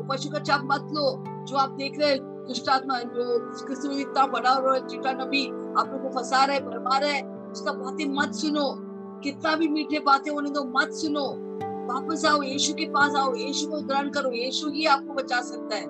पशु 0.09 0.31
का 0.31 0.39
चाप 0.39 0.61
मत 0.65 0.89
लो। 0.93 1.25
जो 1.45 1.57
आप 1.57 1.71
देख 1.71 1.99
रहे 1.99 2.15
दुष्ट 2.19 2.69
आत्मा 2.69 2.99
जो 2.99 3.39
किसी 3.67 3.89
में 3.89 3.97
इतना 3.97 4.27
बड़ा 4.27 4.51
और 4.51 4.79
चिटा 4.89 5.13
नबी 5.13 5.47
आप 5.49 5.91
लोग 5.93 6.03
को 6.03 6.09
फंसा 6.09 6.45
रहे 6.45 6.61
भरमा 6.61 6.99
रहे, 6.99 7.21
उसका 7.53 7.73
बातें 7.73 8.05
मत 8.15 8.35
सुनो। 8.35 8.67
कितना 9.21 9.55
भी 9.57 9.69
मीठे 9.69 9.99
बातें 9.99 10.31
होने 10.33 10.51
दो, 10.51 10.65
मत 10.65 10.93
सुनो। 10.93 11.27
वापस 11.87 12.25
आओ, 12.25 12.43
यीशु 12.43 12.75
के 12.75 12.87
पास 12.87 13.15
आओ, 13.15 13.35
यीशु 13.35 13.67
को 13.67 13.81
ग्रहण 13.81 14.11
करो, 14.11 14.31
यीशु 14.31 14.71
ही 14.71 14.87
आपको 14.87 15.15
बचा 15.15 15.41
सकता 15.41 15.77
है। 15.77 15.87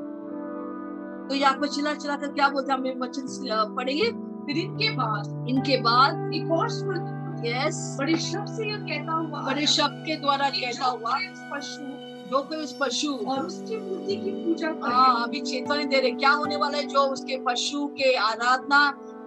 तो 1.29 1.35
यहाँ 1.35 1.55
पर 1.55 1.69
चिल्ला 1.69 1.95
चिल्ला 1.95 2.17
कर 2.17 2.29
क्या 2.29 2.49
बोलते 2.49 2.73
हैं, 2.73 2.79
हमें 2.79 3.01
वचन 3.01 3.75
पढ़ेंगे? 3.77 4.11
फिर 4.47 4.59
इनके 4.59 4.91
बाद 4.91 5.47
इनके 5.49 5.77
बाद 5.77 6.31
एक 6.35 6.51
और 6.51 6.69
स्वर्ग 6.69 7.14
यस 7.45 7.97
बड़े 7.99 8.17
शब्द 8.17 8.49
से 8.49 8.69
यह 8.69 8.77
कहता 8.79 9.13
हुआ 9.13 9.41
बड़े 9.43 9.67
शब्द 9.67 10.05
के 10.07 10.17
द्वारा 10.17 10.49
कहता 10.51 10.85
हुआ 10.85 11.19
पशु। 11.53 11.83
जो 12.31 12.43
कोई 12.43 12.59
उस 12.59 12.77
पशु 12.81 13.13
और 13.29 13.47
उसकी 13.47 13.77
मूर्ति 13.77 14.17
की 14.17 14.31
पूजा 14.31 14.69
करे 14.73 14.95
हाँ 14.95 15.23
अभी 15.25 15.41
चेतावनी 15.41 15.85
दे 15.85 16.01
रहे। 16.01 16.11
क्या 16.11 16.31
होने 16.31 16.57
वाला 16.57 16.79
है? 16.79 16.85
जो 16.85 17.01
उसके 17.01 17.37
पशु 17.37 17.87
के 17.87 18.15
आराधना 18.17 18.81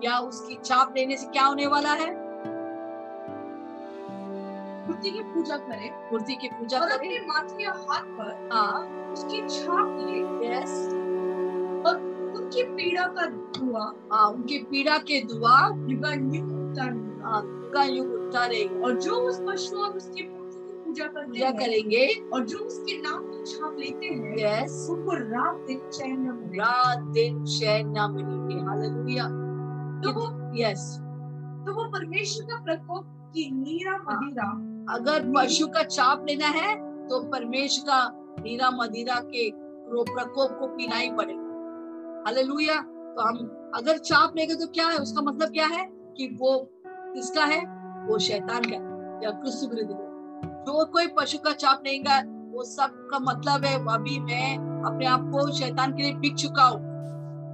या 0.03 0.17
उसकी 0.19 0.57
छाप 0.65 0.93
लेने 0.97 1.17
से 1.17 1.27
क्या 1.27 1.45
होने 1.45 1.67
वाला 1.67 1.93
है? 1.93 2.09
मूर्ति 4.87 5.11
की 5.11 5.21
पूजा 5.23 5.57
करे। 5.57 5.89
मूर्ति 6.11 6.35
की 6.35 6.47
पूजा 6.47 6.79
और 6.79 6.87
करे। 6.87 6.95
अपने 6.95 7.19
माथे 7.27 7.63
या 7.63 7.71
हाथ 7.71 8.03
पर 8.17 8.49
हाँ। 8.53 8.83
उसकी 9.13 9.41
छाप 9.49 9.97
ले। 10.01 10.47
यस 10.47 10.73
उनकी 12.37 12.63
पीड़ा 12.63 13.05
का 13.07 13.25
धुआँ 13.25 14.09
हाँ 14.11 14.27
उनकी 14.27 14.57
पीड़ा 14.57 14.97
के 14.97 15.21
दुआ। 15.23 15.57
का 17.77 17.83
युग 17.85 18.13
उतारेगा। 18.17 18.85
और 18.85 18.99
जो 19.01 19.15
उस 19.23 19.41
पशु 19.47 19.77
और 19.77 19.97
उसकी 19.97 20.23
पूजा 20.23 21.05
करते 21.05 21.27
पूजा 21.27 21.49
करेंगे। 21.53 22.05
और 22.33 22.45
जो 22.45 22.57
उसके 22.59 23.01
नाम 23.01 23.23
की 23.23 23.43
छाप 23.45 23.75
लेते 23.79 24.05
हैं 24.07 24.35
यस 24.37 24.87
उनको 24.91 25.15
रात 25.15 25.65
दिन 25.67 25.79
चैन 25.89 26.19
न 26.19 26.33
मिलेगा 26.33 26.65
रात 26.65 27.03
दिन 27.13 27.43
चैन 27.47 27.89
ना 27.89 28.07
मिलेंगे। 28.07 28.63
हालेलुया 28.65 29.25
तो 30.03 30.13
वो 30.13 30.25
यस 30.57 30.83
तो 31.67 31.73
वो 31.73 31.83
परमेश्वर 31.91 32.45
का 32.45 32.57
प्रकोप 32.63 33.05
की 33.33 33.49
नीरा 33.53 33.97
मदिरा। 34.03 34.49
अगर 34.89 35.31
पशु 35.35 35.67
का 35.67 35.83
चाप 35.85 36.25
लेना 36.29 36.47
है 36.57 36.75
तो 37.07 37.19
परमेश्वर 37.31 37.85
का 37.89 37.99
नीरा 38.43 38.69
मदिरा 38.71 39.19
के 39.25 39.49
प्रकोप 39.89 40.57
को 40.59 40.67
पीना 40.67 40.95
ही 40.95 41.09
पड़ेगा। 41.11 42.23
हालेलुया 42.25 42.81
तो 43.15 43.27
हम 43.27 43.37
अगर 43.75 43.97
चाप 43.99 44.35
लेंगे 44.37 44.55
तो 44.55 44.67
क्या 44.67 44.87
है? 44.87 44.97
उसका 44.97 45.21
मतलब 45.21 45.49
क्या 45.49 45.67
है? 45.67 45.85
कि 46.17 46.27
वो 46.41 46.57
किसका 47.17 47.45
है? 47.45 47.65
वो 48.07 48.19
शैतान 48.19 48.61
का 48.61 48.75
या 49.23 49.31
क्रिस्तु 49.31 49.67
विरोधी 49.67 49.93
का 49.93 50.07
जो 50.61 50.85
कोई 50.85 51.07
पशु 51.07 51.37
का 51.37 51.51
चाप 51.51 51.83
लेगा 51.85 52.23
वो 52.51 52.63
सब 52.63 53.07
का 53.11 53.19
मतलब 53.19 53.65
है 53.65 53.95
अभी 53.95 54.19
मैं 54.19 54.57
अपने 54.85 55.05
आप 55.05 55.21
को 55.21 55.51
शैतान 55.51 55.91
के 55.91 56.03
लिए 56.03 56.13
बिक 56.13 56.35
चुका 56.35 56.63
हूँ। 56.63 56.79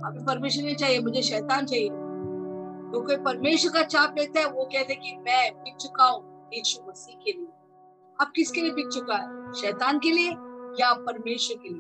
अभी 0.05 0.25
परमेश्वर 0.25 0.63
नहीं 0.63 0.75
चाहिए, 0.75 0.99
मुझे 0.99 1.21
शैतान 1.21 1.65
चाहिए। 1.65 1.89
तो 1.89 3.01
कोई 3.01 3.15
परमेश्वर 3.15 3.71
का 3.71 3.83
चाप 3.83 4.15
लेता 4.17 4.39
है, 4.39 4.51
वो 4.51 4.65
कहते 4.65 4.95
कि 4.95 5.17
मैं 5.17 5.53
बिक 5.53 5.75
चुका 5.75 6.03
हूँ 6.03 6.49
यीशु 6.53 6.89
मसीह 6.89 7.15
के 7.15 7.31
लिए। 7.31 7.47
आप 8.21 8.31
किसके 8.35 8.61
लिए 8.61 8.71
बिक 8.71 8.87
चुका 8.87 9.15
है? 9.15 9.53
शैतान 9.53 9.99
के 9.99 10.11
लिए 10.11 10.29
या 10.83 10.93
परमेश्वर 10.93 11.57
के 11.63 11.69
लिए? 11.69 11.79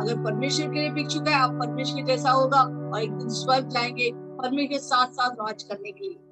अगर 0.00 0.24
परमेश्वर 0.24 0.66
के 0.66 0.80
लिए 0.80 0.90
बिक 0.90 1.06
चुका 1.06 1.30
है, 1.30 1.36
आप 1.36 1.50
परमेश्वर 1.50 2.02
जैसा 2.02 2.30
होगा 2.30 2.60
और 2.62 3.02
एक 3.02 3.12
दिन 3.12 3.28
स्वर्ग 3.28 3.68
जाएँगे 3.68 4.12
परमेश्वर 4.14 4.72
के 4.72 4.78
साथ 4.78 5.06
साथ 5.06 5.30
राज 5.30 5.62
करने 5.62 5.92
के 5.92 6.08
लिए। 6.08 6.29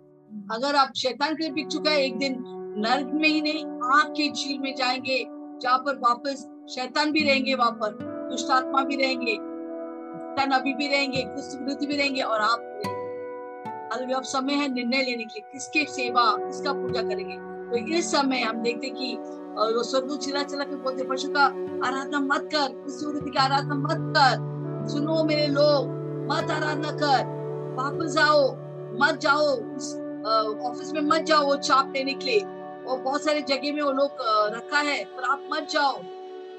अगर 0.53 0.77
आप 0.77 0.93
शैतान 0.97 1.35
के 1.35 1.53
बिक 1.53 1.67
चुका 1.67 1.91
है, 1.91 2.05
एक 2.05 2.19
दिन 2.19 2.37
नर्क 2.79 3.11
में 3.15 3.29
ही 3.29 3.41
नहीं, 3.41 3.65
आग 3.67 4.11
के 4.11 4.33
झील 4.33 4.59
में 4.59 4.75
जाएँगे, 4.75 5.25
जहाँ 5.63 5.79
पर 5.79 5.97
वापस 5.97 6.49
शैतान 6.75 7.13
भी 7.13 7.23
रहेंगे, 7.25 7.55
वहाँ 7.55 7.71
पर 7.71 7.99
दुष्ट 8.31 8.51
आत्मा 8.51 8.83
भी 8.83 8.97
रहेंगे 8.97 9.39
नबी 10.41 10.75
भी 10.75 10.89
रहेंगे 10.89 11.25
विरोधी 11.27 11.87
भी 11.87 11.97
रहेंगे 11.97 12.21
और 12.21 12.41
आप 12.41 12.59
अभी 13.93 14.13
अब 14.13 14.23
समय 14.23 14.53
है 14.53 14.75
निर्णय 14.75 14.97
लेने 14.97 15.25
के 15.25 15.41
लिए 15.41 15.43
किसके 15.53 15.85
सेवा, 15.85 16.37
किसका 16.39 16.73
पूजा 16.73 17.03
करेंगे? 17.03 17.37
तो 17.37 17.95
इस 17.95 18.13
समय 18.13 18.41
हम 18.41 18.57
देखते 18.57 18.91
कि 18.91 19.15
वो 19.15 19.83
स्वर्गदूत 19.83 20.21
चिल्ला 20.21 20.43
चिल्ला 20.43 20.65
के 20.65 20.77
बोलते 20.77 21.05
पशु 21.05 21.29
का 21.29 21.43
आराधना 21.89 22.21
मत 22.21 22.49
कर 22.55 22.73
विरोधी 22.75 23.31
की 23.31 23.39
आराधना 23.39 23.75
मत 23.75 24.15
कर, 24.17 24.37
सुनो 24.89 25.25
मेरे 25.25 25.47
लोग, 25.47 25.89
मत 26.33 26.51
आराधना 26.51 26.91
कर, 26.93 27.25
वापस 27.75 28.19
आओ, 28.19 28.53
मत 29.01 29.19
जाओ 29.21 29.57
ऑफ़िस 30.69 30.93
में 30.93 31.01
मत 31.03 31.23
जाओ 31.23 31.45
वो 31.47 31.57
चाप 31.57 31.93
लेने 31.97 32.15
के 32.15 32.27
लिए। 32.27 32.41
और 32.85 32.99
बहुत 33.01 33.25
सारे 33.25 33.41
जगह 33.43 33.73
में 33.75 33.83
वो 33.83 33.91
लोग 33.93 34.11
रखा 34.55 34.79
है, 34.81 35.05
पर 35.07 35.23
आप 35.23 35.49
मत 35.53 35.69
जाओ। 35.71 35.99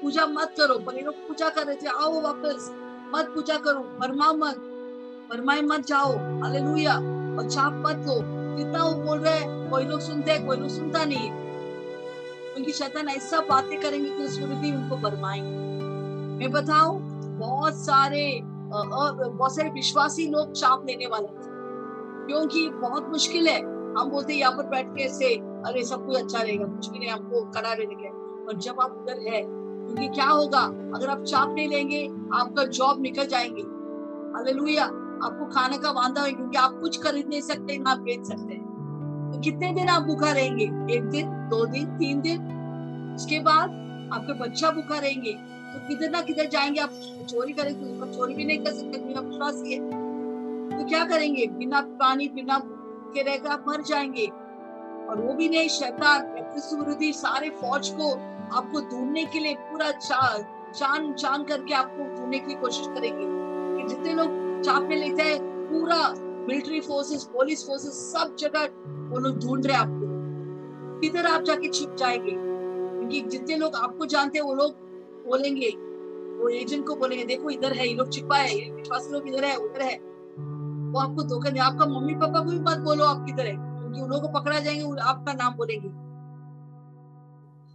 पूजा 0.02 0.26
मत 0.26 0.54
करो, 0.58 0.78
पर 0.78 0.94
ये 0.94 1.02
लोग 1.02 1.14
पूजा 1.28 1.48
कर 1.48 1.66
रहे 1.66 1.76
थे। 1.76 1.86
आओ 1.88 2.20
वापस, 2.20 2.70
मत 3.14 3.32
पूजा 3.34 3.56
करो। 3.58 3.80
भरमा 4.00 4.32
मत 4.34 4.56
भरमाए 5.30 5.60
मत 5.62 5.86
जाओ। 5.86 6.12
हालेलुया 6.42 6.94
और 6.94 7.48
छाप 7.50 7.72
मत 7.76 8.06
लो 8.06 8.14
कितना 8.56 8.84
वो 8.84 8.92
बोल 9.02 9.18
रहे 9.18 9.34
हैं, 9.34 9.70
कोई 9.70 9.84
लोग 9.84 10.00
सुनते 10.00 10.30
हैं, 10.32 10.46
कोई 10.46 10.56
लोग 10.56 10.68
सुनता 10.68 11.04
नहीं 11.04 11.28
है। 11.28 12.54
उनकी 12.56 12.72
शैतान 12.72 13.08
ऐसा 13.08 13.40
बातें 13.40 13.80
करेंगे 13.80 14.10
कि 14.10 14.40
विरोधी 14.40 14.72
उनको 14.72 14.96
भरमाएँगे 14.96 15.58
मैं 16.38 16.50
बताऊँ, 16.52 16.98
बहुत 17.38 17.74
सारे 17.76 18.40
बहुत 18.42 19.54
सारे 19.54 19.70
विश्वासी 19.70 20.26
लोग 20.28 20.52
चाप 20.52 20.86
लेने 20.86 21.06
वाले 21.06 21.26
थे। 21.26 21.49
क्योंकि 22.30 22.68
बहुत 22.68 23.08
मुश्किल 23.08 23.48
है। 23.48 23.60
हम 23.98 24.04
बोलते 24.04 24.32
हैं, 24.32 24.40
यहाँ 24.40 24.52
पर 24.52 24.62
बैठ 24.62 24.86
के 24.86 25.02
ऐसे, 25.02 25.34
अरे, 25.34 25.84
सब 25.84 26.06
कुछ 26.06 26.16
अच्छा 26.16 26.42
रहेगा, 26.42 26.64
कुछ 26.64 26.90
भी 26.90 26.98
नहीं, 26.98 27.08
हमको 27.08 27.50
करा 27.50 27.72
रहने 27.72 27.94
के 27.94 28.08
और 28.46 28.54
जब 28.56 28.80
आप 28.80 28.92
उधर 28.92 29.34
है, 29.34 29.42
क्योंकि 29.48 30.08
क्या 30.08 30.26
होगा, 30.26 30.60
अगर 30.96 31.08
आप 31.08 31.22
चाप 31.22 31.54
नहीं 31.54 31.68
लेंगे, 31.68 32.06
आपका 32.34 32.64
जॉब 32.64 33.00
निकल 33.00 33.26
जाएँगे। 33.26 33.62
हालेलुया 34.38 34.84
आपको 35.24 35.46
खाने 35.46 35.78
का 35.78 35.90
वांदा 35.90 36.22
है, 36.22 36.32
क्योंकि 36.32 36.58
आप 36.58 36.80
कुछ 36.80 37.02
खरीद 37.02 37.28
नहीं 37.28 37.40
सकते, 37.40 37.78
ना 37.78 37.94
बेच 37.94 38.26
सकते। 38.26 38.54
तो 39.32 39.40
कितने 39.40 39.72
दिन 39.72 39.88
आप 39.88 40.02
भूखा 40.02 40.32
रहेंगे? 40.32 40.64
एक 40.94 41.02
दिन, 41.02 41.26
दो 41.28 41.66
दिन, 41.66 41.86
तीन 41.86 42.20
दिन? 42.20 42.42
उसके 43.16 43.38
बाद 43.38 43.70
आपके 44.12 44.32
बच्चा 44.32 44.70
भूखा 44.70 44.98
रहेंगे। 44.98 45.32
तो 45.32 45.88
किधर 45.88 46.10
ना 46.10 46.20
किधर 46.20 46.48
जाएँगे 46.48 46.80
आप, 46.80 46.90
चोरी 47.28 47.52
करेंगे 47.52 48.00
तो 48.00 48.06
चोरी 48.06 48.34
भी 48.34 48.44
नहीं 48.44 48.58
कर 48.58 48.70
सकते 48.70 48.98
बिना 48.98 49.20
विश्वास 49.20 49.62
किए 49.62 49.99
तो 50.70 50.84
क्या 50.84 51.04
करेंगे? 51.04 51.46
बिना 51.46 51.80
पानी, 51.80 52.28
बिना 52.28 52.58
के 53.14 53.22
रहकर 53.22 53.64
मर 53.68 53.82
जाएँगे। 53.82 54.26
और 55.08 55.22
वो 55.26 55.32
भी 55.32 55.48
नहीं, 55.48 55.68
शैतान 55.68 56.36
सारे 57.12 57.50
फौज 57.50 57.88
को 57.88 58.12
आपको 58.56 58.80
ढूँढने 58.80 59.24
के 59.24 59.38
लिए 59.38 59.54
पूरा 59.54 59.90
चाँद 59.92 61.14
चान 61.14 61.44
करके 61.44 61.74
आपको 61.74 62.16
ढूँढने 62.16 62.38
की 62.38 62.54
कोशिश 62.54 62.86
करेंगे। 62.86 63.40
कि 63.76 63.88
जितने 63.88 64.14
लोग 64.14 64.60
चाप 64.62 64.82
में 64.82 64.96
लेते 64.96 65.22
हैं, 65.22 65.38
पूरा 65.42 66.14
मिलिट्री 66.18 66.80
फोर्सेस, 66.80 67.24
पुलिस 67.24 67.66
फोर्सेस, 67.66 67.92
सब 67.92 68.36
जगह 68.36 68.64
वो 69.10 69.18
लोग 69.18 69.38
ढूंढ 69.38 69.66
रहे 69.66 69.76
हैं 69.76 69.82
आपको। 69.82 70.20
किधर 71.00 71.26
आप 71.26 71.42
जाके 71.42 71.68
छिप 71.68 71.94
जाएँगे। 71.94 72.30
क्योंकि 72.30 73.20
जितने 73.20 73.56
लोग 73.56 73.74
आपको 73.74 74.06
जानते 74.06 74.38
हैं, 74.38 74.46
वो 74.46 74.54
लोग 74.54 74.72
बोलेंगे, 75.26 75.68
वो 76.42 76.48
एजेंट 76.48 76.86
को 76.86 76.96
बोलेंगे, 76.96 77.24
देखो, 77.24 77.50
इधर 77.50 77.72
है, 77.72 77.88
ये 77.88 77.94
लोग 77.94 78.12
छिपा 78.12 78.36
है, 78.36 78.64
ये 78.64 78.70
विश्वासी 78.70 79.12
लोग 79.12 79.28
इधर 79.28 79.44
है, 79.44 79.56
उधर 79.56 79.80
है। 79.80 80.09
वो 80.90 80.98
आपको 80.98 81.22
धोखा 81.22 81.50
नहीं 81.50 81.62
आपका 81.62 81.86
मम्मी 81.86 82.14
पापा 82.14 82.40
को 82.40 82.50
भी 82.50 82.58
मत 82.60 82.78
बोलो 82.78 83.04
आप 83.04 83.24
किधर 83.26 83.46
है? 83.46 83.52
क्योंकि 83.52 84.00
उन 84.00 84.10
लोगों 84.10 84.28
को 84.28 84.38
पकड़ा 84.38 84.58
जाएँगे 84.58 85.00
आपका 85.00 85.32
नाम 85.32 85.54
बोलेंगे। 85.54 85.88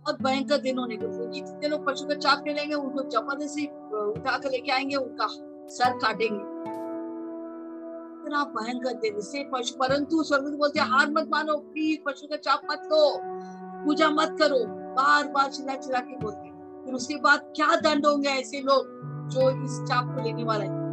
बहुत 0.03 0.22
भयंकर 0.22 0.57
दिन 0.57 0.78
होने 0.80 0.95
को 0.95 1.32
जितने 1.32 1.68
लोग 1.68 1.86
पशु 1.86 2.07
का 2.07 2.16
चाप 2.16 2.43
ले 2.47 2.53
लेंगे 2.53 2.76
उनको 2.76 3.09
ज़बरदस्ती 3.09 3.66
उठा 3.66 4.38
कर 4.38 4.51
लेके 4.51 4.72
आएँगे, 4.72 4.95
उनका 4.95 5.28
सर 5.68 5.97
काटेंगे। 5.97 6.43
इतना 8.18 8.43
भयंकर 8.43 8.93
दिन 8.99 9.20
से 9.22 9.43
पशु, 9.53 9.76
परंतु 9.80 10.24
स्वर्ग 10.24 10.57
बोलते 10.57 10.80
हार 10.82 11.09
मत 11.11 11.30
मानो 11.32 11.57
प्लीज़ 11.57 11.99
पशु 12.05 12.28
का 12.28 12.36
चाप 12.38 12.61
मत 12.72 12.82
लो, 12.86 13.03
पूजा 13.86 14.09
मत 14.09 14.36
करो 14.39 14.63
बार 14.95 15.28
बार 15.28 15.51
चिल्ला 15.51 15.76
चिल्ला 15.76 15.99
के 15.99 16.18
बोलते 16.18 16.53
फिर 16.86 16.93
उसके 16.93 17.16
बाद 17.16 17.51
क्या 17.55 17.76
दंड 17.76 18.05
होंगे 18.05 18.30
ऐसे 18.30 18.61
लोग 18.61 18.82
जो 19.30 19.49
इस 19.66 19.80
चाप 19.82 20.16
को 20.16 20.24
लेने 20.24 20.43
वाला 20.43 20.63
है? 20.63 20.84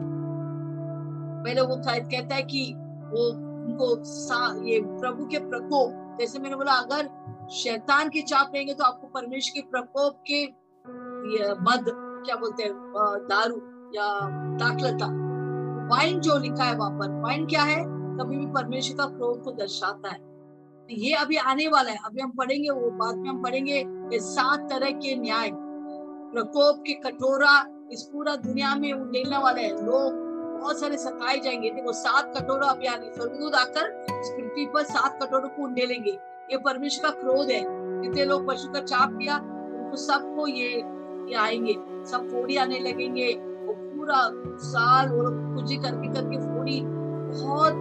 पहले 1.43 1.61
वो 1.61 1.77
कह- 1.77 2.11
कहता 2.11 2.35
है 2.35 2.43
कि 2.43 2.75
वो 2.77 3.53
उनको 3.63 3.97
ये 4.69 4.81
प्रभु 4.81 5.27
के 5.27 5.39
प्रकोप, 5.39 6.19
जैसे 6.21 6.39
मैंने 6.39 6.57
बोला, 6.57 6.73
अगर 6.73 7.23
शैतान 7.51 8.09
के 8.09 8.23
चाप 8.23 8.53
लेंगे 8.55 8.75
तो 8.75 8.85
आपको 8.85 9.07
परमेश्वर 9.07 9.61
के 9.61 9.71
प्रकोप 9.71 10.17
के 10.31 10.47
मद, 11.53 11.85
क्या 12.27 12.37
बोलते 12.37 12.63
हैं 12.63 12.73
दारू 13.31 13.57
या 13.95 14.21
दाखलता। 14.57 15.07
वाइन 15.87 16.21
जो 16.21 16.39
लिखा 16.39 16.65
है 16.65 16.77
वहाँ 16.77 16.91
पर, 16.91 17.21
वाइन 17.21 17.47
क्या 17.47 17.63
है? 17.63 17.85
कभी 17.85 18.37
भी 18.37 18.47
परमेश्वर 18.47 18.97
का 18.97 19.07
क्रोध 19.07 19.43
को 19.43 19.53
दर्शाता 19.53 20.09
है। 20.09 20.19
तो 20.19 20.87
ये 20.91 21.15
अभी 21.15 21.37
आने 21.37 21.69
वाला 21.69 21.91
है। 21.91 21.99
अभी 22.05 22.21
हम 22.21 22.31
पढ़ेंगे, 22.31 22.71
वो 22.71 22.91
बाद 22.91 23.17
में 23.17 23.31
हम 23.31 23.43
पढ़ेंगे 23.43 23.79
ये 23.89 24.21
सात 24.21 24.71
तरह 24.71 24.91
के 24.91 25.17
न्याय, 25.17 25.51
प्रकोप 26.33 26.85
के 26.87 26.93
कटोरा 26.93 27.67
इस 27.93 28.03
पूरा 28.03 28.37
दुनिया 28.37 28.75
में 28.75 28.93
वो 28.93 29.05
लेने 29.05 29.39
वाले 29.39 29.63
हैं। 29.63 29.73
लोग 29.73 30.22
बहुत 30.63 30.81
सारे 30.81 30.97
सताए 30.97 31.39
जाएँगे। 31.39 31.71
देखो, 31.71 31.93
सात 31.93 32.33
कटोरा 32.39 32.67
अभी 32.67 32.87
आने 32.87 33.13
स्वर्गदूत 33.15 33.55
आकर 33.55 33.89
पृथ्वी 34.11 34.67
पर 34.67 34.83
सात 34.83 35.23
कटोरों 35.23 35.49
को 35.49 35.63
उंडे 35.63 35.87
लेंगे। 35.87 36.19
ये 36.51 36.59
परमेश्वर 36.59 37.11
का 37.11 37.21
क्रोध 37.21 37.49
है। 37.51 37.83
जितने 38.03 38.25
लोग 38.25 38.49
पशु 38.49 38.69
का 38.69 38.81
चाप 38.81 39.19
लिया 39.23 39.37
उनको 39.37 39.97
सबको 39.97 40.47
ये 40.47 40.69
ये 41.31 41.35
आएँगे। 41.35 41.75
सब 42.11 42.29
फोड़ी 42.31 42.57
आने 42.57 42.79
लगेंगे। 42.79 43.33
वो 43.35 43.73
पूरा 43.79 44.31
साल 44.59 45.09
लोग 45.09 45.55
कुछ 45.55 45.73
करके 45.73 46.09
करके 46.09 46.39
फोड़ी, 46.39 46.81
बहुत 46.81 47.73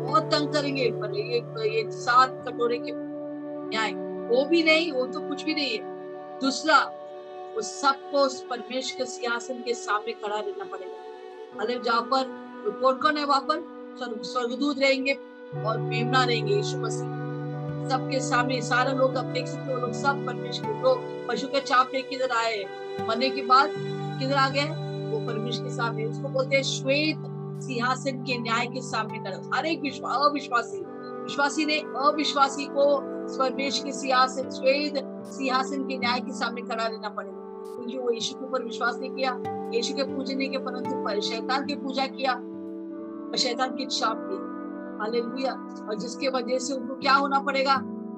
बहुत 0.00 0.22
तंग 0.22 0.52
करेंगे। 0.52 0.82
ये 0.82 1.38
ये 1.76 1.90
सात 1.90 2.44
कटोरे 2.48 2.78
के 2.78 2.92
न्याय। 2.94 3.92
वो 4.28 4.44
भी 4.44 4.62
नहीं, 4.62 4.92
वो 4.92 5.06
तो 5.06 5.20
कुछ 5.20 5.44
भी 5.44 5.54
नहीं 5.54 5.78
है। 5.78 5.82
दूसरा, 6.40 6.78
वो 7.54 7.62
सबको 7.62 8.18
उस 8.18 8.42
परमेश्वर 8.42 8.98
के 8.98 9.04
सिंहासन 9.04 9.54
के 9.54 9.74
सामने 9.74 10.12
खड़ा 10.12 10.36
रहना 10.36 10.64
पड़ेगा। 10.64 10.97
अरे 11.60 11.80
जहाँ 11.84 12.02
पर 12.02 12.36
कौन 12.82 13.16
है 13.16 13.24
वहाँ 13.24 13.40
पर 13.50 14.22
स्वर्गदूत 14.24 14.78
रहेंगे 14.78 15.12
और 15.66 15.78
मेमना 15.78 16.24
रहेंगे 16.24 16.54
यीशु 16.54 16.78
मसीह। 16.78 17.16
सबके 17.88 18.20
सामने 18.20 18.60
सारे 18.62 18.92
लोग 18.92 19.14
अब 19.14 19.32
देख 19.32 19.46
लोग 19.68 19.92
सब 19.92 20.26
परमेश्वर, 20.26 20.68
लोग 20.82 21.28
पशु 21.28 21.46
के 21.46 21.60
चाप 21.60 21.90
लेके 21.94 22.08
किधर 22.08 22.36
आए 22.36 22.64
मरने 23.08 23.30
के 23.30 23.42
बाद 23.42 23.72
किधर 24.20 24.34
आ 24.34 24.48
गए 24.48 24.64
वो 25.10 25.18
परमेश्वर 25.26 25.64
के 25.64 25.70
सामने, 25.70 26.04
उसको 26.04 26.28
बोलते 26.28 26.56
हैं 26.56 26.62
श्वेत 26.62 27.18
सिंहासन 27.62 28.22
के 28.22 28.38
न्याय 28.38 28.66
के 28.66 28.80
सामने 28.80 29.18
कर 29.18 29.50
हर 29.54 29.66
एक 29.66 29.80
विश्वास 29.80 30.16
अविश्वासी, 30.20 30.78
विश्वासी 30.78 31.64
ने 31.66 31.78
अविश्वासी 31.98 32.66
को 32.66 32.96
परमेश्वर 33.38 33.86
के 33.86 33.92
सिंहासन, 33.92 34.50
श्वेत 34.50 35.02
सिंहासन 35.28 35.82
के 35.82 35.98
न्याय 35.98 36.20
के 36.20 36.32
सामने 36.32 36.62
खड़ा 36.62 36.86
रहना 36.86 37.08
पड़ेगा। 37.08 37.36
क्योंकि 37.68 37.98
वो 37.98 38.10
यीशु 38.10 38.34
के 38.34 38.44
ऊपर 38.44 38.64
विश्वास 38.64 38.98
नहीं 38.98 39.10
किया। 39.10 39.32
यीशु 39.74 39.94
के 39.94 40.02
पूजने 40.02 40.48
के 40.48 40.58
परंतु 40.58 40.90
पर 41.04 41.20
शैतान 41.20 41.66
की 41.66 41.74
पूजा 41.74 42.06
किया। 42.06 42.32
और 42.32 43.36
शैतान 43.36 43.74
की 43.76 43.86
छाप 43.86 44.20
की 44.24 44.36
हालेलुया। 45.00 45.52
और 45.88 45.98
जिसके 45.98 46.28
वजह 46.28 46.58
से 46.58 46.74
उनको 46.74 46.94
क्या 46.94 47.14
होना 47.14 47.38
पड़ेगा? 47.38 47.74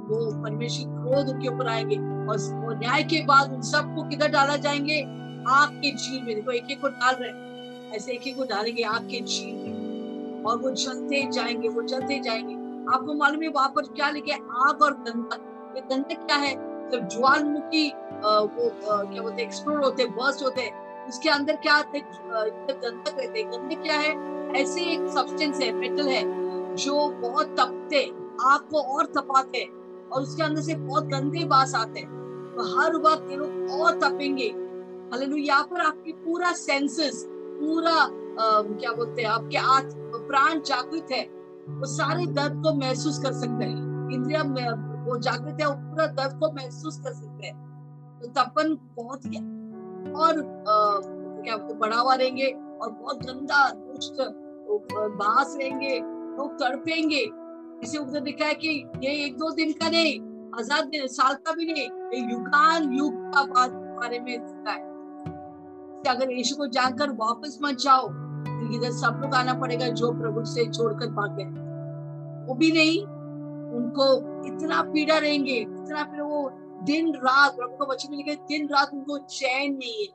वो 0.08 0.42
परमेश्वर 0.42 0.92
क्रोध 0.92 1.28
उनके 1.28 1.48
ऊपर 1.48 1.68
आएँगे। 1.68 1.96
और 2.30 2.78
न्याय 2.78 3.02
के 3.02 3.24
बाद 3.26 3.52
उन 3.52 3.62
सबको 3.62 4.08
किधर 4.08 4.28
डाला 4.28 4.56
जाएँगे? 4.56 5.00
आग 5.48 5.70
के 5.74 5.94
झील 5.96 6.22
में। 6.22 6.34
देखो 6.34 6.50
एक 6.50 6.70
एक 6.70 6.80
को 6.80 6.88
डाल 6.88 7.14
रहे 7.20 7.96
ऐसे 7.96 8.12
एक 8.12 8.26
एक 8.26 8.36
को 8.36 8.44
डालेंगे 8.44 8.82
आग 8.82 9.08
के 9.08 9.20
झील 9.20 9.54
में। 9.54 10.42
और 10.44 10.58
वो 10.58 10.70
जलते 10.70 11.30
जाएँगे, 11.30 11.68
वो 11.68 11.82
जलते 11.82 12.18
जाएँगे। 12.20 12.54
आपको 12.94 13.14
मालूम 13.14 13.42
है, 13.42 13.48
वहाँ 13.48 13.68
पर 13.68 13.82
क्या 13.86 14.10
लिखे 14.10 14.32
आग 14.32 14.82
और 14.82 14.94
गंधक। 14.94 15.72
ये 15.76 15.82
गंधक 15.90 16.26
क्या 16.26 16.36
है? 16.36 16.54
जब 16.90 17.08
ज्वालमुखी 17.08 17.88
वो 17.88 18.70
क्या 19.04 19.22
बोलते 19.22 19.42
एक्सप्लोर 19.42 19.80
होते 19.80 20.04
बर्स्ट 20.04 20.42
होते 20.42 20.62
उसके 21.10 21.28
अंदर 21.28 21.56
क्या 21.56 21.74
आते 21.74 22.00
गंधक 22.00 23.18
रहते 23.18 23.42
गंधक 23.44 23.82
क्या 23.82 23.96
है? 23.96 24.12
ऐसे 24.52 24.80
एक 24.92 25.08
सब्सटेंस 25.08 25.60
है 25.60 25.70
मेटल 25.72 26.08
है 26.08 26.22
जो 26.76 27.08
बहुत 27.20 27.54
तपते 27.60 28.04
आग 28.42 28.60
को 28.70 28.82
और 28.96 29.06
तपाते 29.06 29.64
और 30.12 30.22
उसके 30.22 30.42
अंदर 30.42 30.60
से 30.62 30.74
बहुत 30.76 31.04
गंदे 31.06 31.44
बास 31.46 31.74
आते 31.74 32.00
हैं। 32.00 32.08
तो 32.56 32.62
हर 32.70 32.96
वक्त 32.98 33.30
ये 33.30 33.36
लोग 33.36 33.80
और 33.80 33.98
तपेंगे। 34.00 34.54
यहाँ 35.38 35.62
पर 35.64 35.80
आपकी 35.80 36.12
पूरा 36.14 36.52
सेंसेस 36.54 37.24
पूरा 37.28 37.92
आ, 37.92 38.62
क्या 38.62 38.92
बोलते 38.92 39.22
हैं 39.22 39.28
आपके 39.28 39.56
आत्म 39.56 40.18
प्राण 40.26 40.60
जागृत 40.66 41.08
है। 41.12 41.22
वो 41.70 41.86
सारे 41.86 42.26
दर्द 42.28 42.62
को 42.64 42.74
महसूस 42.74 43.18
कर 43.18 43.32
सकते 43.32 43.64
हैं। 43.64 44.12
इंद्रिया 44.12 44.42
वो 45.04 45.18
जागृत 45.18 45.60
है 45.60 45.66
वो 45.66 45.74
पूरा 45.74 46.06
दर्द 46.06 46.38
को 46.40 46.52
महसूस 46.52 47.00
कर 47.00 47.12
सकते 47.12 47.46
हैं। 47.46 48.20
तो 48.20 48.28
तपन 48.36 48.76
बहुत 48.96 49.26
ही 49.26 49.38
और 50.14 50.38
आ, 50.68 50.76
क्या 51.42 51.56
बढ़ावा 51.56 52.14
रहेंगे 52.14 52.46
और 52.82 52.90
बहुत 52.92 53.26
गंदा 53.26 53.68
दुष्ट 53.70 54.22
बास 54.92 55.56
रहेंगे 55.60 55.98
लोग 55.98 56.54
तड़पेंगे। 56.54 57.24
इसे 57.84 57.98
उधर 57.98 58.22
लिखा 58.22 58.46
है 58.46 58.54
कि 58.54 58.68
ये 59.04 59.12
एक 59.24 59.36
दो 59.38 59.50
दिन 59.50 59.72
का 59.72 59.88
नहीं 59.90 60.18
दिन 60.84 61.06
साल 61.08 61.34
का 61.36 61.52
भी 61.52 61.72
नहीं 61.72 62.22
युगान 62.30 62.92
युग 62.92 63.14
का 63.34 63.42
बात 63.44 63.70
बारे 64.00 64.18
में 64.20 64.32
लिखा 64.32 64.70
है। 64.70 64.88
अगर 66.08 66.30
यीशु 66.30 66.56
को 66.56 66.66
जानकर 66.68 67.10
वापस 67.16 67.58
मत 67.62 67.78
जाओ 67.78 68.08
तो 68.08 68.74
इधर 68.76 68.90
सब 68.92 69.20
लोग 69.22 69.34
आना 69.34 69.54
पड़ेगा 69.54 69.88
जो 70.00 70.10
प्रभु 70.12 70.44
से 70.44 70.64
छोड़कर 70.70 71.10
भाग 71.10 71.36
गए। 71.36 71.44
वो 72.46 72.54
भी 72.54 72.70
नहीं 72.72 73.00
उनको 73.76 74.06
इतना 74.46 74.82
पीड़ा 74.82 75.18
रहेंगे 75.18 75.52
इतना 75.52 76.02
पीड़ा 76.02 76.24
वो 76.24 76.40
दिन 76.82 77.14
रात, 77.14 77.56
प्रभु 77.56 77.76
को 77.76 77.86
बच्चे 77.86 78.08
में 78.08 78.16
लिखे 78.16 78.34
दिन 78.34 78.66
रात 78.66 78.90
उनको 78.94 79.18
चैन 79.18 79.72
नहीं 79.72 80.06
है। 80.06 80.08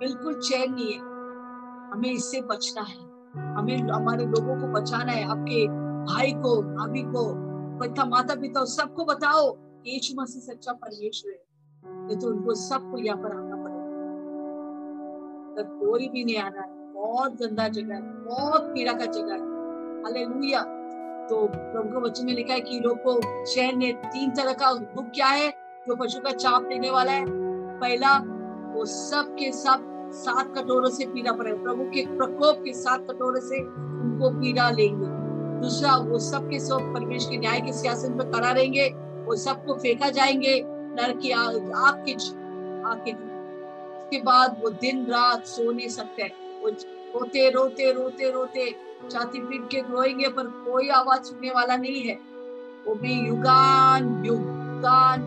बिल्कुल 0.00 0.40
चैन 0.40 0.74
नहीं 0.74 0.92
है। 0.92 0.98
हमें 1.92 2.10
इससे 2.10 2.40
बचना 2.40 2.82
है। 2.82 3.16
हमें 3.56 3.78
हमारे 3.78 4.24
लोगों 4.24 4.60
को 4.60 4.80
बचाना 4.80 5.12
है, 5.12 5.24
आपके 5.24 5.68
भाई 6.12 6.32
को, 6.32 6.62
भाभी 6.62 7.02
को, 7.02 7.46
पिता 7.80 8.04
माता 8.04 8.34
पिता 8.34 8.64
सबको 8.64 9.04
बताओ 9.04 9.56
यीशु 9.86 10.22
मसीह 10.22 10.42
सच्चा 10.42 10.72
परमेश्वर 10.72 11.32
है। 11.32 11.42
नहीं 12.06 12.16
तो 12.16 12.26
उनको 12.26 12.54
सबको 12.54 12.98
यहाँ 12.98 13.18
पर 13.18 13.32
आना 13.32 13.56
पड़ेगा। 13.56 13.76
कोई 15.78 16.08
भी 16.08 16.24
नहीं 16.24 16.36
आना 16.36 16.60
है, 16.60 16.92
बहुत 16.92 17.32
गंदा 17.32 17.68
जगह 17.68 17.94
है, 17.94 18.02
बहुत 18.24 18.62
पीड़ा 18.62 18.92
का 18.92 19.04
जगह 19.04 19.32
है। 19.32 19.56
हालेलुया। 20.02 20.60
तो 21.26 21.46
प्रभु 21.46 22.06
वचन 22.06 22.26
में 22.26 22.34
लिखा 22.34 22.54
है 22.54 22.60
कि 22.60 22.80
लोग 22.80 22.98
को 22.98 23.44
चैन 23.44 23.78
ने 23.78 23.92
तीन 23.92 24.30
तरह 24.30 24.52
का 24.52 24.74
दुख 24.74 25.04
क्या 25.04 25.26
है? 25.26 25.65
जो 25.88 25.94
पशु 25.96 26.20
का 26.20 26.30
चाप 26.30 26.62
देने 26.62 26.90
वाला 26.90 27.12
है, 27.12 27.24
पहला, 27.80 28.16
वो 28.74 28.84
सब 28.84 29.34
के 29.34 29.50
सब 29.52 29.84
सात 30.14 30.52
कटोरों 30.54 30.90
से 30.90 31.06
पीड़ा 31.06 31.32
पड़ेगा 31.32 31.62
प्रभु 31.62 31.84
के 31.84 32.04
प्रकोप 32.06 32.62
के 32.64 32.72
सात 32.72 33.06
कटोरे 33.10 33.40
से 33.40 33.60
उनको 33.60 34.30
पीड़ा 34.30 34.70
लेंगे। 34.70 35.06
दूसरा, 35.60 35.96
वो 35.96 36.18
सब 36.18 36.48
के 36.50 36.58
सब 36.60 36.92
परमेश्वर 36.94 37.30
के 37.30 37.38
न्याय 37.38 37.60
के 37.60 37.72
सियासन 37.72 38.18
पर 38.18 38.30
करा 38.32 38.50
रहेंगे, 38.50 38.88
वो 39.26 39.36
सबको 39.36 39.74
फेंका 39.74 40.10
जाएँगे 40.10 40.60
नर 40.66 41.16
की 41.16 41.30
आग 41.30 41.56
के 42.06 42.12
आग 42.82 43.02
के 43.04 43.12
उसके 43.12 44.20
बाद 44.22 44.60
वो 44.62 44.70
दिन 44.82 45.06
रात 45.06 45.46
सो 45.46 45.70
नहीं 45.70 45.88
सकते 45.88 46.30
वो 46.62 46.68
रोते 46.68 47.48
रोते 47.50 47.92
रोते 47.92 48.30
रोते 48.30 48.70
छाती 49.10 49.38
पीट 49.38 49.70
के 49.70 49.80
रोएँगे, 49.90 50.28
पर 50.28 50.46
कोई 50.66 50.88
आवाज़ 50.88 51.22
सुनने 51.22 51.50
वाला 51.50 51.76
नहीं 51.76 52.02
है। 52.02 52.18
वो 52.86 52.94
भी 52.94 53.12
युगान 53.28 54.24
युगान 54.26 54.65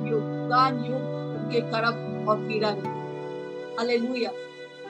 युगान 0.08 0.84
युग 0.86 1.04
उनके 1.40 1.62
तरफ़ 1.72 2.30
और 2.30 2.38
पीड़ा 2.38 2.72
नहीं 2.72 3.78
हालेलुया 3.78 4.32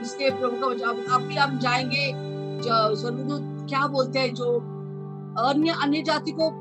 इसलिए 0.01 0.29
प्रभु 0.29 0.59
का 0.61 0.67
वचन 0.67 1.05
अब 1.13 1.21
भी 1.21 1.35
हम 1.35 1.57
जाएँगे 1.59 2.11
स्वर्गदूत 2.63 3.67
क्या 3.69 3.87
बोलते 3.87 4.19
हैं 4.19 4.33
जो 4.33 4.55
अन्य 5.39 5.75
अन्य 5.83 6.01
जाति 6.01 6.31
को 6.39 6.51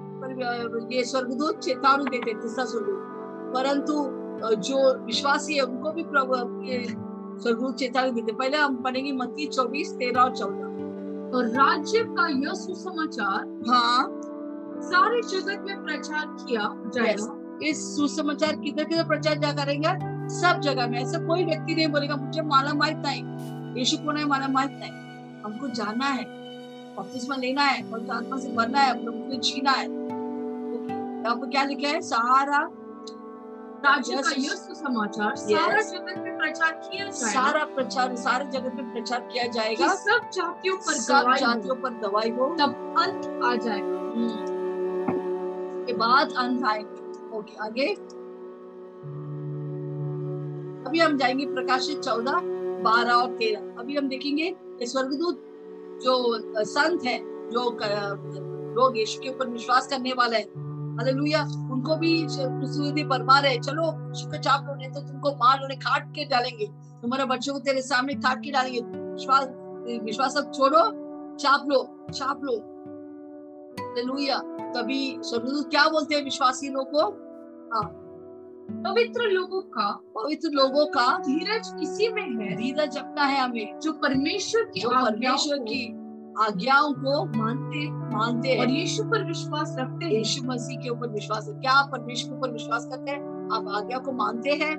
ये 0.95 1.05
स्वर्गदूत 1.05 1.59
चेतावनी 1.59 2.11
देते 2.11 2.35
तीसरा 2.43 2.65
स्वर्गदूत। 2.65 3.53
परंतु 3.55 3.95
जो 4.63 5.05
विश्वासी 5.05 5.55
है 5.55 5.63
उनको 5.63 5.93
भी 5.93 6.03
प्रभु 6.03 6.35
स्वर्गदूत 7.43 7.77
चेतावनी 7.77 8.21
देते 8.21 8.33
पहले 8.33 8.57
हम 8.57 8.77
पढ़ेंगे 8.83 9.13
मत्ती 9.13 9.47
चौबीस 9.47 9.93
तेरह 9.93 10.21
और 10.23 10.37
चौदह। 10.37 11.37
और 11.37 11.49
राज्य 11.49 12.03
का 12.09 12.27
यह 12.29 12.53
सुसमाचार 12.55 13.43
हाँ। 13.69 14.21
सारे 14.83 15.21
जगत 15.23 15.65
में 15.67 15.85
प्रचार 15.85 16.27
किया 16.27 16.71
जाएगा। 16.95 17.38
इस 17.63 17.97
सुसमाचार 17.97 18.57
किधर 18.57 18.85
किधर 18.85 19.05
प्रचार 19.05 19.39
जा 19.39 19.53
करेंगे 19.53 19.89
सब 20.29 20.61
जगह 20.61 20.87
में। 20.87 21.01
ऐसा 21.03 21.19
कोई 21.19 21.45
व्यक्ति 21.45 21.75
नहीं 21.75 21.89
बोलेगा 21.89 22.17
मुझे 22.17 22.43
माला 22.43 22.75
माहित 22.75 22.97
नहीं 22.97 23.77
यीशु 23.77 23.97
कौन 23.97 24.17
है 24.17 24.25
माला 24.25 24.49
माहित 24.49 24.71
नहीं 24.71 24.91
हमको 25.43 25.69
जानना 25.69 26.07
है। 26.07 26.25
बपतिस्मा 26.97 27.37
लेना 27.37 27.63
है। 27.63 27.91
और 27.93 28.11
आत्मा 28.11 28.39
से 28.39 28.49
भरना 28.49 28.81
है। 28.81 29.05
प्रभु 29.05 29.19
को 29.19 29.41
जीना 29.41 29.71
है। 29.71 29.85
यहाँ 29.85 31.37
पर 31.37 31.47
क्या 31.47 31.63
लिखा 31.65 31.89
है? 31.89 32.01
सहारा 32.01 32.69
राज्य 33.85 34.17
का 34.17 34.31
यह 34.39 34.55
सुसमाचार 34.55 35.37
सारा 35.37 35.81
जगत 35.81 36.19
में 36.19 36.39
प्रचार 36.39 36.73
किया 36.73 37.05
जाएगा। 37.05 37.31
सारा 37.33 37.65
प्रचार 37.65 38.17
सारे 38.17 38.45
जगत 38.45 38.75
में 38.75 38.93
प्रचार 38.93 39.21
किया 39.21 39.47
जाएगा। 39.47 39.95
सब 39.95 40.31
जातियों 40.33 40.77
पर 40.77 40.93
सब 40.93 41.35
जातियों 41.41 41.75
पर 41.75 41.91
दवाई 41.91 42.31
हो। 42.31 42.57
तब 42.61 42.95
अंत 42.99 43.45
आ 43.45 43.55
जाएगा। 43.55 43.99
के 45.87 45.93
बाद 45.93 46.33
अंत 46.37 46.65
आएँगे। 46.65 46.98
ओके, 47.35 47.57
आगे। 47.57 47.95
अभी 50.89 50.99
हम 50.99 51.17
जाएँगे 51.17 51.47
प्रकाशित 51.47 52.01
चौदह, 52.01 52.41
बारह 52.83 53.13
और 53.13 53.37
तेरह। 53.37 53.75
अभी 53.79 53.97
हम 53.97 54.09
देखेंगे 54.09 54.57
स्वर्गदूत 54.83 55.45
जो 56.03 56.39
संत 56.65 57.05
है, 57.05 57.19
जो 57.51 57.71
लोग 58.75 58.99
यीशु 58.99 59.21
के 59.21 59.29
ऊपर 59.29 59.49
विश्वास 59.49 59.87
करने 59.87 60.13
वाले 60.13 60.37
हैं। 60.37 60.69
हालेलुया। 60.97 61.43
उनको 61.73 61.97
भी 61.97 62.27
सुविधि 62.29 63.05
परमार 63.05 63.47
है। 63.47 63.61
चलो, 63.61 64.15
शुक्र 64.15 64.39
चाप 64.39 64.67
लो 64.69 64.75
नहीं 64.75 64.91
तो 64.91 65.01
तुमको 65.01 65.31
मार 65.31 65.61
उन्हें 65.65 65.81
काट 65.81 66.11
के 66.11 66.25
डालेंगे। 66.25 66.67
तुम्हारे 67.03 67.25
बच्चों 67.25 67.53
को 67.53 67.59
तेरे 67.59 67.83
सामने 67.83 68.15
काट 68.15 68.39
के 68.39 68.51
डालेंगे। 68.51 68.81
विश्वास 68.81 69.49
विश्वास 70.05 70.37
अब 70.37 70.53
छोड़ो। 70.55 71.09
चाप 71.37 71.65
लो 71.69 72.07
चाप 72.13 72.41
लो। 72.45 72.78
हालेलुया 73.79 74.39
तभी 74.75 75.19
स्वर्गदूत 75.21 75.71
क्या 75.71 75.85
बोलते 75.85 76.15
हैं 76.15 76.25
विश्वासी 76.25 76.69
लोग 76.69 76.91
को? 76.91 77.03
हाँ। 77.75 78.05
पवित्र 78.71 79.23
लोगों 79.23 79.61
का 79.61 79.91
पवित्र 79.93 80.49
लोगों 80.49 80.87
का 80.87 81.19
धीरज 81.19 81.69
किसी 81.69 82.09
में 82.13 82.23
है। 82.23 82.57
धीरज 82.57 82.97
अपना 82.97 83.25
है 83.25 83.41
हमें। 83.41 83.81
जो 83.81 83.93
परमेश्वर 83.93 84.63
की 84.63 84.81
जो 84.81 84.89
परमेश्वर 84.89 85.59
की 85.59 85.93
आज्ञाओं 86.39 86.93
को 86.93 87.25
मानते 87.39 87.91
मानते 87.91 88.61
और 88.61 88.71
यीशु 88.71 89.05
पर 89.05 89.25
विश्वास 89.25 89.77
रखते 89.79 90.05
हैं। 90.05 90.13
यीशु 90.13 90.43
मसीह 90.45 90.81
के 90.81 90.89
ऊपर 90.89 91.09
विश्वास 91.09 91.47
क्या 91.49 91.73
आप 91.73 91.89
परमेश्वर 91.93 92.31
के 92.31 92.39
ऊपर 92.39 92.51
विश्वास 92.51 92.87
करते 92.87 93.11
हैं? 93.11 93.49
आप 93.53 93.69
आज्ञा 93.69 93.99
को 93.99 94.13
मानते 94.13 94.51
हैं? 94.51 94.77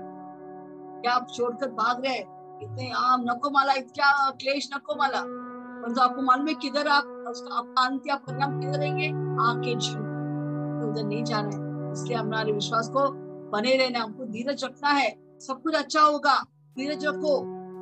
क्या 1.01 1.13
आप 1.13 1.27
छोड़कर 1.35 1.71
भाग 1.71 2.05
रहे 2.05 2.13
हैं? 2.13 2.39
इतने 2.63 2.91
आम 2.91 3.21
नको 3.21 3.49
माला 3.49 3.73
क्या 3.73 4.29
क्लेश 4.29 4.69
नको 4.75 4.95
माला। 4.95 5.38
परंतु 5.79 5.95
तो 5.95 6.01
आपको 6.01 6.21
मालूम 6.21 6.47
है 6.47 6.53
किधर 6.53 6.87
आप 6.87 7.23
आपका 7.27 7.85
अंत 7.85 8.03
आप 8.11 8.19
परिणाम 8.19 8.59
किधर 8.59 8.79
रहेंगे? 8.79 9.07
आके 9.43 9.75
जीव 9.75 10.09
उधर 10.89 11.03
नहीं 11.03 11.23
जाना 11.23 11.47
है। 11.47 11.69
इसलिए 11.91 12.17
हमारे 12.17 12.51
विश्वास 12.51 12.89
को 12.89 13.09
बने 13.49 13.75
रहना, 13.77 13.99
हमको 13.99 14.25
धीरज 14.25 14.63
रखना 14.63 14.89
है। 14.89 15.37
सब 15.39 15.61
कुछ 15.61 15.75
अच्छा 15.75 16.01
होगा। 16.01 16.43
धीरज 16.77 17.05
रखो। 17.05 17.37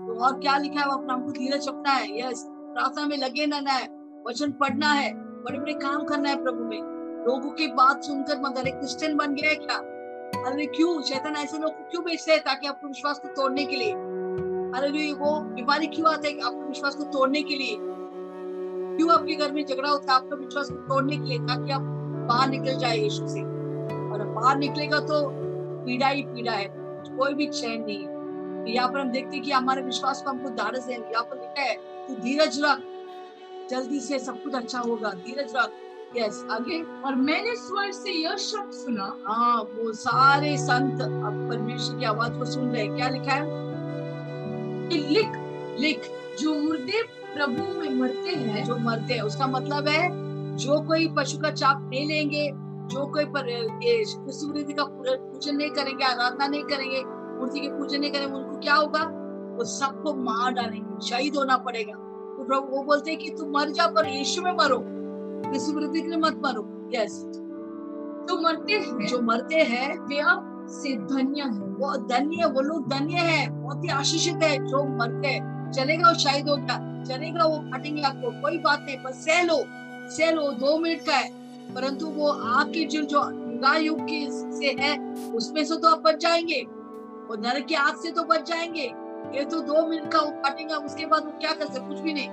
तो 0.08 0.24
और 0.24 0.40
क्या 0.40 0.58
लिखा 0.58 0.80
है 0.80 0.88
वो 0.88 0.94
अपना? 0.94 1.14
हमको 1.14 1.32
धीरज 1.32 1.68
रखना 1.70 1.92
है। 1.92 2.28
यस। 2.28 2.46
प्रार्थना 2.48 3.06
में 3.06 3.18
लगे 3.18 3.46
रहना 3.46 3.72
है। 3.72 3.88
वचन 4.28 4.52
पढ़ना 4.52 4.88
है। 4.88 5.14
बड़े 5.16 5.60
बड़े 5.60 5.74
काम 5.74 6.04
करना 6.04 6.30
है 6.30 6.44
प्रभु 6.44 6.64
में। 6.64 6.82
लोगों 7.28 7.50
की 7.52 7.68
बात 7.68 8.04
सुनकर 8.04 8.42
मगर 8.42 8.68
एक 8.68 8.76
क्रिश्चियन 8.76 9.18
बन 9.18 9.34
गया 9.34 9.50
है 9.50 9.56
क्या? 9.56 9.78
अरे 10.48 10.66
क्यों? 10.66 11.02
शैतान 11.02 11.36
ऐसे 11.36 11.58
लोग 11.58 11.72
क्यों 11.72 12.04
बेचते 12.04 12.32
हैं 12.32 12.42
ताकि 12.42 12.68
आपको 12.68 12.88
विश्वास 12.88 13.20
को 13.20 13.28
तोड़ने 13.28 13.66
के 13.66 13.76
लिए? 13.76 13.94
अरे 14.76 15.14
वो 15.14 15.40
बीमारी 15.40 15.88
क्यों 15.88 16.14
आता 16.14 16.28
है 16.28 16.40
आपके 16.40 16.68
विश्वास 16.68 16.96
को 16.96 17.04
तोड़ने 17.04 17.42
के 17.42 17.56
लिए। 17.56 17.78
क्यों 18.98 19.12
आपके 19.12 19.36
घर 19.36 19.52
में 19.52 19.66
झगड़ा 19.66 19.90
होता 19.90 20.14
है 20.14 20.20
आपका 20.20 20.36
विश्वास 20.36 20.70
को 20.70 20.76
तोड़ने 20.76 21.18
के 21.18 21.24
लिए? 21.24 21.40
ताकि 21.40 21.72
आप 21.72 21.82
बाहर 22.30 22.50
निकल 22.50 22.78
जाए 22.78 22.98
यीशु 22.98 23.28
से। 23.28 23.42
और 24.12 24.26
बाहर 24.26 24.58
निकलेगा 24.58 25.00
तो 25.00 25.30
पीड़ा 25.86 26.08
ही 26.08 26.22
पीड़ा 26.24 26.52
है। 26.52 26.66
कोई 27.18 27.34
भी 27.34 27.48
चैन 27.48 27.82
नहीं 27.82 27.98
है। 27.98 28.18
तो 28.66 28.72
यहाँ 28.72 28.90
पर 28.90 29.00
हम 29.00 29.12
देखते 29.12 29.36
हैं 29.36 29.46
कि 29.46 29.52
हमारे 29.52 29.82
विश्वास 29.82 30.22
को 30.22 30.30
हमको 30.30 30.50
धारस 30.50 30.88
है 30.88 31.12
यहाँ 31.12 31.24
पर 31.24 31.36
लिखा 31.36 31.62
है 31.62 31.76
तू 32.08 32.16
धीरज 32.16 32.62
रख। 32.64 32.80
जल्दी 33.70 34.00
से 34.00 34.20
सब 34.20 34.44
कुछ 34.44 34.54
अच्छा 34.54 34.80
होगा। 34.80 35.10
धीरज 35.10 35.54
रख। 35.56 35.72
यस 36.18 36.46
आगे। 36.52 36.82
और 37.06 37.16
मैंने 37.16 37.56
स्वर 37.56 37.92
से 37.92 38.12
यह 38.12 38.36
शब्द 38.36 38.72
सुना। 38.72 39.18
हाँ 39.26 39.62
वो 39.62 39.94
सारे 39.94 40.58
संत 40.58 41.02
अब 41.02 41.48
परमेश्वर 41.50 42.00
की 42.00 42.06
आवाज़ 42.06 42.34
को 42.34 42.46
सुन 42.46 42.70
रहे 42.70 42.84
हैं। 42.84 42.96
क्या 42.96 43.10
लिखा 43.10 43.34
है? 43.34 43.67
कि 44.90 44.98
लिख 44.98 45.28
लिख। 45.80 46.02
जो 46.40 46.54
मुर्दे 46.54 47.04
प्रभु 47.36 47.80
में 47.80 48.02
मरते 48.02 48.30
हैं, 48.30 48.66
जो 48.66 48.78
मरते 48.78 49.14
हैं, 49.14 49.22
उसका 49.22 49.48
मतलब 49.48 49.88
है, 49.88 50.10
जो 50.58 50.82
कोई 50.82 51.08
पशु 51.08 51.38
का 51.38 51.52
चाप 51.52 51.90
नहीं 51.94 52.08
लेंगे, 52.08 52.52
जो 52.88 53.06
कोई 53.06 53.26
पर 53.26 53.46
सूर्य 54.32 54.64
का 54.64 54.84
पूजन 54.84 55.56
नहीं 55.56 55.70
करेंगे, 55.70 56.06
आराधना 56.06 56.48
नहीं 56.48 56.64
करेंगे, 56.64 57.04
मूर्ति 57.06 57.60
के 57.60 57.68
पूजन 57.68 58.00
नहीं 58.00 58.12
करेंगे, 58.12 58.36
उनको 58.36 58.60
क्या 58.60 58.76
होगा? 58.76 59.04
वो 59.58 59.64
सबको 59.64 60.14
मार 60.14 60.52
डालेंगे, 60.52 61.08
शहीद 61.08 61.36
होना 61.36 61.58
पड़ेगा। 61.58 61.94
तो 61.94 62.44
प्रभु 62.44 62.78
वो 62.78 62.84
बोलते 62.84 63.12
हैं 63.12 63.20
कि 63.20 63.30
तुम 63.30 63.50
मर 63.50 63.70
जा, 63.70 63.88
पर 63.88 64.08
यीशु 64.08 64.42
में 64.42 64.52
मरो। 64.52 64.78
वृद्धि 65.74 66.02
के 66.02 66.18
मत 66.18 66.42
मरो। 66.46 66.90
यस 66.96 67.24
जो 68.28 68.42
मरते 68.42 68.74
हैं, 68.74 69.08
जो 69.08 69.22
मरते 69.22 69.56
हैं, 69.56 70.00
वे 70.00 70.20
अब 70.20 70.57
से 70.70 70.96
धन्य 70.98 71.42
है। 71.42 71.60
वो 71.60 71.96
धन्य, 72.08 72.46
वो 72.46 72.62
लोग 72.62 72.90
धन्य 72.90 73.14
है। 73.14 73.50
बहुत 73.50 73.84
ही 73.84 73.90
आशीषित 73.90 74.44
है 74.44 74.68
जो 74.68 74.84
मरते 74.98 75.28
हैं 75.28 75.72
चलेगा 75.72 76.10
वो 76.10 76.16
शहीद 76.16 76.50
होगा 76.50 77.04
चलेगा 77.04 77.46
वो 77.46 77.58
काटेंगे 77.58 78.02
आपको। 78.02 78.42
कोई 78.42 78.58
बात 78.58 78.80
नहीं, 78.82 78.98
पर 78.98 79.12
सह 79.12 79.44
लो 79.44 79.64
सह 80.10 80.32
लो, 80.32 80.52
दो 80.52 80.78
मिनट 80.78 81.02
का 81.02 81.14
है। 81.14 81.30
परंतु 81.76 82.08
वो 82.08 82.28
आपकी 82.28 82.86
जो 82.86 83.02
जो 83.02 83.48
युग 83.78 84.02
की 84.02 84.28
से 84.32 84.76
है, 84.80 85.14
उसमें 85.14 85.66
से 85.66 85.76
तो 85.76 85.88
आप 85.88 86.00
बच 86.00 86.16
जाएँगे। 86.16 86.62
वो 87.28 87.36
नर 87.36 87.60
की 87.60 87.76
आग 87.76 87.96
से 87.96 88.12
तो 88.12 88.24
बच 88.24 88.50
जाएँगे। 88.50 88.94
ये 89.36 89.46
तो 89.46 89.60
दो 89.60 89.88
मिनट 89.88 90.12
का 90.12 90.20
वो 90.20 90.32
काटेगा 90.32 90.76
उसके 90.78 91.06
बाद 91.06 91.26
वो 91.26 91.32
क्या 91.32 91.54
कर 91.54 91.66
सकते, 91.66 91.88
कुछ 91.88 92.00
भी 92.00 92.14
नहीं। 92.14 92.30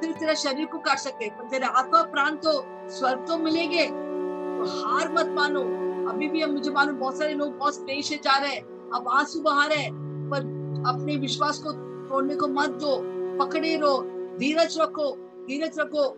सिर्फ़ 0.00 0.18
तेरा 0.18 0.34
शरीर 0.34 0.66
को 0.66 0.78
काट 0.78 0.98
सकते, 0.98 1.30
पर 1.30 1.48
तेरे 1.48 1.66
आत्मा, 1.66 2.02
प्राण 2.02 2.30
तो 2.30 2.64
स्वर्ग 2.90 3.24
तो 3.28 3.38
मिलेंगे। 3.38 3.86
तो 3.86 4.64
हार 4.64 5.12
मत 5.12 5.26
मानो। 5.26 5.79
अभी 6.10 6.28
भी 6.28 6.40
हम 6.42 6.50
मुझे 6.50 6.70
मालूम 6.70 6.96
बहुत 6.96 7.18
सारे 7.18 7.34
लोग 7.34 7.58
बहुत 7.58 7.74
से 7.74 8.16
जा 8.16 8.38
रहे 8.38 8.54
हैं, 8.54 8.90
अब 8.90 9.08
आँसू 9.08 9.40
बहा 9.40 9.66
रहे 9.66 9.78
हैं, 9.78 9.94
पर 10.30 10.40
अपने 10.86 11.16
विश्वास 11.16 11.58
को 11.58 11.72
तोड़ने 11.72 12.36
को 12.36 12.48
मत 12.48 12.70
दो, 12.70 13.00
पकड़े 13.44 13.76
रहो, 13.76 14.02
धीरज 14.38 14.78
रखो 14.80 15.26
धीरज 15.40 15.78
रखो। 15.78 16.08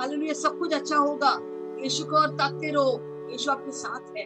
हालेलुया, 0.00 0.32
सब 0.32 0.58
कुछ 0.58 0.74
अच्छा 0.74 0.96
होगा। 0.96 1.38
यीशु 1.82 2.04
को 2.04 2.16
और 2.16 2.30
ताकते 2.30 2.70
रहो, 2.70 3.00
यीशु 3.30 3.50
आपके 3.50 3.70
साथ 3.70 4.16
है। 4.16 4.24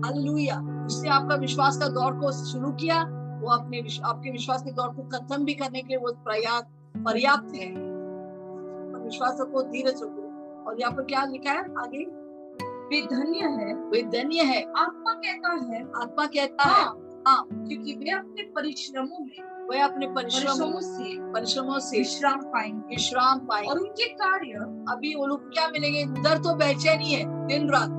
हालेलुया 0.00 0.86
उसने 0.86 1.08
आपका 1.08 1.34
विश्वास 1.34 1.78
का 1.78 1.88
दौर 1.88 2.12
को 2.12 2.32
शुरू 2.32 2.72
किया, 2.72 3.02
वो 3.40 3.50
अपने 3.50 3.82
आपके 4.04 4.30
विश्वास 4.30 4.62
के 4.62 4.72
दौर 4.72 4.88
को 4.88 5.02
खत्म 5.02 5.44
भी 5.44 5.54
करने 5.54 5.82
के 5.82 5.88
लिए 5.88 5.96
वो 5.96 6.12
पर्याप्त 6.12 6.68
पर्याप्त 6.96 7.54
है। 7.54 7.70
विश्वास 9.04 9.38
रखो, 9.40 9.62
धीरज 9.62 10.02
रखो। 10.02 10.26
और 10.70 10.80
यहाँ 10.80 10.92
पर 10.92 11.02
क्या 11.02 11.24
लिखा 11.24 11.50
है 11.50 11.58
आगे? 11.58 12.29
वे 12.90 13.00
धन्य 13.02 13.38
है। 13.38 13.74
वे 13.74 14.02
धन्य 14.02 14.42
है। 14.42 14.62
आत्मा 14.78 15.12
कहता 15.14 15.50
है। 15.64 15.82
आत्मा 16.02 16.26
कहता 16.26 16.68
हाँ, 16.68 16.84
है 16.84 17.22
हाँ 17.26 17.46
क्योंकि 17.52 17.94
वे 17.94 18.10
अपने 18.10 18.42
परिश्रमों 18.42 19.18
में 19.24 19.68
वे 19.70 19.80
अपने 19.80 20.06
परिश्रमों 20.06 20.80
से 20.80 21.32
परिश्रमों 21.32 21.78
से 21.78 21.98
विश्राम 21.98 22.40
पाएँगे। 22.44 22.96
विश्राम 22.96 23.38
पाएँगे। 23.38 23.68
और 23.68 23.78
उनके 23.78 24.08
कार्य 24.14 24.52
अभी 24.92 25.14
वो 25.14 25.26
लोग 25.26 25.52
क्या 25.52 25.68
मिलेंगे? 25.68 26.04
उधर 26.04 26.38
तो 26.38 26.54
बेचैनी 26.54 27.12
है 27.12 27.46
दिन 27.46 27.70
रात। 27.70 27.98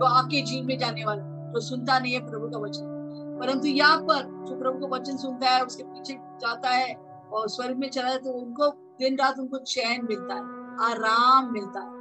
तो 0.00 0.06
आपके 0.06 0.40
जीव 0.42 0.64
में 0.64 0.78
जाने 0.78 1.04
वाला 1.04 1.52
जो 1.52 1.60
सुनता 1.60 1.98
नहीं 1.98 2.14
है 2.14 2.20
प्रभु 2.20 2.48
का 2.48 2.58
वचन। 2.58 3.38
परंतु 3.40 3.66
यहाँ 3.66 3.98
पर 4.02 4.22
जो 4.48 4.58
प्रभु 4.58 4.86
का 4.86 4.96
वचन 4.96 5.16
सुनता 5.16 5.50
है 5.50 5.64
उसके 5.64 5.82
पीछे 5.82 6.14
जाता 6.14 6.70
है 6.70 6.94
और 7.32 7.48
स्वर्ग 7.48 7.76
में 7.76 7.88
चला 7.90 8.08
जाए 8.08 8.18
तो 8.18 8.32
उनको 8.32 8.68
दिन 8.98 9.16
रात 9.16 9.38
उनको 9.38 9.58
चैन 9.58 10.04
मिलता 10.04 10.34
है 10.34 10.42
आराम 10.90 11.52
मिलता 11.52 11.80
है। 11.80 11.91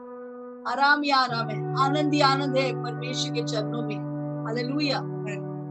आराम 0.68 1.02
ही 1.02 1.10
आराम 1.10 1.50
है 1.50 1.86
आनंद 1.86 2.14
ही 2.14 2.22
आनंद 2.22 2.58
है 2.58 2.84
परमेश्वर 2.84 3.36
के 3.36 3.44
चरणों 3.44 3.82
में 3.82 3.96
हालेलुया 4.46 5.02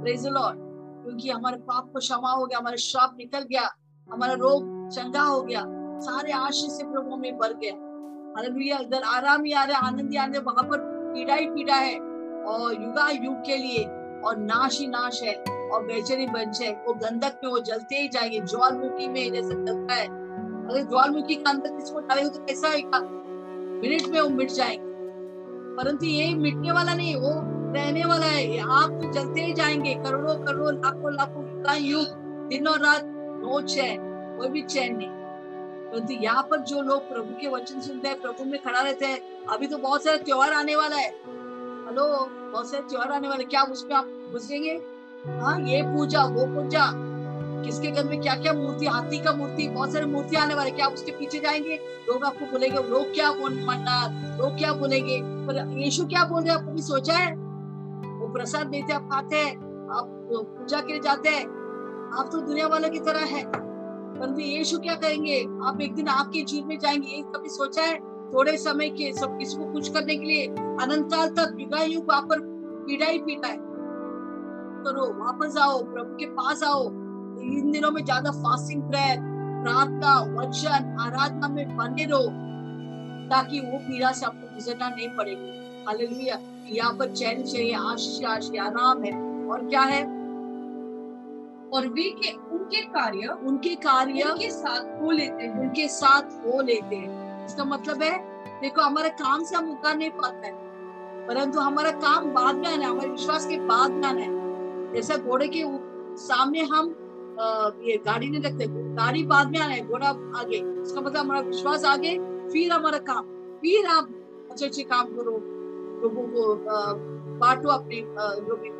प्रेज 0.03 0.27
लॉर्ड 0.27 0.59
क्योंकि 1.05 1.31
हमारे 1.31 1.57
पाप 1.57 1.91
को 1.93 1.99
क्षमा 1.99 2.31
हो 2.31 2.47
गया, 2.47 2.59
हमारा 2.59 2.77
श्राप 2.77 3.15
निकल 3.19 3.39
गया, 3.39 3.75
हमारा 4.13 4.33
रोग 4.33 4.89
चंगा 4.89 5.23
हो 5.23 5.43
गया, 5.43 5.63
सारे 6.01 6.33
आशीष 6.33 6.71
से 6.71 6.85
प्रभु 6.85 7.17
में 7.17 7.39
भर 7.39 7.53
गया। 7.53 7.73
हालेलुया 8.37 8.79
इधर 8.79 9.03
आराम 9.03 9.45
ही 9.45 9.53
आ 9.53 9.65
रहा, 9.65 9.79
आनंद 9.79 10.11
ही 10.11 10.17
आनंद 10.17 10.37
वहाँ 10.37 10.65
पर 10.65 10.79
पीड़ा 11.15 11.35
ही 11.35 11.47
पीड़ा 11.47 11.75
है। 11.75 12.01
और 12.45 12.83
युगा 12.83 13.09
युग 13.11 13.35
के 13.35 13.57
लिए, 13.57 13.85
और 14.25 14.37
नाश 14.37 14.81
ही 14.81 14.87
नाश 14.87 15.23
है, 15.23 15.35
और 15.69 15.83
बेचैनी 15.83 16.27
बंच 16.27 16.63
है। 16.63 16.73
वो 16.73 16.95
गंधक 16.95 17.41
में, 17.45 17.51
वो 17.51 17.59
जलते 17.59 17.97
ही 17.97 18.09
जाएँगे, 18.09 18.41
ज्वालमुखी 18.41 19.09
में 19.09 19.33
जैसे 19.33 19.67
जलता 19.67 19.95
है। 19.95 20.07
अगर 20.69 20.83
ज्वालमुखी 20.91 21.35
का 21.35 21.51
अंदर 21.51 21.77
किसको 21.77 22.01
डालेगा 22.01 22.29
तो 22.29 22.39
कैसा 22.39 22.69
होगा 22.69 23.20
मिनट 23.81 24.09
में 24.09 24.21
वो 24.21 24.29
मिट 24.29 24.49
जाएँगे। 24.49 24.91
परंतु 25.77 26.07
ये 26.07 26.35
मिटने 26.35 26.73
वाला 26.73 26.95
नहीं, 26.95 27.17
वो 27.17 27.31
रहने 27.75 28.05
वाला 28.05 28.27
है। 28.27 28.59
आप 28.59 28.91
तो 28.91 29.13
जलते 29.13 29.41
ही 29.41 29.53
जाएँगे। 29.53 29.95
करोड़ों 29.95 30.35
करोड़ों, 30.35 30.75
लाखों 30.75 31.15
लाखों 31.15 31.63
का 31.63 31.75
युग, 31.75 32.07
दिन 32.49 32.69
और 32.69 32.79
रात, 32.79 33.03
नो 33.05 33.61
चैन 33.61 33.99
कोई 34.39 34.49
भी 34.49 34.63
चैन 34.63 34.97
नहीं। 34.97 35.09
परंतु 35.91 36.13
यहाँ 36.13 36.43
पर 36.43 36.61
जो 36.61 36.83
लोग 36.83 37.09
प्रभु 37.09 37.41
के 37.41 37.49
वचन 37.49 37.81
सुनते 37.81 38.09
हैं, 38.09 38.21
प्रभु 38.21 38.45
में 38.45 38.63
खड़ा 38.63 38.81
रहते 38.81 39.07
हैं, 39.07 39.47
अभी 39.49 39.67
तो 39.67 39.79
बहुत 39.79 40.05
सारे 40.05 40.19
त्योहार 40.19 40.53
आने 40.53 40.77
वाला 40.77 40.97
है। 40.97 41.11
हेलो 41.11 42.27
बहुत 42.27 42.71
सारे 42.71 42.83
त्योहार 42.83 43.13
आने 43.13 43.29
वाले 43.29 43.45
क्या 43.45 43.63
उसमें 43.63 43.95
आप 43.95 44.05
घुसेंगे? 44.33 44.83
हाँ 45.27 45.61
ये 45.61 45.83
पूजा, 45.83 46.25
वो 46.25 46.47
पूजा। 46.47 47.10
किसके 47.65 47.91
घर 47.91 48.05
में 48.05 48.21
क्या 48.21 48.35
क्या 48.35 48.53
मूर्ति, 48.53 48.87
हाथी 48.87 49.19
का 49.19 49.33
मूर्ति, 49.33 49.69
बहुत 49.69 49.93
सारे 49.93 50.07
मूर्ति 50.07 50.37
आने 50.37 50.55
वाले, 50.55 50.71
क्या 50.71 50.87
आप 50.87 50.93
उसके 50.93 51.13
पीछे 51.13 51.39
जाएँगे? 51.39 51.77
लोग 52.09 52.25
आपको 52.25 52.47
बोलेंगे 52.47 52.89
लोग 52.89 53.15
क्या 53.15 53.33
मानना 53.67 54.07
लोग 54.39 54.59
क्या 54.59 54.73
बोलेंगे? 54.73 55.21
पर 55.25 55.79
यीशु 55.79 56.07
क्या 56.07 56.25
बोल 56.25 56.43
रहे 56.43 56.55
आपको 56.55 56.73
भी 56.73 56.83
सोचा 56.83 57.13
है? 57.13 57.37
वो 58.21 58.33
प्रसाद 58.33 58.67
देते, 58.67 58.93
आप 58.93 59.09
खाते 59.13 59.37
हैं, 59.37 59.57
आप 59.99 60.07
पूजा 60.33 60.81
के 60.81 60.93
लिए 60.93 61.01
जाते 61.01 61.29
हैं। 61.29 61.47
आप 62.19 62.29
तो 62.33 62.41
दुनिया 62.41 62.67
वाले 62.67 62.89
की 62.89 62.99
तरह 62.99 63.21
है। 63.21 63.45
परंतु 64.21 64.41
यीशु 64.41 64.79
क्या 64.79 64.95
करेंगे? 64.95 65.45
आप 65.63 65.81
एक 65.81 65.95
दिन 65.95 66.09
आपके 66.09 66.43
जीव 66.43 66.67
में 66.67 66.79
जाएँगे, 66.79 67.09
ये 67.09 67.23
कभी 67.23 67.49
सोचा 67.49 67.83
है? 67.83 67.99
थोड़े 68.35 68.57
समय 68.57 68.89
के 68.89 69.13
सब 69.13 69.39
किसी 69.39 69.57
को 69.57 69.73
कुछ 69.73 69.89
करने 69.89 70.17
के 70.17 70.25
लिए 70.25 70.47
अनंत 70.47 71.07
काल 71.07 71.29
तक 71.29 71.57
युगा 71.61 71.83
युग 71.83 72.05
वहाँ 72.09 72.23
पर 72.23 72.41
पीड़ा 72.87 73.07
ही 73.07 73.19
पीड़ा 73.19 73.49
है। 73.49 73.57
करो, 74.85 75.25
वापस 75.25 75.57
आओ, 75.57 75.83
प्रभु 75.83 76.17
के 76.17 76.27
पास 76.27 76.63
आओ। 76.63 76.89
इन 77.43 77.71
दिनों 77.73 77.91
में 77.91 78.05
ज़्यादा 78.05 78.31
फास्टिंग 78.39 78.83
प्रेयर 78.83 79.19
प्रार्थना 79.63 80.15
वचन 80.37 80.97
आराधना 81.01 81.49
में 81.49 81.77
बने 81.77 82.05
रहो 82.05 82.29
ताकि 83.31 83.61
वो 83.61 83.79
पीड़ा 83.79 84.13
से 84.13 84.27
आपको 84.27 84.55
गुजरना 84.55 84.89
नहीं 84.89 85.09
पड़ेगा। 85.17 85.87
हालेलुया 85.87 86.39
यहाँ 86.69 86.93
पर 86.95 87.13
चैन 87.15 87.43
चाहिए 87.43 87.75
आशीष 87.75 88.25
आशीष 88.27 88.59
आराम 88.61 89.05
है? 89.05 89.13
और 89.49 89.69
क्या 89.69 89.83
है? 89.83 90.03
और 91.71 91.87
वे 91.89 92.09
के 92.15 92.33
उनके 92.55 92.83
कार्य 92.95 93.37
उनके 93.47 93.75
कार्य 93.85 94.23
उनके 94.23 94.51
साथ 94.51 95.03
हो 95.03 95.11
लेते 95.11 95.43
हैं। 95.43 95.61
उनके 95.61 95.87
साथ 95.89 96.33
हो 96.47 96.61
लेते 96.63 96.97
हैं। 96.97 97.47
इसका 97.47 97.65
मतलब 97.65 98.03
है 98.03 98.17
देखो 98.61 98.83
हमारे 98.83 99.09
काम 99.21 99.45
से 99.45 99.57
हम 99.57 99.71
उतर 99.71 99.97
नहीं 99.97 100.11
पाते 100.13 100.47
हैं 100.47 101.27
परंतु 101.27 101.61
हमारा 101.61 101.91
काम 102.01 102.31
बाद 102.33 102.57
में 102.57 102.69
आना 102.69 102.85
है 102.85 102.91
हमारे 102.91 103.09
विश्वास 103.09 103.47
के 103.47 103.57
बाद 103.67 103.91
में 103.91 104.09
आना 104.09 104.21
है। 104.21 104.95
जैसा 104.95 105.17
घोड़े 105.17 105.49
के 105.49 105.63
सामने 106.19 106.63
हम 106.73 106.89
ये 107.83 107.97
गाड़ी 107.97 108.29
नहीं 108.31 108.43
रखते 108.43 108.67
गाड़ी 108.69 109.23
बाद 109.27 109.51
में 109.51 109.59
आना 109.61 109.75
है 109.75 109.87
घोड़ा 109.89 110.09
आगे। 110.41 110.57
इसका 110.83 111.01
मतलब 111.01 111.17
हमारा 111.17 111.41
विश्वास 111.41 111.85
आगे 111.85 112.13
फिर 112.49 112.73
हमारा 112.73 112.99
काम। 113.09 113.25
फिर 113.61 113.87
आप 113.87 114.09
अच्छे 114.51 114.67
अच्छे 114.67 114.83
काम 114.83 115.07
करो 115.07 115.33
लोगों 116.03 116.23
को 116.29 116.55
बांटो 117.39 117.69
अपने 117.69 118.01
जो 118.47 118.57
भी 118.57 118.71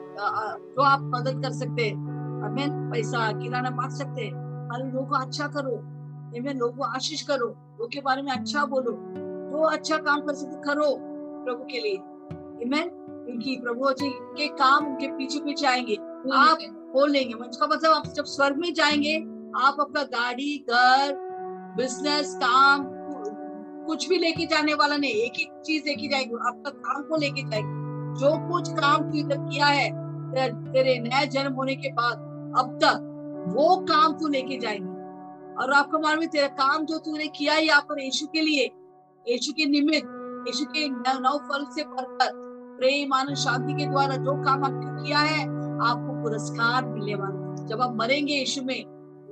जो 0.75 0.83
आप 0.83 1.01
मदद 1.15 1.43
कर 1.43 1.53
सकते 1.53 1.85
हैं। 1.85 1.95
हमें 2.43 2.91
पैसा 2.91 3.31
किराना 3.33 3.71
बांट 3.71 3.91
सकते 3.93 4.23
हैं। 4.23 4.33
हर 4.73 4.85
लोगों 4.85 5.07
को 5.07 5.15
अच्छा 5.17 5.47
करो। 5.47 5.77
हमें 6.31 6.55
लोगों 6.55 6.77
को 6.77 6.85
आशीष 6.85 7.23
करो। 7.23 7.47
लोग 7.81 7.91
के 7.93 8.01
बारे 8.01 8.23
में 8.23 8.33
अच्छा 8.33 8.65
बोलो। 8.65 8.93
जो 9.51 9.63
अच्छा 9.67 9.97
काम 9.99 10.21
कर 10.21 10.35
सकते 10.35 10.61
करो 10.63 10.97
प्रभु 11.45 11.65
के 11.65 11.81
लिए। 11.81 11.99
क्योंकि 12.63 13.57
प्रभु 13.63 13.91
जी 13.93 14.11
के 14.37 14.47
काम 14.57 14.87
उनके 14.87 15.09
पीछे 15.09 15.41
पीछे 15.41 15.67
आएँगे 15.67 15.95
आप 16.35 16.59
खोल 16.93 17.11
लेंगे 17.11 17.35
इसका 17.51 17.67
मतलब 17.67 17.93
आप 17.93 18.07
जब 18.07 18.25
स्वर्ग 18.25 18.57
में 18.57 18.75
जाएँगे, 18.75 19.17
आप 19.67 19.77
अपना 19.81 20.03
गाड़ी, 20.03 20.65
घर 20.71 21.13
बिज़नेस 21.77 22.35
काम, 22.35 22.87
कुछ 23.87 24.09
भी 24.09 24.19
लेके 24.19 24.47
जाने 24.47 24.75
वाला 24.75 24.97
नहीं, 24.97 25.11
एक 25.11 25.33
ही 25.37 25.51
चीज़ 25.65 25.85
लेके 25.87 26.09
जाएगी, 26.09 26.35
आपका 26.35 26.71
काम 26.71 27.03
को 27.03 27.17
लेके 27.17 27.43
जाएगी। 27.43 27.81
जो 28.21 28.53
कुछ 28.53 28.73
काम 28.73 29.11
तू 29.11 29.19
इधर 29.19 29.37
किया 29.39 29.67
है, 29.67 29.91
तेरे 30.73 30.99
नया 30.99 31.25
जन्म 31.25 31.53
होने 31.53 31.75
के 31.75 31.93
बाद, 31.93 32.15
अब 32.59 32.79
तक, 32.83 33.07
वो 33.49 33.77
काम 33.77 34.13
तू 34.13 34.29
लेके 34.29 34.59
जाएँगे। 34.59 35.01
और 35.63 35.73
आपको 35.73 35.99
मालूम 35.99 36.23
है, 36.23 36.29
तेरा 36.29 36.47
काम 36.47 36.85
जो 36.85 36.99
तूने 36.99 37.27
किया 37.27 37.55
है, 37.55 37.67
यहाँ 37.67 37.81
पर 37.81 38.01
यीशु 38.01 38.27
के 38.27 38.41
लिए, 38.41 38.71
यीशु 39.29 39.53
के 39.53 39.65
निमित्त, 39.65 40.45
यीशु 40.47 40.65
के 40.65 40.89
नव 40.89 41.39
फल 41.39 41.65
से 41.75 41.83
भरकर, 41.83 42.51
प्रेम, 42.79 43.13
आनंद, 43.13 43.37
शांति 43.37 43.73
के 43.73 43.87
द्वारा 43.87 44.17
जो 44.17 44.45
काम 44.45 44.65
आपने 44.65 45.03
किया 45.03 45.19
है, 45.19 45.43
आपको 45.81 46.10
पुरस्कार 46.23 46.85
मिलने 46.85 47.15
वाला 47.15 47.67
जब 47.67 47.81
आप 47.81 47.97
मरेंगे 47.97 48.35
यीशु 48.35 48.63
में, 48.63 48.85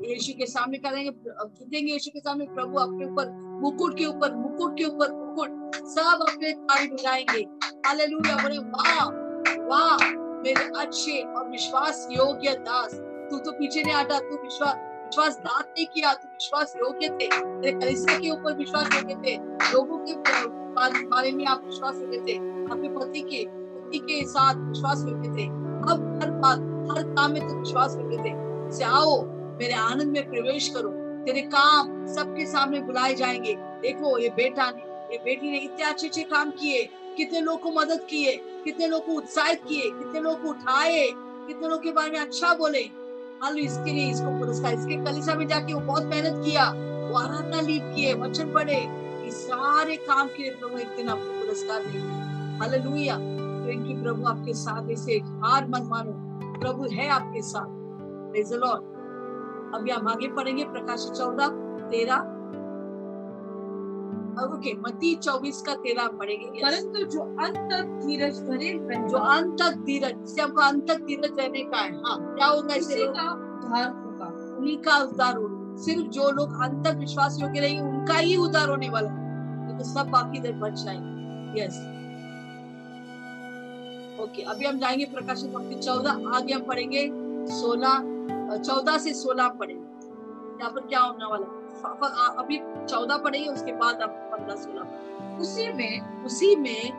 यीशु 0.05 0.33
के 0.39 0.47
सामने 0.47 0.79
करेंगे? 0.79 1.11
झुकेंगे 1.11 1.93
यीशु 1.93 2.11
के 2.11 2.21
सामने, 2.21 2.45
प्रभु 2.45 2.79
अपने 2.79 3.05
ऊपर, 3.05 3.31
मुकुट 3.63 3.99
के 3.99 4.07
ऊपर, 4.07 4.35
मुकुट 4.35 4.79
के 4.79 4.85
ऊपर, 4.85 5.13
मुकुट, 5.13 5.75
सब 5.75 6.19
अपने 6.31 6.53
ताली 6.53 6.89
बजाएँगे 6.89 7.41
हालेलुया, 7.87 8.37
बोले, 8.37 8.59
वाह 8.59 9.29
वाह, 9.67 10.11
मेरे 10.43 10.79
अच्छे 10.79 11.23
और 11.23 11.49
विश्वास 11.49 12.09
योग्य 12.13 12.55
दास, 12.55 12.95
तू 12.95 13.39
तो 13.39 13.53
पीछे 13.53 13.83
नहीं 13.83 13.95
हटा, 13.95 14.19
तू 14.19 14.35
विश्वास 14.35 14.75
विश्वास 15.09 15.39
दात 15.39 15.67
नहीं 15.67 15.87
किया, 15.87 16.15
तू 16.15 16.29
विश्वास 16.29 16.75
योग्य 16.77 17.09
थे। 17.09 17.27
तेरे 17.61 17.73
कलिसिया 17.73 18.19
के 18.19 18.31
ऊपर 18.31 18.57
विश्वास 18.57 18.89
योग्य 18.95 19.15
थे। 19.15 19.37
लोगों 19.73 19.99
के 19.99 20.13
बारे 21.07 21.33
में 21.33 21.47
आप 21.47 21.63
विश्वास 21.65 21.97
योग्य 21.97 22.19
थे। 22.19 22.37
अपने 22.73 22.89
पति 22.89 23.21
के 23.21 23.47
पति 23.49 23.99
के 23.99 24.27
साथ 24.27 24.55
विश्वास 24.55 25.05
योग्य 25.09 25.29
थे। 25.29 25.47
अब 25.93 26.21
हर 26.23 26.31
बात 26.31 26.59
हर 26.91 27.03
काम 27.03 27.33
में 27.33 27.49
तुम 27.49 27.59
विश्वास 27.59 27.97
योग्य 27.97 28.17
थे। 28.17 28.49
से 28.77 28.85
आओ 28.85 29.25
मेरे 29.29 29.75
आनंद 29.75 30.09
में 30.09 30.31
प्रवेश 30.31 30.69
करो। 30.69 30.89
तेरे 31.25 31.41
काम 31.41 32.07
सबके 32.07 32.47
सामने 32.47 32.81
बुलाए 32.81 33.15
जाएँगे। 33.15 33.55
देखो, 33.59 34.19
ये 34.19 34.29
बेटा 34.29 34.71
ने, 34.71 35.13
ये 35.13 35.19
बेटी 35.25 35.51
ने 35.51 35.59
इतने 35.59 35.85
अच्छे 35.85 36.07
अच्छे 36.07 36.23
काम 36.23 36.51
किए, 36.51 36.89
कितने 37.17 37.41
लोग 37.41 37.61
को 37.61 37.71
मदद 37.71 38.01
किए, 38.11 38.37
कितने 38.65 38.87
लोग 38.87 39.07
को 39.07 39.13
उत्साहित 39.13 39.61
किए, 39.69 39.83
कितने 39.83 40.21
लोग 40.21 40.43
को 40.43 40.49
उठाए, 40.49 41.09
कितने 41.47 41.69
लोग 41.69 41.83
के 41.83 41.93
बारे 41.93 42.11
में 42.11 42.19
अच्छा 42.19 42.55
बोले। 42.55 42.83
हाल 43.43 43.59
इसके 43.59 43.93
लिए 43.93 44.11
इसको 44.11 44.39
पुरस्कार, 44.39 44.75
इसके 44.75 45.05
कलिसा 45.05 45.35
में 45.35 45.49
जाके 45.49 45.75
वो 45.75 45.81
बहुत 45.81 46.03
मेहनत 46.03 46.45
किया, 46.45 46.71
वो 47.09 47.19
आराधना 47.19 47.61
लीप 47.61 47.93
किए, 47.97 48.15
वचन 48.15 48.53
पढ़े। 48.53 48.87
इस 49.29 49.35
सारे 49.35 49.97
काम 49.97 50.29
के 50.29 50.43
लिए 50.43 50.53
प्रभु 50.53 50.79
एक 50.79 50.97
दिन 50.97 51.09
आपको 51.09 51.47
पुरस्कार 51.47 51.81
देंगे 51.81 52.19
हालेलुया। 52.59 53.19
क्योंकि 53.21 54.03
प्रभु, 54.03 54.27
आपके 54.27 54.55
साथ 54.55 54.89
इसे 54.91 55.13
हार 55.13 55.69
मन 55.69 55.83
मानो। 55.83 56.28
प्रभु 56.61 56.87
है 56.93 57.09
आपके 57.09 57.43
साथ। 57.43 57.77
अभी 59.75 59.91
हम 59.91 60.09
आगे 60.09 60.29
पढ़ेंगे 60.29 60.65
प्रकाश 60.65 61.11
चौदह 61.19 61.49
तेरह। 61.89 62.35
ओके 64.39 64.73
मती 64.75 65.15
चौबीस 65.15 65.63
का 65.63 65.75
तेरह 65.75 66.09
पढ़ेंगे। 66.09 66.61
परंतु 66.61 67.03
जो 67.05 67.21
अंत 67.21 67.57
तक 67.73 68.07
धीरज 68.07 68.41
धरे 68.41 68.73
जो 69.09 69.19
अंत 69.19 69.57
तक 69.63 69.77
धीरज 69.77 70.15
जिसे 70.17 70.43
हमको 70.43 70.61
अंत 70.61 70.89
तक 70.89 70.97
धीरज 70.97 71.39
रहने 71.41 71.63
का 71.63 71.79
है 71.79 71.93
हाँ 71.93 72.35
क्या 72.35 72.47
होगा 72.47 72.75
इससे? 72.75 73.07
उद्धार 73.07 73.89
होगा। 73.89 74.57
उन्हीं 74.59 74.79
का 74.79 74.99
उद्धार 74.99 75.37
होगा। 75.37 75.77
सिर्फ़ 75.77 76.09
जो 76.09 76.31
लोग 76.31 76.63
अंत 76.63 76.87
तक 76.87 76.95
विश्वास 76.95 77.39
योग्य 77.41 77.61
रहेंगे 77.61 77.83
उनका 77.83 78.15
ही 78.15 78.37
उद्धार 78.37 78.69
होने 78.69 78.89
वाला 78.89 79.11
है। 79.11 79.79
तो 79.79 79.85
सब 79.85 80.09
बाकी 80.11 80.53
बच 80.53 80.73
जाएँगे। 80.73 81.65
यस 81.65 81.98
ओके 84.21 84.43
अभी 84.43 84.65
हम 84.65 84.79
जाएँगे 84.79 85.05
प्रकाशित 85.05 85.55
वक्त 85.55 85.79
चौदह, 85.79 86.37
आगे 86.37 86.53
हम 86.53 86.63
पढ़ेंगे 86.63 87.09
सोलह 87.53 88.59
चौदह 88.59 88.99
से 88.99 89.13
सोलह 89.15 89.49
पढ़ेंगे। 89.49 89.85
यहाँ 90.61 90.71
पर 90.71 90.87
क्या 90.89 91.01
होने 91.01 91.27
वाला 91.27 91.47
अभी 92.39 92.59
चौदह 92.87 93.17
पढ़ेंगे, 93.17 93.49
उसके 93.49 93.73
बाद 93.73 94.01
आप 94.03 94.11
पंद्रह, 94.33 94.57
सोलह 94.57 95.39
उसी 95.41 95.73
में 95.73 96.25
उसी 96.25 96.55
में 96.57 96.93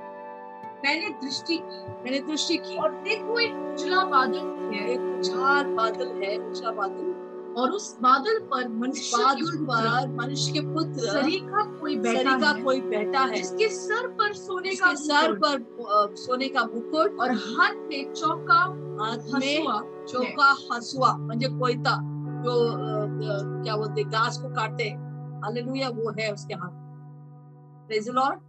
मैंने 0.83 1.09
दृष्टि 1.21 1.57
की 1.57 1.87
मैंने 2.03 2.19
दृष्टि 2.21 2.57
की। 2.57 2.77
और 2.77 2.91
देखो, 3.03 3.39
एक 3.39 3.53
उजला 3.73 4.03
बादल 4.05 4.45
है, 4.73 4.89
एक 4.89 5.01
उछाल 5.19 5.73
बादल 5.75 6.11
है, 6.23 6.37
उछला 6.39 6.71
बादल। 6.71 7.18
और 7.57 7.71
उस 7.71 7.97
बादल 8.01 8.39
पर 8.39 8.67
मनुष्य 8.69 9.17
बादल 9.17 9.65
पर 9.65 10.07
मनुष्य 10.07 10.51
के 10.51 10.59
पुत्र 10.59 10.99
सरीखा 10.99 11.79
कोई 11.79 11.95
बैठा 11.95 12.31
सरीखा 12.31 12.49
है। 12.51 12.63
कोई 12.63 12.81
बैठा 12.81 13.19
है। 13.19 13.35
जिसके 13.35 13.69
सर 13.69 14.07
पर 14.07 14.33
सोने 14.33 14.75
का 14.75 14.93
सर 14.93 15.33
पर 15.33 15.65
सोने 16.15 16.47
का 16.47 16.61
मुकुट। 16.63 17.19
और 17.19 17.31
हाथ 17.31 17.73
में 17.73 18.13
चौका 18.13 18.59
हाथ 19.01 19.17
में 19.17 19.65
चौका 20.05 20.75
हसुआ 20.75 21.17
म्हणजे 21.17 21.47
कोयता 21.47 21.99
जो 22.43 22.71
अ, 22.71 22.73
अ, 22.75 23.63
क्या 23.63 23.77
बोलते 23.77 24.03
घास 24.03 24.37
को 24.37 24.49
काटते 24.49 24.83
हालेलुया 25.45 25.89
वो 25.89 26.11
है 26.19 26.33
उसके 26.33 26.53
हाथ। 26.53 26.69
प्रेज 27.87 28.09
द 28.09 28.13
लॉर्ड 28.13 28.39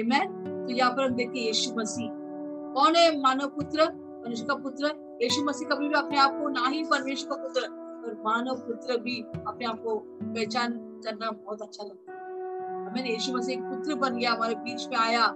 आमेन 0.00 0.28
तो 0.68 0.74
यहाँ 0.74 0.90
पर 0.92 1.04
हम 1.04 1.14
देखते 1.14 1.38
हैं 1.38 1.46
यीशु 1.46 1.80
मसीह। 1.80 2.10
कौन 2.74 2.96
है 2.96 3.20
मानव 3.20 3.46
पुत्र? 3.46 3.82
मनुष्य 4.26 4.44
का 4.44 4.54
पुत्र? 4.54 5.18
यीशु 5.22 5.44
मसीह 5.44 5.68
कभी 5.68 5.88
भी 5.88 5.94
अपने 5.94 6.18
आप 6.18 6.30
को 6.30 6.48
ना 6.48 6.68
ही 6.68 6.84
परमेश्वर 6.84 7.36
का 7.36 7.42
पुत्र 7.42 7.79
और 8.10 8.22
मानव 8.24 8.54
पुत्र 8.54 8.96
भी 9.00 9.20
अपने 9.46 9.66
आप 9.66 9.82
को 9.82 9.96
पहचान 10.22 10.72
करना 10.72 11.30
बहुत 11.30 11.62
अच्छा 11.62 11.84
लगता 11.84 12.12
है। 12.12 12.18
हमें 12.86 13.10
यीशु 13.10 13.32
मसीह 13.32 13.54
एक 13.54 13.62
पुत्र 13.62 13.94
बन 13.94 14.16
गया, 14.16 14.32
हमारे 14.32 14.54
बीच 14.54 14.88
में 14.88 14.96
आया 14.96 15.26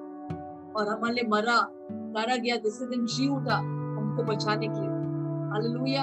और 0.76 0.88
हमारे 0.88 1.14
लिए 1.14 1.28
मरा 1.28 1.68
गाड़ा 1.92 2.36
गया 2.36 2.56
दूसरे 2.56 2.86
दिन 2.88 3.06
जी 3.06 3.28
उठा 3.28 3.56
हमको 3.56 4.22
बचाने 4.22 4.68
के 4.68 4.80
लिए। 4.80 4.90
हालेलुया। 5.50 6.02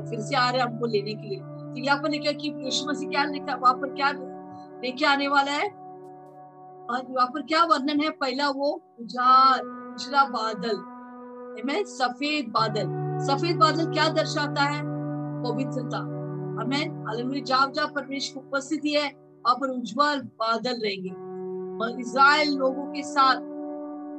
और 0.00 0.06
फिर 0.10 0.20
से 0.20 0.36
आ 0.36 0.50
रहे 0.50 0.60
हमको 0.60 0.86
लेने 0.86 1.14
के 1.14 1.28
लिए। 1.28 1.38
तो 1.38 1.78
यहाँ 1.78 2.02
पर 2.02 2.10
लिखा 2.10 2.32
कि 2.32 2.54
यीशु 2.56 2.90
मसीह 2.90 3.08
क्या 3.08 3.24
लिखा, 3.24 3.54
वहाँ 3.54 3.74
पर 3.74 3.94
क्या 3.94 4.12
लेके 4.12 5.06
आने 5.06 5.28
वाला 5.28 5.52
है? 5.52 5.66
और 6.90 7.06
वहाँ 7.10 7.26
पर 7.26 7.42
क्या 7.42 7.64
वर्णन 7.64 8.00
है? 8.00 8.10
पहला 8.10 8.50
वो 8.50 8.82
उजाड़ 9.00 9.60
उजला 9.94 10.24
बादल। 10.24 11.00
सफ़ेद 11.84 12.48
बादल। 12.48 12.86
सफ़ेद 13.26 13.56
बादल 13.56 13.92
क्या 13.92 14.08
दर्शाता 14.08 14.62
है? 14.62 14.89
पवित्रता। 15.44 15.98
हमें 16.60 17.06
हालेलुया। 17.06 17.40
जाप 17.40 17.72
जहाँ 17.72 17.88
परमेश्वर 17.88 18.42
की 18.42 18.48
उपस्थिति 18.48 18.90
है, 18.90 19.08
वहाँ 19.46 19.56
पर 19.56 19.68
उज्जवल 19.68 20.20
बादल 20.20 20.80
रहेंगे। 20.82 21.30
और 21.84 22.00
इज़राइल 22.00 22.56
लोगों 22.56 22.84
के 22.86 23.02
साथ, 23.02 23.36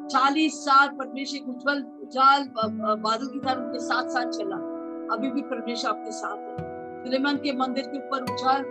चालीस 0.08 0.66
साल 0.66 0.88
परमेश्वर 0.88 1.38
एक 1.38 1.50
उज्जवल 1.50 1.84
उजाल 2.02 2.50
बादल 2.96 3.28
की 3.28 3.40
तरह 3.40 3.64
उनके 3.64 3.80
साथ 3.80 4.08
साथ 4.10 4.32
चला। 4.32 4.56
अभी 5.16 5.32
भी 5.32 5.42
परमेश्वर 5.42 5.92
आपके 5.92 6.12
साथ 6.12 6.38
है। 6.38 7.04
सुलेमान 7.04 7.36
के 7.36 7.58
मंदिर 7.58 7.84
के 7.88 7.98
ऊपर 7.98 8.24
उजाल 8.24 8.64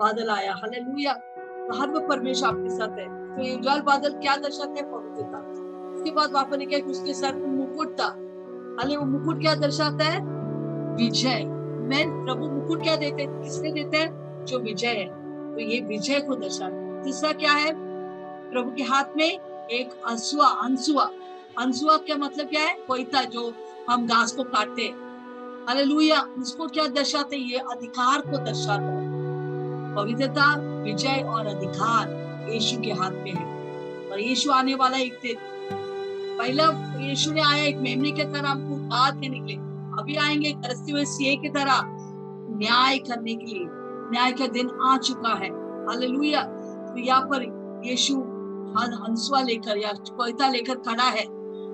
बादल 0.00 0.30
आया। 0.30 0.52
हालेलुया। 0.52 1.12
हर 1.80 1.90
वक्त 1.90 2.06
परमेश्वर 2.08 2.48
आपके 2.48 2.70
साथ 2.70 2.98
है। 2.98 3.36
तो 3.36 3.42
ये 3.42 3.56
उजाल 3.56 3.80
बादल 3.80 4.12
क्या 4.12 4.36
दर्शाते 4.36 4.80
हैं? 4.80 4.90
पवित्रता। 4.90 5.38
उसके 5.94 6.10
बाद 6.10 6.32
वहाँ 6.32 6.44
पर 6.44 6.64
कि 6.64 6.80
उसके 6.80 7.14
सर 7.14 7.36
मुकुट 7.36 8.00
था। 8.00 8.06
हाले, 8.80 8.96
वो 8.96 9.06
मुकुट 9.06 9.40
क्या 9.40 9.54
दर्शाता 9.54 10.04
है? 10.04 10.39
विजय। 10.96 11.44
मैं 11.80 12.24
प्रभु 12.24 12.46
मुकुट 12.46 12.82
क्या 12.82 12.96
देते 12.96 13.26
किसने 13.28 13.72
देते 13.72 13.96
हैं? 13.96 14.20
जो 14.46 14.58
विजय 14.58 14.86
है। 14.86 15.06
तो 15.54 15.60
ये 15.60 15.80
विजय 15.80 16.20
को 16.20 16.34
दर्शाता 16.34 17.02
तीसरा 17.02 17.32
क्या 17.32 17.52
है? 17.52 17.72
प्रभु 18.50 18.70
के 18.70 18.82
हाथ 18.82 19.04
में 19.16 19.38
एक 19.68 19.90
अंसुआ 20.06 20.46
अंसुआ। 20.46 21.10
अंसुआ 21.58 21.96
क्या 21.96 22.16
मतलब 22.16 22.46
क्या 22.46 22.62
है? 22.62 22.74
कोयता, 22.74 23.24
जो 23.24 23.54
हम 23.90 24.06
घास 24.06 24.32
को 24.32 24.42
काटते 24.42 24.82
हैं। 24.82 25.10
हालेलुया। 25.68 26.20
उसको 26.20 26.66
क्या 26.66 26.86
दर्शाते 26.86 27.36
ये 27.36 27.58
अधिकार 27.58 28.20
को 28.20 28.38
दर्शाता 28.38 28.82
है। 28.82 29.10
पवित्रता, 29.96 30.56
विजय 30.82 31.24
और 31.28 31.46
अधिकार 31.46 32.20
यीशु 32.52 32.80
के 32.80 32.90
हाथ 32.90 33.10
में 33.10 33.32
है। 33.32 33.60
और 34.10 34.20
यीशु 34.20 34.50
आने 34.50 34.74
वाला 34.74 34.98
एक 34.98 35.12
दिन। 35.12 35.36
पहला 36.38 36.98
यीशु 37.00 37.32
ने 37.32 37.40
आया 37.40 37.64
एक 37.64 37.76
मेमने 37.76 38.10
के 38.10 38.24
तरह 38.24 38.48
हमको 38.48 39.20
देने 39.20 39.40
के 39.40 39.46
लिए। 39.46 39.69
अभी 40.10 40.18
आएँगे 40.18 40.52
तरसते 40.52 40.92
हुए 40.92 41.04
सिंह 41.04 41.42
की 41.42 41.48
तरह 41.48 41.80
न्याय 42.56 42.98
करने 42.98 43.34
के 43.34 43.46
लिए। 43.46 43.66
न्याय 44.10 44.32
का 44.32 44.46
दिन 44.46 44.70
आ 44.82 44.98
चुका 44.98 45.34
है। 45.34 45.48
हालेलुया। 45.86 46.42
तो 46.42 46.98
यहाँ 46.98 47.22
पर 47.22 47.42
यीशु 47.86 48.14
हंसुआ 48.78 49.40
लेकर 49.40 49.78
या 49.78 49.92
कोयता 49.92 50.48
लेकर 50.48 50.74
खड़ा 50.74 51.04
है। 51.04 51.24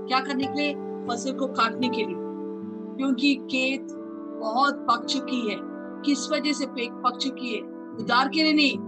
क्या 0.06 0.20
करने 0.20 0.44
के 0.44 0.60
लिए? 0.60 0.74
फ़सल 0.74 1.32
को 1.32 1.46
काटने 1.46 1.88
के 1.88 1.96
लिए। 1.96 2.16
क्योंकि 2.96 3.34
खेत 3.34 3.86
बहुत 4.40 4.74
पक 4.74 5.04
चुकी 5.04 5.50
है। 5.50 5.56
किस 6.04 6.30
वजह 6.30 6.52
से 6.52 6.66
पेक 6.66 6.92
पक 6.92 7.16
चुकी 7.16 7.54
है? 7.54 7.60
उदार 8.00 8.28
के 8.28 8.42
लिए 8.42 8.52
नहीं। 8.52 8.78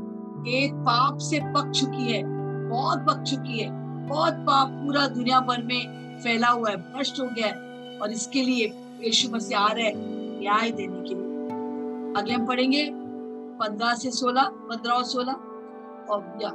खेत 0.42 0.72
पाप 0.74 1.18
से 1.18 1.40
पक 1.40 1.70
चुकी 1.70 2.12
है। 2.12 2.22
बहुत 2.68 2.98
पक 2.98 3.22
चुकी 3.22 3.58
है। 3.58 3.70
बहुत 4.08 4.32
पाप 4.32 4.68
पूरा 4.68 5.08
दुनिया 5.08 5.40
भर 5.40 5.62
में 5.62 6.16
फैला 6.18 6.48
हुआ 6.48 6.70
है, 6.70 6.76
भ्रष्ट 6.76 7.20
हो 7.20 7.24
गया 7.24 7.46
है। 7.46 7.68
और 7.98 8.10
इसके 8.10 8.42
लिए 8.42 8.84
यीशु 9.00 9.28
मसीह 9.30 9.58
आ 9.58 9.70
रहे 9.72 9.84
हैं 9.84 9.94
न्याय 10.40 10.70
देने 10.70 11.02
के 11.02 11.14
लिए। 11.14 11.26
आगे 12.18 12.32
हम 12.32 12.46
पढ़ेंगे 12.46 12.88
पंद्रह 13.60 13.94
से 13.94 14.10
सोलह 14.12 14.48
पंद्रह 14.68 14.92
और 14.92 15.04
सोलह। 15.06 15.32
और 16.08 16.38
या। 16.42 16.48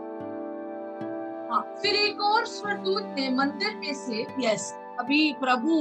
हाँ 1.52 1.62
फिर 1.82 1.96
एक 1.96 2.22
और 2.24 2.46
स्वरदूत 2.46 3.04
ने 3.18 3.30
मंदिर 3.30 3.76
में 3.76 3.94
से 3.96 4.26
यस 4.40 4.72
अभी 5.00 5.32
प्रभु 5.40 5.80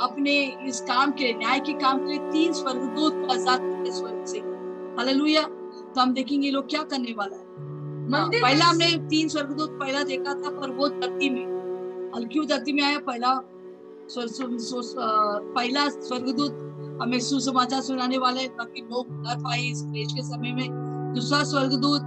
अपने 0.00 0.34
इस 0.68 0.80
काम 0.80 1.10
के 1.12 1.24
लिए 1.24 1.34
न्याय 1.34 1.60
के 1.60 1.72
काम 1.72 1.98
के 1.98 2.12
लिए 2.12 2.30
तीन 2.30 2.52
स्वर्गदूत 2.52 3.14
को 3.16 3.32
आज़ाद 3.32 3.60
करते 3.60 3.92
स्वर्ग 3.92 4.24
से। 4.24 4.38
हालेलुया 4.98 5.42
तो 5.42 6.00
हम 6.00 6.12
देखेंगे 6.14 6.50
लोग 6.50 6.68
क्या 6.70 6.82
करने 6.84 7.12
वाला 7.12 7.36
है। 7.36 7.42
हाँ, 7.42 8.08
मंदिर 8.10 8.42
पहला 8.42 8.64
हमने 8.64 8.86
तीन 9.08 9.28
स्वर्गदूत 9.28 9.78
पहला 9.80 10.02
देखा 10.04 10.34
था 10.34 10.50
पर 10.60 10.70
वो 10.70 10.88
धरती 10.90 11.30
में 11.30 11.46
क्यों 12.32 12.46
धरती 12.46 12.72
में 12.72 12.82
आया 12.82 12.98
पहला 12.98 13.28
पहला 14.14 15.88
स्वर्गदूत 15.90 16.52
हमें 17.02 17.18
सुसमाचार 17.20 17.80
सुनाने 17.82 18.18
वाले 18.18 18.46
ताकि 18.48 18.80
लोग 18.82 19.06
न 19.10 19.42
पाए 19.42 19.60
इस 19.60 19.82
क्लेश 19.82 20.12
के 20.12 20.22
समय 20.22 20.52
में। 20.52 20.68
दूसरा 21.14 21.42
स्वर्गदूत 21.44 22.02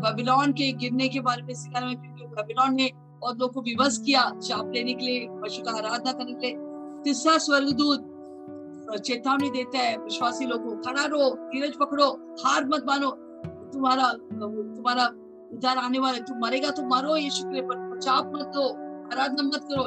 बेबीलोन 0.00 0.52
के 0.52 0.72
गिरने 0.74 1.08
के 1.08 1.20
बारे 1.20 1.42
में 1.42 1.54
सिखाने 1.54 1.86
में 1.86 1.96
क्योंकि 1.96 2.24
बेबीलोन 2.26 2.74
ने 2.74 2.90
और 3.22 3.36
लोग 3.36 3.52
को 3.54 3.60
विवश 3.62 3.98
किया 4.06 4.22
शाप 4.42 4.72
लेने 4.74 4.94
के 4.94 5.04
लिए 5.06 5.28
पशु 5.42 5.62
का 5.62 5.70
आराधना 5.78 6.12
करने 6.12 6.34
के 6.34 6.46
लिए। 6.46 6.56
तीसरा 7.04 7.36
स्वर्गदूत 7.38 8.00
चेतावनी 9.04 9.50
देता 9.50 9.78
है 9.78 9.96
विश्वासी 9.96 10.46
लोगों 10.46 10.70
को 10.70 10.76
खड़ा 10.82 11.04
रहो 11.04 11.30
धीरज 11.50 11.76
पकड़ो 11.80 12.06
हार 12.44 12.64
मत 12.66 12.84
मानो 12.86 13.10
तुम्हारा 13.72 14.12
तुम्हारा 14.12 15.06
उधार 15.52 15.76
आने 15.78 15.98
वाला 15.98 16.16
है, 16.16 16.22
तुम 16.24 16.36
मरेगा 16.38 16.70
तो 16.70 16.82
मरो 16.86 17.16
यीशु 17.16 17.44
के 17.44 17.60
पर 17.60 17.98
चाप 18.00 18.32
मत 18.34 18.46
दो 18.54 18.64
आराधना 19.12 19.42
मत 19.42 19.64
करो 19.70 19.84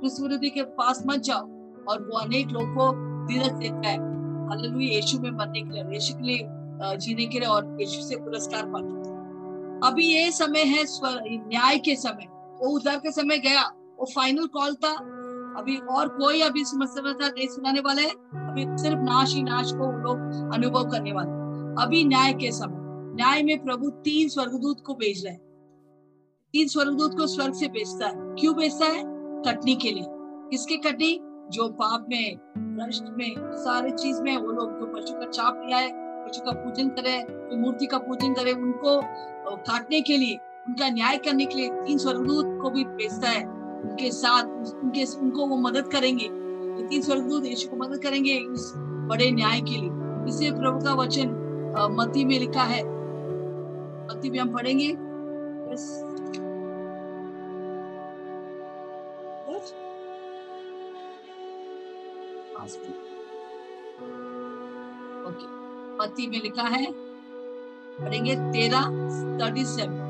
कृष्ण 0.00 0.36
के 0.36 0.62
पास 0.62 1.02
मत 1.06 1.20
जाओ 1.20 1.42
और 1.88 2.10
वो 2.12 2.18
अनेक 2.18 2.46
लोगों 2.48 2.74
को 2.74 2.92
धीरज 3.26 3.52
देता 3.52 3.88
है। 3.88 4.14
हालेलुया, 4.48 4.88
यीशु 4.88 5.18
में 5.18 5.30
मरने 5.30 5.60
के 5.62 5.70
लिए, 5.70 5.82
यीशु 5.82 6.14
के 6.14 6.22
लिए 6.22 6.48
जीने 6.96 7.26
के 7.26 7.38
लिए 7.38 7.48
और 7.48 7.78
यीशु 7.80 8.02
से 8.02 8.16
पुरस्कार 8.16 8.66
लिए। 8.66 9.14
अभी 9.90 10.06
ये 10.06 10.30
समय 10.30 10.60
है 10.60 10.84
न्याय 11.48 11.78
के 11.78 11.96
समय। 11.96 12.26
वो 12.30 12.76
उधार 12.76 12.96
के 12.96 13.12
समय 13.12 13.38
गया, 13.38 13.62
वो 13.98 14.06
फाइनल 14.14 14.46
कॉल 14.46 14.74
था। 14.74 14.94
अभी 15.58 15.76
और 15.76 16.08
कोई 16.08 16.40
अभी 16.40 16.64
समाचार 16.64 17.30
नहीं 17.30 17.48
सुनाने 17.48 17.80
वाले 17.80 18.02
हैं। 18.02 18.10
अभी 18.50 18.82
सिर्फ़ 18.82 18.98
नाश 18.98 19.34
ही 19.34 19.42
नाश 19.42 19.72
को 19.72 20.02
लोग 20.02 20.18
अनुभव 20.54 20.90
करने 20.90 21.12
वाले 21.12 21.30
अभी 21.82 22.04
न्याय 22.04 22.32
के 22.32 22.52
समय। 22.52 22.74
न्याय 23.14 23.42
में 23.42 23.64
प्रभु 23.64 23.90
तीन 23.90 24.28
स्वर्गदूत 24.28 24.82
को 24.86 24.94
भेज 24.94 25.24
रहे 25.24 25.34
हैं। 25.34 25.40
तीन 26.52 26.68
स्वर्गदूत 26.68 27.16
को 27.16 27.26
स्वर्ग 27.26 27.54
से 27.54 27.68
भेजता 27.68 28.06
है। 28.06 28.14
क्यों 28.16 28.56
भेजता 28.56 28.84
है? 28.84 29.13
कटनी 29.46 29.74
के 29.74 29.90
लिए। 29.90 30.04
किसके 30.50 30.76
कटनी? 30.76 31.20
जो 31.50 31.68
पाप 31.68 32.06
में, 32.08 32.36
भ्रष्ट 32.58 33.04
में, 33.18 33.34
सारे 33.38 33.90
चीज़ 33.90 34.22
में, 34.22 34.36
वो 34.36 34.52
लोग 34.52 34.80
जो 34.80 34.86
पशु 34.86 35.14
का 35.14 35.26
चाप 35.26 35.62
लिया 35.66 35.78
है 35.78 36.04
पशु 36.26 36.44
का 36.44 36.50
पूजन 36.52 36.88
करे, 36.88 37.26
जो 37.30 37.56
मूर्ति 37.56 37.86
का 37.86 37.98
पूजन 37.98 38.32
करे, 38.32 38.52
उनको 38.52 39.02
काटने 39.56 40.00
के 40.00 40.16
लिए, 40.16 40.38
उनका 40.68 40.90
न्याय 40.90 41.16
करने 41.16 41.44
के 41.44 41.54
लिए 41.54 41.68
तीन 41.68 41.98
स्वर्गदूत 41.98 42.58
को 42.62 42.70
भी 42.70 42.84
भेजता 42.84 43.28
है। 43.28 43.44
उनके 43.80 44.10
साथ 44.10 44.44
उनके, 44.84 45.18
उनको 45.18 45.46
वो 45.46 45.56
मदद 45.56 45.88
करेंगे। 45.88 46.28
तीन 46.88 47.02
स्वर्गदूत 47.02 47.44
यीशु 47.44 47.68
को 47.68 47.76
मदद 47.76 47.98
करेंगे 47.98 48.32
इस 48.32 48.72
बड़े 48.76 49.30
न्याय 49.30 49.60
के 49.60 49.70
लिए। 49.70 49.90
इसलिए 50.28 50.50
प्रभु 50.50 50.84
का 50.84 50.94
वचन 50.94 51.28
मती 51.90 52.24
में 52.24 52.40
लिखा 52.40 52.62
है। 52.62 52.82
मती 54.06 54.30
में 54.30 54.38
हम 54.38 54.48
पढ़ेंगे. 54.48 54.88
Yes. 55.70 56.03
में। 62.76 62.92
ओके 65.26 65.46
मत्ती 65.98 66.26
में 66.26 66.40
लिखा 66.42 66.68
है 66.68 66.86
पढ़ेंगे 68.00 68.34
तेरह 68.52 68.84
थर्टी 69.40 69.64
सेवन 69.64 70.02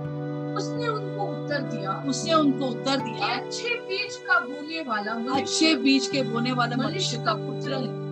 उसने 0.59 0.89
उनको 0.89 1.25
उत्तर 1.25 1.61
दिया 1.71 1.93
उसने 2.09 2.33
उनको 2.35 2.67
उत्तर 2.67 2.97
दिया 2.97 3.35
अच्छे 3.37 3.69
बीज 3.89 4.17
का 4.27 4.39
बोने 4.41 4.81
वाला 4.81 5.13
अच्छे 5.37 5.75
बीज 5.77 6.07
के 6.07 6.23
बोने 6.23 6.53
वाला 6.53 6.77
मनुष्य 6.77 7.19
का 7.19 7.35
पुत्र 7.35 7.75
है। 7.75 8.03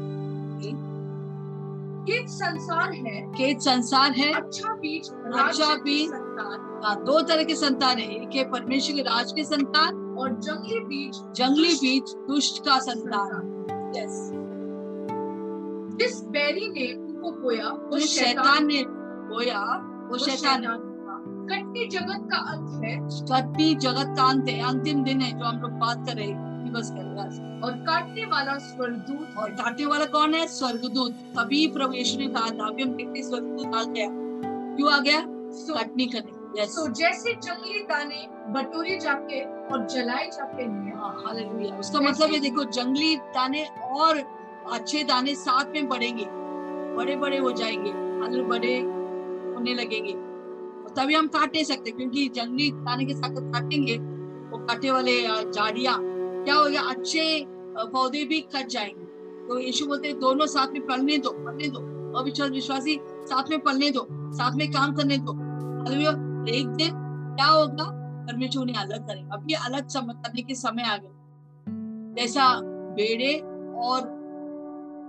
ये 2.02 2.18
संसार 2.28 2.92
है। 2.92 3.20
खेत 3.32 3.60
संसार 3.60 4.12
है। 4.12 4.32
अच्छा 4.32 4.74
बीज 4.74 5.08
अच्छा 5.40 5.74
बीज, 5.74 6.08
संतान। 6.08 6.80
हाँ, 6.84 6.94
दो 7.04 7.20
तरह 7.20 7.44
के 7.44 7.54
संतान 7.54 7.98
है। 7.98 8.06
एक 8.14 8.34
है 8.36 8.44
परमेश्वर 8.50 8.96
के 8.96 9.02
राज 9.02 9.32
के 9.32 9.44
संतान 9.44 10.16
और 10.18 10.34
जंगली 10.38 10.80
बीज 10.80 11.20
जंगली 11.36 11.74
बीज 11.74 12.14
दुष्ट 12.28 12.64
का 12.64 12.78
संतान। 12.80 13.71
यस 13.96 14.30
जिस 15.98 16.22
बैरी 16.24 16.68
ने 16.68 16.92
उनको 16.94 17.30
बोया 17.32 17.68
वो 17.68 17.98
शैतान 17.98 18.66
ने 18.66 18.84
बोया 18.86 19.62
वो 20.10 20.18
शैतान 20.18 20.64
कटनी 21.50 21.86
जगत 21.88 22.28
का 22.32 22.38
अंत 22.52 22.84
है। 22.84 22.96
कटनी 23.30 23.74
जगत 23.74 24.14
का 24.16 24.24
अंत 24.24 24.48
है 24.48 24.60
अंतिम 24.62 25.02
दिन 25.04 25.20
है 25.20 25.38
जो 25.38 25.44
हम 25.44 25.60
लोग 25.60 25.70
बात 25.70 26.06
कर 26.06 26.16
रहे 26.16 26.26
हैं 26.26 26.64
दिवस 26.64 26.90
कर 26.90 27.04
रहे 27.04 27.24
हैं 27.36 27.60
और 27.60 27.72
काटने 27.72 28.24
वाला 28.24 28.58
स्वर्गदूत 28.58 29.38
और 29.38 29.50
काटने 29.50 29.86
वाला 29.86 30.04
कौन 30.04 30.34
है? 30.34 30.46
स्वर्गदूत। 30.46 31.12
तभी 31.36 31.66
प्रभु 31.66 31.92
यीशु 31.92 32.18
ने 32.18 32.26
कहा 32.26 32.50
था 32.50 32.66
अभी 32.66 32.82
हम 32.82 32.94
हैं 32.94 33.22
स्वर्गदूत 33.22 33.74
आ 33.74 33.82
गया 33.82 34.08
क्यों 34.76 34.92
आ 34.92 34.98
गया 34.98 35.20
सो 35.52 35.74
कटनी 35.74 36.06
करने 36.06 36.41
यस 36.56 36.74
तो 36.76 36.86
जैसे 36.90 37.32
जंगली 37.34 37.82
दाने 37.82 38.26
बटोरे 38.52 38.96
जाके 38.98 39.40
और 39.40 39.86
जलाए 39.86 40.26
जाते 40.26 40.62
हैं। 40.62 40.94
हालेलुया 41.24 41.76
उसका 41.78 42.00
मतलब 42.00 42.30
है 42.30 42.38
देखो 42.38 42.64
जंगली 42.70 43.16
दाने 43.34 43.64
और 43.92 44.18
अच्छे 44.72 45.02
दाने 45.04 45.34
साथ 45.34 45.72
में 45.74 45.88
बढ़ेंगे। 45.88 46.26
बड़े 46.96 47.16
बड़े 47.16 47.38
हो 47.38 47.52
जाएँगे 47.52 47.90
हालेलुया 47.90 48.48
बड़े 48.48 48.74
होने 48.80 49.74
लगेंगे। 49.74 50.12
तभी 50.94 51.14
हम 51.14 51.26
काट 51.26 51.54
नहीं 51.54 51.64
सकते 51.64 51.90
क्योंकि 51.90 52.28
जंगली 52.28 52.70
दाने 52.72 53.04
के 53.04 53.14
साथ 53.14 53.40
काटेंगे 53.52 53.96
वो 54.50 54.58
काटे 54.66 54.90
वाले 54.90 55.22
झाड़ियाँ। 55.22 55.98
क्या 56.00 56.54
हो 56.54 56.68
गया 56.68 56.82
अच्छे 56.90 57.44
पौधे 57.92 58.24
भी 58.24 58.40
कट 58.54 58.66
जाएँगे। 58.66 59.04
तो 59.48 59.58
यीशु 59.58 59.86
बोलते 59.86 60.08
हैं, 60.08 60.18
दोनों 60.18 60.46
साथ 60.46 60.72
में 60.72 60.86
पढ़ने 60.86 61.16
दो 61.18 61.30
पढ़ने 61.30 61.68
दो। 61.68 61.80
अविश्वास 62.18 62.50
विश्वासी 62.50 62.98
साथ 63.04 63.50
में 63.50 63.58
पढ़ने 63.60 63.90
दो 63.90 64.06
साथ 64.10 64.56
में 64.56 64.70
काम 64.72 64.94
करने 64.94 65.16
दो। 65.18 65.32
हालेलुया 65.32 66.12
एक 66.48 66.66
दिन 66.66 66.90
क्या 67.36 67.46
होगा? 67.46 67.84
परमेश्वर 68.26 68.62
उन्हें 68.62 68.76
अलग 68.76 69.06
करेगा। 69.06 69.34
अब 69.34 69.46
ये 69.50 69.56
अलग 69.56 69.86
करने 69.96 70.42
के 70.42 70.54
समय 70.54 70.82
आ 70.82 70.96
गए 70.96 71.10
जैसा 72.14 72.60
बेड़े 72.92 73.38
और 73.76 74.00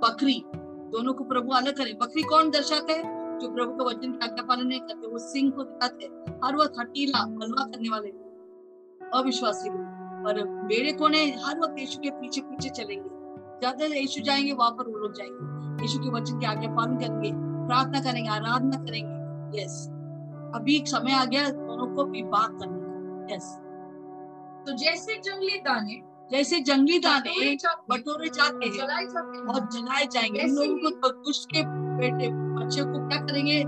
बकरी, 0.03 0.43
दोनों 0.91 1.13
को 1.13 1.23
प्रभु 1.23 1.51
अलग 1.51 1.77
करे। 1.77 1.93
बकरी 1.93 2.23
कौन 2.23 2.49
दर्शाते 2.49 2.93
हैं? 2.93 3.39
जो 3.39 3.49
प्रभु 3.49 3.71
का 3.71 3.83
वचन 3.83 4.11
की 4.11 4.19
आज्ञा 4.23 4.43
पालन 4.43 4.67
नहीं 4.67 4.79
करते, 4.79 5.07
वो 5.07 5.17
सिंह 5.17 5.51
को 5.51 5.63
दिखाते 5.63 6.05
हर 6.45 6.55
वक्त 6.55 6.73
हटीला, 6.79 7.25
बलवा 7.25 7.63
करने 7.63 7.89
वाले 7.89 8.09
अविश्वासी 9.13 9.69
और 9.69 10.47
बेड़े 10.47 10.91
कौन 10.91 11.13
है? 11.13 11.43
हर 11.43 11.59
वक्त 11.59 11.75
यीशु 11.79 11.99
के 11.99 12.09
पीछे 12.09 12.41
पीछे 12.41 12.69
चलेंगे। 12.69 13.09
ज़्यादा 13.59 13.85
यीशु 13.85 14.21
जाएँगे, 14.21 14.51
वहाँ 14.51 14.71
पर 14.71 14.89
वो 14.89 14.97
लोग 14.97 15.13
जाएँगे। 15.13 15.83
यीशु 15.83 15.99
के 15.99 16.09
वचन 16.09 16.39
की 16.39 16.45
आज्ञा 16.45 16.75
पालन 16.75 16.97
करेंगे, 16.97 17.31
प्रार्थना 17.67 18.01
करेंगे, 18.01 18.29
आराधना 18.29 18.77
करेंगे। 18.77 19.63
यस 19.63 19.89
अभी 20.55 20.75
एक 20.75 20.87
समय 20.87 21.11
आ 21.11 21.25
गया 21.25 21.49
दोनों 21.49 21.95
को 21.95 22.03
विवाह 22.05 22.47
करने 22.47 22.81
का। 22.81 23.35
यस 23.35 23.53
तो 24.65 24.77
जैसे 24.77 25.15
जंगली 25.15 25.57
दाने 25.59 26.01
जैसे 26.31 26.59
जंगली 26.59 26.99
दाने 26.99 27.55
बटोरे 27.89 28.29
जाते 28.29 28.65
हैं। 28.65 28.83
और 29.47 29.67
जलाए 29.69 30.05
जाएँगे। 30.05 30.39
इन 30.41 30.55
लोगों 30.55 30.77
को 30.77 30.89
तो 30.99 31.09
दुष्ट 31.09 31.51
के 31.51 31.63
बेटे 31.97 32.29
बच्चे 32.31 32.81
को 32.81 33.07
क्या 33.09 33.19
करेंगे? 33.19 33.63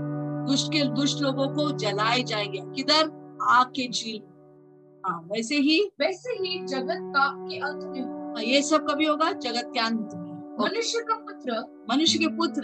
दुष्ट 0.50 0.72
के 0.72 0.84
दुष्ट 0.94 1.22
लोगों 1.22 1.48
को 1.48 1.70
जलाए 1.78 2.22
जाएँगे। 2.22 2.62
किधर? 2.76 3.10
आग 3.42 3.66
के 3.66 3.88
झील 3.88 4.20
हाँ 5.04 5.20
वैसे 5.32 5.54
ही 5.54 5.80
वैसे 6.00 6.32
ही 6.32 6.58
जगत 6.66 7.12
का 7.16 7.26
के 7.48 7.58
अंत 7.58 7.84
में 7.84 8.02
हाँ, 8.34 8.42
ये 8.42 8.62
सब 8.62 8.86
कभी 8.90 9.04
होगा? 9.04 9.32
जगत 9.32 9.70
के 9.74 9.80
अंत 9.80 10.14
में। 10.14 10.56
मनुष्य 10.60 11.00
का 11.08 11.14
पुत्र 11.16 11.60
मनुष्य 11.90 12.18
के 12.18 12.26
पुत्र 12.26 12.62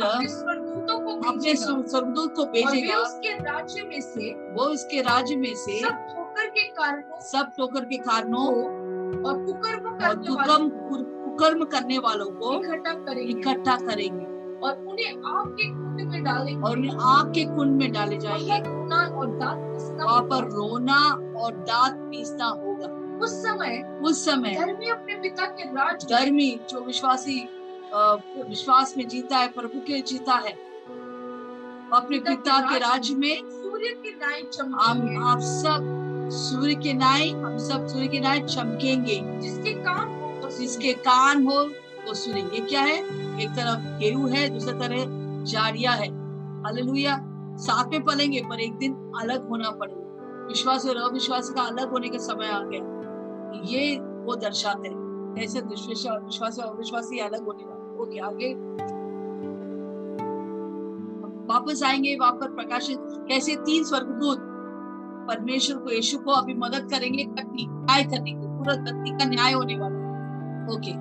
को 1.05 1.15
अपने 1.31 1.55
स्वर्गदूत 1.57 2.35
को 2.37 2.45
भेजेगा। 2.47 2.99
उसके 2.99 3.35
राज्य 3.41 3.83
में 3.83 4.01
से 4.01 4.33
वो 4.55 4.71
इसके 4.71 5.01
राज्य 5.03 5.37
में 5.37 5.55
से 5.55 5.81
सब 5.81 6.07
ठोकर 6.11 6.47
के 6.49 6.63
कारणों 6.71 7.21
सब 7.23 7.51
ठोकर 7.57 7.85
के 7.85 7.97
कारणों 7.97 8.47
और 8.47 9.45
कुकर्म 9.47 9.91
करने 9.99 10.35
वालों 10.35 10.69
कुकर्म 10.69 11.05
कुकर्म 11.25 11.65
करने 11.65 11.99
वालों 11.99 12.31
को 12.31 12.53
इकट्ठा 12.55 12.93
करेंगे। 12.95 13.31
इकट्ठा 13.31 13.77
करेंगे। 13.77 14.31
और 14.67 14.79
उन्हें 14.87 15.13
आग 15.29 15.49
के 15.51 15.69
कुंड 15.69 16.01
में 16.11 16.23
डालेंगे 16.25 16.69
और 16.69 16.77
उन्हें 16.77 16.97
आग 17.03 17.33
के 17.35 17.45
कुंड 17.45 17.81
में 17.81 17.93
डाले 17.93 18.17
जाएँगे। 18.17 18.61
वहाँ 18.61 19.07
रोना 19.07 19.17
और 19.17 19.27
दांत 19.39 19.63
पिसना 19.73 20.05
वहाँ। 20.05 20.23
पर 20.23 20.49
रोना 20.49 20.99
और 21.41 21.57
दांत 21.71 21.95
पीसना 22.11 22.47
होगा। 22.47 22.99
उस 23.25 23.33
समय 23.43 24.01
उस 24.05 24.25
समय 24.25 24.55
धर्मी 24.55 24.89
अपने 24.91 25.15
पिता 25.15 25.47
के 25.47 25.65
राज 25.65 26.05
धर्मी 26.05 26.51
जो 26.71 26.81
विश्वासी 26.81 27.41
विश्वास 28.49 28.95
में 28.97 29.07
जीता 29.09 29.39
है 29.39 29.49
प्रभु 29.49 29.81
के 29.81 30.01
जीता 30.03 30.35
है 30.35 30.53
अपने 31.93 32.19
पिता 32.19 32.61
के 32.61 32.79
राज्य 32.79 33.15
में। 33.15 33.43
सूर्य 33.51 33.89
की 33.89 34.11
नाई 34.11 34.43
चमकेंगे 34.43 35.17
आप 35.17 35.41
सब 35.41 36.03
सूर्य 36.33 36.75
के 36.75 36.93
नाई 36.93 37.31
हम 37.31 37.59
सब 37.59 37.87
सूर्य 37.87 38.07
के 38.09 38.21
नाई 38.21 38.41
चमकेंगे। 38.41 39.41
जिसके 39.41 39.73
कान 39.73 40.09
हो 40.09 40.51
जिसके 40.51 40.93
कान 40.93 41.47
हो 41.47 41.61
वो 42.07 42.15
सुने 42.15 42.41
ये 42.41 42.61
क्या 42.61 42.81
है? 42.81 42.99
एक 43.41 43.51
तरफ़ 43.51 43.99
गेहूँ 43.99 44.31
है 44.31 44.49
दूसरी 44.49 44.73
तरफ़ 44.73 45.45
जाड़िया 45.45 45.91
है। 45.91 46.09
हालेलुया 46.63 47.19
साथ 47.57 47.89
में 47.89 48.05
पलेंगे 48.05 48.41
पर 48.41 48.61
एक 48.61 48.73
दिन 48.73 49.13
अलग 49.21 49.49
होना 49.49 49.71
पड़ेगा। 49.71 50.47
विश्वास 50.47 50.87
और 50.87 50.97
अविश्वास 50.97 51.51
का 51.51 51.63
अलग 51.63 51.91
होने 51.91 52.09
का 52.09 52.19
समय 52.19 52.49
आ 52.49 52.61
गया। 52.63 53.03
ये 53.65 53.97
वो 54.01 54.37
दर्शाते 54.37 54.89
हैं। 54.89 55.03
दुष्विश्वास 55.69 56.23
विश्वास 56.25 56.59
और 56.59 56.75
अविश्वासी 56.75 57.19
अलग 57.19 57.45
होने 57.47 57.65
वाले। 57.65 58.03
ओके 58.03 58.19
आगे? 58.19 58.55
वापस 61.53 61.83
आएँगे 61.83 62.17
वहाँ 62.17 62.33
पर 62.33 62.55
प्रकाशित 62.55 62.99
कैसे 63.29 63.55
तीन 63.57 63.85
स्वर्गदूत 63.85 64.49
परमेश्वर 65.29 65.77
को 65.79 65.91
यीशु 65.91 66.19
को 66.19 66.31
अभी 66.31 66.55
मदद 66.55 66.89
करेंगे 66.91 67.25
कटनी 67.25 67.67
न्याय 67.69 68.05
करने 68.05 68.31
की 68.31 68.47
पूरा 68.47 68.75
धरती 68.75 69.11
का 69.19 69.25
न्याय 69.25 69.53
होने 69.53 69.77
वाला 69.79 70.01
ओके 70.75 70.93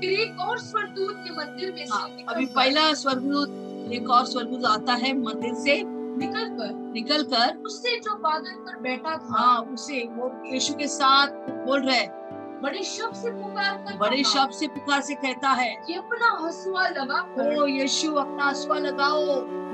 फिर 0.00 0.20
एक 0.20 0.40
और 0.40 0.58
स्वर्गदूत 0.58 1.16
ने 1.16 1.30
मंदिर 1.30 1.72
में 1.74 1.86
हाँ 1.92 2.08
अभी 2.28 2.46
पहला 2.46 2.92
स्वर्गदूत 2.94 3.92
एक 3.92 4.10
और 4.10 4.26
स्वर्गदूत 4.26 4.64
आता 4.64 4.92
है 4.92 5.12
मंदिर 5.18 5.54
से। 5.54 5.82
निकलकर 5.84 6.72
निकल 6.92 7.22
कर। 7.22 7.56
उससे 7.56 7.96
जो 8.00 8.14
बादल 8.14 8.54
पर 8.66 8.80
बैठा 8.80 9.16
था। 9.16 9.36
हाँ 9.38 9.60
उसे 9.62 10.00
वो 10.12 10.30
यीशु 10.52 10.74
के 10.74 10.86
साथ 10.86 11.28
बोल 11.66 11.82
रहे 11.82 11.96
हैं 11.96 12.39
बड़े 12.62 12.82
शब्द 12.82 13.14
से 13.14 13.30
पुकार 13.30 13.76
कर 13.76 13.96
बड़े 13.96 14.24
शब्द 14.24 14.50
से 14.50 14.66
पुकार 14.66 15.00
से 15.00 15.14
कहता 15.14 15.48
है 15.48 15.84
कि 15.86 15.94
अपना 15.94 16.30
हंसुआ 16.44 16.88
लगा 16.88 17.20
ओ 17.62 17.66
यीशु 17.66 18.12
अपना 18.12 18.44
हंसुआ 18.44 18.78
लगाओ। 18.78 19.24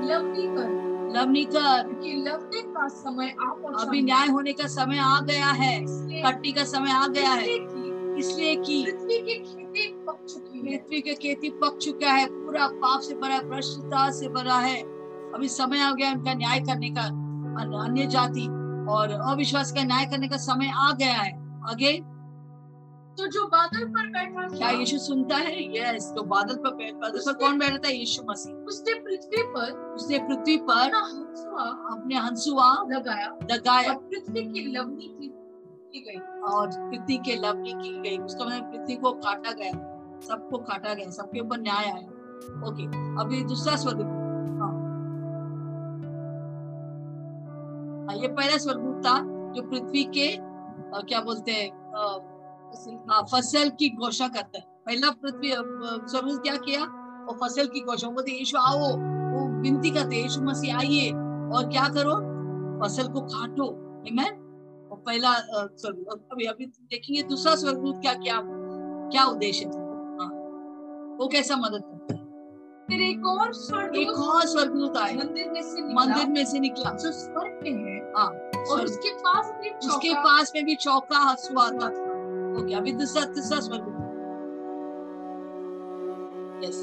लवनी 0.09 0.47
कर। 0.47 0.87
लवनी 1.15 1.45
कर। 1.45 1.93
कि 1.93 2.13
लवने 2.13 2.61
का 2.61 2.87
समय 2.87 3.35
आ 3.41 3.45
पहुँचा। 3.45 3.85
अभी 3.85 4.01
न्याय 4.01 4.27
होने 4.27 4.53
का 4.53 4.67
समय 4.67 4.97
आ 4.97 5.19
गया 5.19 5.45
है। 5.45 5.79
कट्टी 6.23 6.51
का 6.51 6.63
समय 6.63 6.91
आ 6.91 7.07
गया 7.07 7.31
है। 7.31 7.47
इसलिए 8.19 8.55
कि 8.55 8.83
पृथ्वी 8.85 9.17
की 9.17 9.33
खेती 9.33 9.87
पक 9.87 10.25
चुकी 10.29 10.59
है। 10.59 10.77
पृथ्वी 10.77 11.01
के 11.01 11.13
खेती 11.13 11.49
पक 11.49 11.77
चुका 11.77 12.11
है। 12.11 12.25
पूरा 12.25 12.67
पाप 12.67 13.01
से 13.01 13.15
भरा 13.15 13.39
भ्रष्टता 13.39 14.09
से 14.11 14.27
भरा 14.29 14.55
है। 14.55 14.81
अभी 15.33 15.47
समय 15.47 15.79
आ 15.79 15.91
गया 15.91 16.11
उनका 16.11 16.33
न्याय 16.33 16.59
करने 16.59 16.89
का। 16.89 17.03
अन्य 17.83 18.05
जाति 18.05 18.47
और 18.89 19.11
अविश्वास 19.11 19.71
का 19.71 19.83
न्याय 19.83 20.05
करने 20.05 20.27
का 20.27 20.37
समय 20.37 20.71
आ 20.75 20.91
गया 20.91 21.13
है। 21.13 21.31
आगे 21.69 22.16
तो 23.17 23.27
जो 23.27 23.47
बादल 23.47 23.85
पर 23.85 24.07
बैठा 24.07 24.57
क्या 24.57 24.69
यीशु 24.69 24.97
सुनता 24.97 25.35
है? 25.35 25.77
यस 25.77 26.13
तो 26.15 26.23
बादल 26.23 26.55
पर 26.55 26.75
बैठ 26.75 26.93
बादल 26.93 27.19
पर 27.19 27.33
कौन 27.33 27.59
बैठा 27.59 27.77
था? 27.77 27.89
यीशु 27.89 28.23
मसीह। 28.29 28.53
उसने 28.53 28.93
पृथ्वी 28.93 29.43
पर 29.43 29.71
उसने 29.95 30.19
पृथ्वी 30.19 30.57
पर 30.57 30.73
अपना 30.73 30.99
हंसुआ 30.99 31.63
अपने 31.63 32.15
हंसुआ 32.15 32.83
लगाया। 32.89 33.37
लगाया। 33.51 33.93
पृथ्वी 33.93 34.43
की 34.43 34.65
लवनी 34.77 35.07
की 35.07 35.99
गई। 36.01 36.17
और 36.41 36.67
पृथ्वी 36.67 37.17
के 37.17 37.35
लवनी 37.35 37.73
की 37.73 38.09
गई। 38.09 38.17
उसका 38.17 38.45
मतलब 38.45 38.63
पृथ्वी 38.63 38.95
को 38.95 39.11
काटा 39.11 39.51
गया। 39.51 39.71
सबको 40.27 40.57
काटा 40.57 40.93
गया। 40.93 41.09
सबके 41.09 41.39
ऊपर 41.39 41.59
न्याय 41.59 41.85
आया। 41.85 42.07
ओके 42.67 42.85
अभी 43.21 43.43
दूसरा 43.43 43.75
स्वर्गदूत 43.75 44.05
हाँ। 44.61 44.71
हाँ, 48.05 48.21
ये 48.21 48.27
पहला 48.27 48.57
स्वर्गदूत 48.57 49.05
था 49.05 49.19
जो 49.53 49.61
पृथ्वी 49.61 50.03
के 50.03 50.27
अ, 50.97 51.01
क्या 51.01 51.21
बोलते 51.21 51.51
हैं 51.51 51.69
हाँ, 52.85 53.23
फ़सल 53.31 53.69
की 53.69 53.89
घोषणा 53.89 54.27
करता 54.27 54.57
है। 54.57 54.65
पहला 54.85 55.09
पृथ्वी 55.09 55.51
स्वर्गदूत 56.11 56.43
क्या 56.43 56.55
किया? 56.55 56.83
वो 57.27 57.33
फ़सल 57.33 57.67
की 57.67 57.79
घोषणा। 57.79 58.09
बोलते 58.09 58.31
यीशु 58.31 58.57
आओ 58.57 58.77
वो 58.77 59.61
विनती 59.61 59.89
करते 59.89 60.15
यीशु 60.15 60.41
मसीह 60.41 60.77
आइए 60.77 61.11
और 61.55 61.69
क्या 61.71 61.87
करो? 61.89 62.15
फ़सल 62.83 63.07
को 63.07 63.21
काटो। 63.21 63.65
आमेन 64.09 64.33
और 64.91 64.97
पहला 65.05 65.33
स्वर्गदूत 65.33 66.27
अभी 66.31 66.45
अभी 66.45 66.65
देखेंगे 66.65 67.23
दूसरा 67.23 67.55
स्वर्गदूत 67.55 68.01
क्या 68.01 68.13
क्या? 68.13 68.41
क्या 69.11 69.25
उद्देश्य 69.25 69.65
था? 69.65 69.79
हाँ। 70.21 70.29
वो 71.19 71.27
कैसा 71.27 71.55
मदद 71.55 71.81
करता 71.85 72.13
है? 72.13 72.25
फिर 72.87 73.01
एक 73.01 73.25
और 73.25 73.47
एक 73.47 73.53
स्वर्गदूत 73.53 74.27
और 74.27 74.47
स्वर्गदूत 74.47 74.97
आए 74.97 75.15
मंदिर 75.15 75.49
में 75.51 75.61
से 75.61 75.81
निकला। 75.81 76.05
मंदिर 76.05 76.27
में 76.27 76.45
से 76.45 76.59
निकला। 76.59 76.91
जो 76.91 77.11
स्वर्ग 77.11 77.59
में 77.63 77.71
है। 77.71 78.13
हाँ 78.17 78.27
और 78.71 78.85
उसके 78.85 79.11
पास 79.11 79.51
भी 79.61 79.69
उसके 79.69 80.13
पास 80.13 80.51
में 80.55 80.65
भी 80.65 80.75
चौका 80.75 81.17
हंसुआ 81.17 81.69
था 81.69 82.06
ओके 82.57 82.73
अभी 82.73 82.91
दूसरा 82.93 83.23
तीसरा 83.33 83.59
स्वर्गदूत 83.59 84.05
यस 86.63 86.79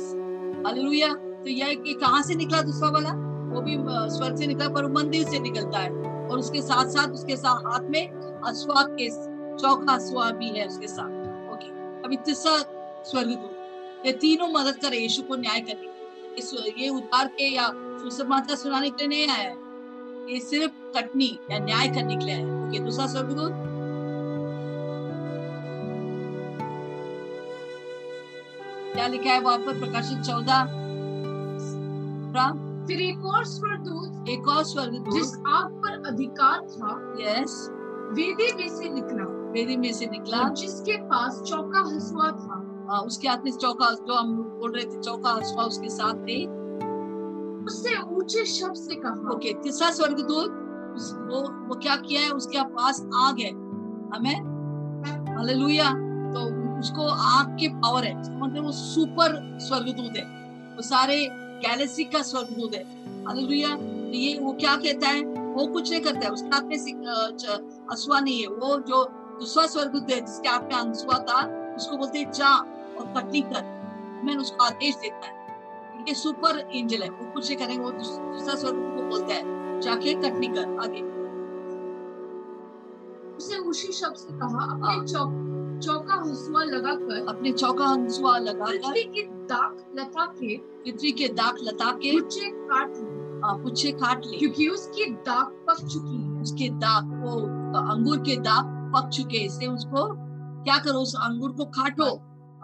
हालेलुया 0.67 1.13
तो 1.15 1.51
यह 1.51 1.75
कहाँ 2.01 2.23
से 2.23 2.35
निकला 2.35 2.61
दूसरा 2.63 2.89
वाला? 2.91 3.11
वो 3.55 3.61
भी 3.61 3.77
स्वर्ग 4.17 4.37
से 4.37 4.47
निकला, 4.47 4.69
पर 4.69 4.87
मंदिर 4.93 5.25
से 5.29 5.39
निकलता 5.39 5.79
है। 5.79 5.91
और 6.29 6.39
उसके 6.39 6.61
साथ 6.63 6.91
साथ 6.91 7.09
उसके 7.13 7.37
साथ 7.37 7.67
हाथ 7.67 7.91
में 7.91 8.05
हंसुआ 8.47 8.83
के 8.91 9.09
चौका 9.57 9.93
हंसुआ 9.93 10.31
भी 10.31 10.49
है 10.49 10.67
उसके 10.67 10.87
साथ। 10.89 11.11
ओके 11.53 11.69
अभी 12.05 12.17
तीसरा 12.27 12.57
स्वर्गदूत 13.03 14.07
ये 14.07 14.13
तीनों 14.13 14.49
मदद 14.49 14.77
करे 14.77 14.99
यीशु 14.99 15.23
को 15.23 15.37
न्याय 15.37 15.61
करने। 15.61 15.93
इस, 16.39 16.55
ये 16.79 16.89
उतार 16.89 17.27
के 17.29 17.49
या 17.55 17.71
सुसमाचार 18.01 18.57
सुनाने 18.57 18.91
के 18.91 19.07
लिए 19.07 19.27
नहीं 19.27 19.37
आया 19.37 19.49
है। 19.51 19.57
ये 20.33 20.41
सिर्फ़ 20.41 20.73
कटनी 20.97 21.39
या 21.51 21.59
न्याय 21.59 21.89
करने 21.89 22.17
के 22.17 22.25
लिए 22.25 22.35
आया 22.35 22.47
है। 22.47 22.69
ओके 22.69 22.79
दूसरा 22.79 23.07
स्वर्गदूत 23.07 23.53
क्या 29.05 29.13
लिखा 29.13 29.31
है 29.31 29.41
वहाँ 29.41 29.59
पर 29.59 29.79
प्रकाशित 29.79 30.19
चौदह? 30.19 30.65
फिर 32.87 33.01
एक 33.01 33.25
और 33.25 33.45
स्वर्गदूत 33.45 34.29
एक 34.29 34.49
और 34.49 34.65
जिस 35.13 35.35
आग 35.47 35.73
पर 35.73 36.09
अधिकार 36.09 36.61
था 36.61 37.15
यस 37.21 37.69
वेदी 38.13 38.53
में 38.55 38.69
से 38.69 38.89
निकला। 38.89 39.25
वेदी 39.53 39.77
में 39.77 39.93
से 39.93 40.07
निकला। 40.07 40.49
जिसके 40.49 40.97
पास 40.97 41.43
चौका 41.43 41.79
हंसुआ 41.79 42.31
था। 42.31 42.87
आ, 42.91 43.01
उसके 43.01 43.29
हाथ 43.29 43.37
में 43.45 43.53
चौका 43.53 43.91
जो 43.91 44.15
हम 44.15 44.37
बोल 44.37 44.73
रहे 44.73 44.85
थे 44.85 45.01
चौका 45.01 45.31
हंसुआ 45.31 45.65
उसके 45.65 45.89
साथ 45.89 46.15
थे। 46.15 46.47
उससे 47.65 48.03
ऊँचे 48.03 48.45
शब्द 48.45 48.75
से 48.75 48.95
कहा 48.95 49.35
ओके 49.35 49.51
okay, 49.51 49.63
तीसरा 49.63 49.91
स्वर्गदूत 49.91 50.51
वो 51.21 51.69
वो 51.69 51.75
क्या 51.75 51.97
किया 51.97 52.21
है? 52.21 52.31
उसके 52.31 52.63
पास 52.63 53.07
आग 53.15 53.41
है 53.41 53.51
हमें 54.17 54.55
हालेलुया 55.37 55.91
तो 56.33 56.64
उसको 56.85 57.07
आग 57.09 57.57
के 57.61 57.69
पावर 57.69 58.05
है। 58.05 58.41
मतलब 58.41 58.65
वो 58.65 58.73
सुपर 58.73 59.59
स्वर्गदूत 59.61 60.17
है। 60.17 60.25
वो 60.77 60.83
सारे 60.83 61.29
गैलेक्सी 61.33 62.05
का 62.05 62.23
स्वर्गदूत 62.23 62.75
है। 62.75 62.83
हालेलुया 63.27 63.77
तो 63.77 64.13
ये 64.15 64.39
वो 64.39 64.53
क्या 64.53 64.77
कहता 64.77 65.09
है? 65.09 65.23
वो 65.25 65.67
कुछ 65.67 65.91
नहीं 65.91 66.01
करता 66.01 66.21
है। 66.21 66.29
उसके 66.29 66.49
हाथ 66.49 66.63
में 66.63 66.77
अ, 66.77 67.37
हंसुआ 67.91 68.21
नहीं 68.21 68.41
है। 68.41 68.49
वो 68.49 68.77
जो 68.81 69.05
दूसरा 69.41 69.67
स्वर्गदूत 69.67 70.11
है 70.11 70.21
जिसके 70.21 70.49
हाथ 70.49 70.61
में 70.61 70.75
हंसुआ 70.75 71.19
था 71.19 71.41
उसको 71.77 71.97
बोलते 71.97 72.19
हैं 72.19 72.33
जा 72.33 72.55
और 72.99 73.13
कटनी 73.17 73.41
कर। 73.41 73.63
मैं 74.25 74.37
उसको 74.37 74.65
आदेश 74.65 74.95
देता 74.95 75.27
है। 75.27 75.33
ये 76.09 76.15
सुपर 76.15 76.59
एंजल 76.75 77.03
है। 77.03 77.09
वो 77.09 77.33
कुछ 77.33 77.49
नहीं 77.49 77.59
करेंगे। 77.59 77.85
वो 77.85 77.91
दूसरा 77.91 78.55
स्वर्गदूत 78.55 78.95
को 78.97 79.03
बोलता 79.03 79.35
है 79.35 79.81
जाके 79.81 80.15
कटनी 80.15 80.47
कर 80.47 80.79
आगे। 80.83 81.03
उसने 83.37 83.59
उसी 83.59 83.93
शब्द 83.93 84.17
से 84.17 84.39
कहा 84.39 84.49
हाँ। 84.49 84.75
अपने 84.75 85.13
चौक 85.13 85.54
चौका 85.85 86.15
हंसुआ 86.15 86.65
लगाकर 86.65 87.27
अपने 87.29 87.53
चौका 87.53 87.87
हंसुआ 87.87 88.39
लगाकर 88.39 88.93
की 88.93 89.23
दाख 89.23 89.87
लता 89.95 90.27
के 90.27 90.57
पृथ्वी 90.57 91.13
के 91.13 91.29
दाग 91.29 91.57
लता 91.63 91.93
के 91.93 92.21
पुछे 92.21 92.51
काट 92.51 92.93
पुछे 93.63 93.93
काट 93.93 94.23
ले। 94.27 94.39
क्योंकि 94.39 94.69
उसकी 94.69 95.05
दाग 95.05 95.47
पक 95.47 95.77
चुकी 95.77 96.23
है। 96.23 96.43
उसके 96.43 96.69
दाग 96.69 97.05
को 97.05 97.31
अंगूर 97.79 98.19
के 98.19 98.37
दाग 98.37 98.93
पक 98.97 99.09
चुके 99.09 99.37
इसे 99.37 99.67
उसको 99.67 100.15
क्या 100.65 100.79
करो? 100.79 100.99
उस 100.99 101.15
अंगूर 101.15 101.51
को 101.51 101.65
काटो। 101.65 102.11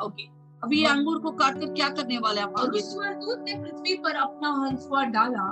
ओके। 0.07 0.40
अभी 0.63 0.81
ये 0.81 0.87
अंगूर 0.87 1.19
को 1.19 1.31
काट 1.33 1.55
कर 1.55 1.73
क्या 1.75 1.89
करने 1.89 2.17
वाले 2.19 2.41
हैं 2.41 2.47
हम 2.47 2.55
और 2.55 2.71
उस 2.71 2.91
स्वर्गदूत 2.93 3.45
ने 3.45 3.55
पृथ्वी 3.55 3.95
पर 3.97 4.17
अपना 4.17 4.49
हंसुआ 4.55 5.05
डाला। 5.07 5.45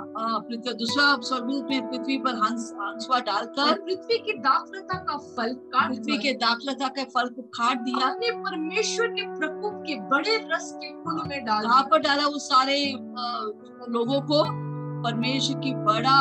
दूसरा 0.73 1.05
स्वर्गदूत 1.21 1.69
में 1.69 1.87
पृथ्वी 1.89 2.17
पर 2.17 2.35
हंस 2.35 3.07
और 3.11 3.21
डालकर 3.21 3.79
पृथ्वी 3.79 4.17
की 4.17 4.33
दाख 4.39 4.65
लता 4.75 4.97
का 4.99 5.17
फल 5.17 5.53
काट 5.73 5.87
पृथ्वी 5.89 6.17
के 6.17 6.33
दाग 6.35 6.59
लता 6.63 6.87
के 6.87 7.03
फल 7.05 7.29
को 7.29 7.41
काट 7.57 7.79
दिया। 7.79 8.07
अपने 8.07 8.31
परमेश्वर 8.41 9.07
के 9.09 9.25
प्रकोप 9.33 9.81
के 9.87 9.95
बड़े 10.09 10.37
रस 10.51 10.71
के 10.75 10.91
कुंड 10.93 11.21
में 11.27 11.43
डाल 11.45 11.63
कहाँ 11.63 11.83
पर 11.91 11.99
डाला 12.01 12.27
वो 12.27 12.39
सारे 12.39 12.77
लोगों 13.89 14.21
को? 14.21 14.43
परमेश्वर 15.03 15.59
की 15.59 15.73
बड़ा 15.85 16.19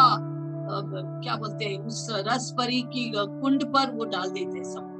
क्या 1.22 1.36
बोलते 1.36 1.64
हैं 1.64 1.78
उस 1.86 2.06
रस 2.26 2.50
परी 2.58 2.80
की 2.94 3.10
कुंड 3.16 3.64
पर 3.74 3.90
वो 3.92 4.04
डाल 4.06 4.30
देते 4.30 4.64
सब। 4.64 4.96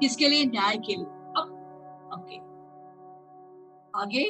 किसके 0.00 0.28
लिए? 0.28 0.44
न्याय 0.46 0.76
के 0.78 0.96
लिए। 0.96 1.06
अब 1.36 1.54
ओके 2.14 2.46
आगे 3.98 4.24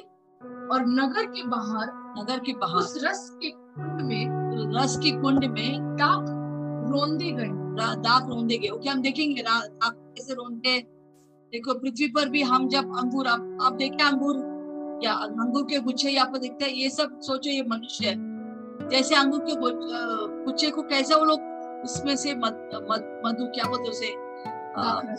और 0.72 0.86
नगर 0.86 1.26
के 1.26 1.46
बाहर 1.46 1.86
नगर 2.18 2.38
के 2.38 2.52
बाहर। 2.52 2.76
उस 2.76 3.00
रस 3.04 3.30
के 3.42 3.50
कुंड 3.50 4.02
में 4.02 4.26
रस 4.80 4.98
की 4.98 5.10
कुंड 5.10 5.44
में 5.44 5.96
दाख 5.96 6.24
रोंदे 6.90 7.32
गए। 7.32 7.68
दाग 8.02 8.30
रोंदे 8.30 8.58
गए। 8.58 8.68
ओके 8.68 8.88
हम 8.88 9.02
देखेंगे 9.02 9.42
रा- 9.42 9.68
कैसे 9.94 10.32
रोंदे। 10.32 10.78
देखो 11.52 11.74
पृथ्वी 11.74 12.08
पर 12.08 12.28
भी 12.28 12.42
हम 12.42 12.68
जब 12.68 12.96
अंगूर 12.96 13.26
आप 13.26 13.58
आप 13.62 13.72
देखें 13.72 14.04
अंगूर 14.04 14.36
या 15.04 15.12
अंगूर 15.12 15.62
के 15.62 15.80
गुच्छे 15.80 16.10
यहाँ 16.10 16.28
पर 16.28 16.38
दिखते 16.38 16.64
हैं। 16.64 16.72
ये 16.72 16.90
सब 16.90 17.20
सोचो 17.20 17.50
ये 17.50 17.62
मनुष्य 17.62 18.06
है। 18.06 18.28
जैसे 18.88 19.14
अंगूर 19.14 19.40
के 19.40 19.54
गुच्छे 20.44 20.70
को 20.70 20.82
कैसे 20.82 21.14
वो 21.14 21.24
लोग 21.24 21.40
उसमें 21.84 22.16
से 22.16 22.34
मद, 22.34 22.70
मद, 22.74 23.22
मधु 23.26 23.44
क्या 23.44 23.68
बोलते 23.68 23.90
उसे। 23.90 24.28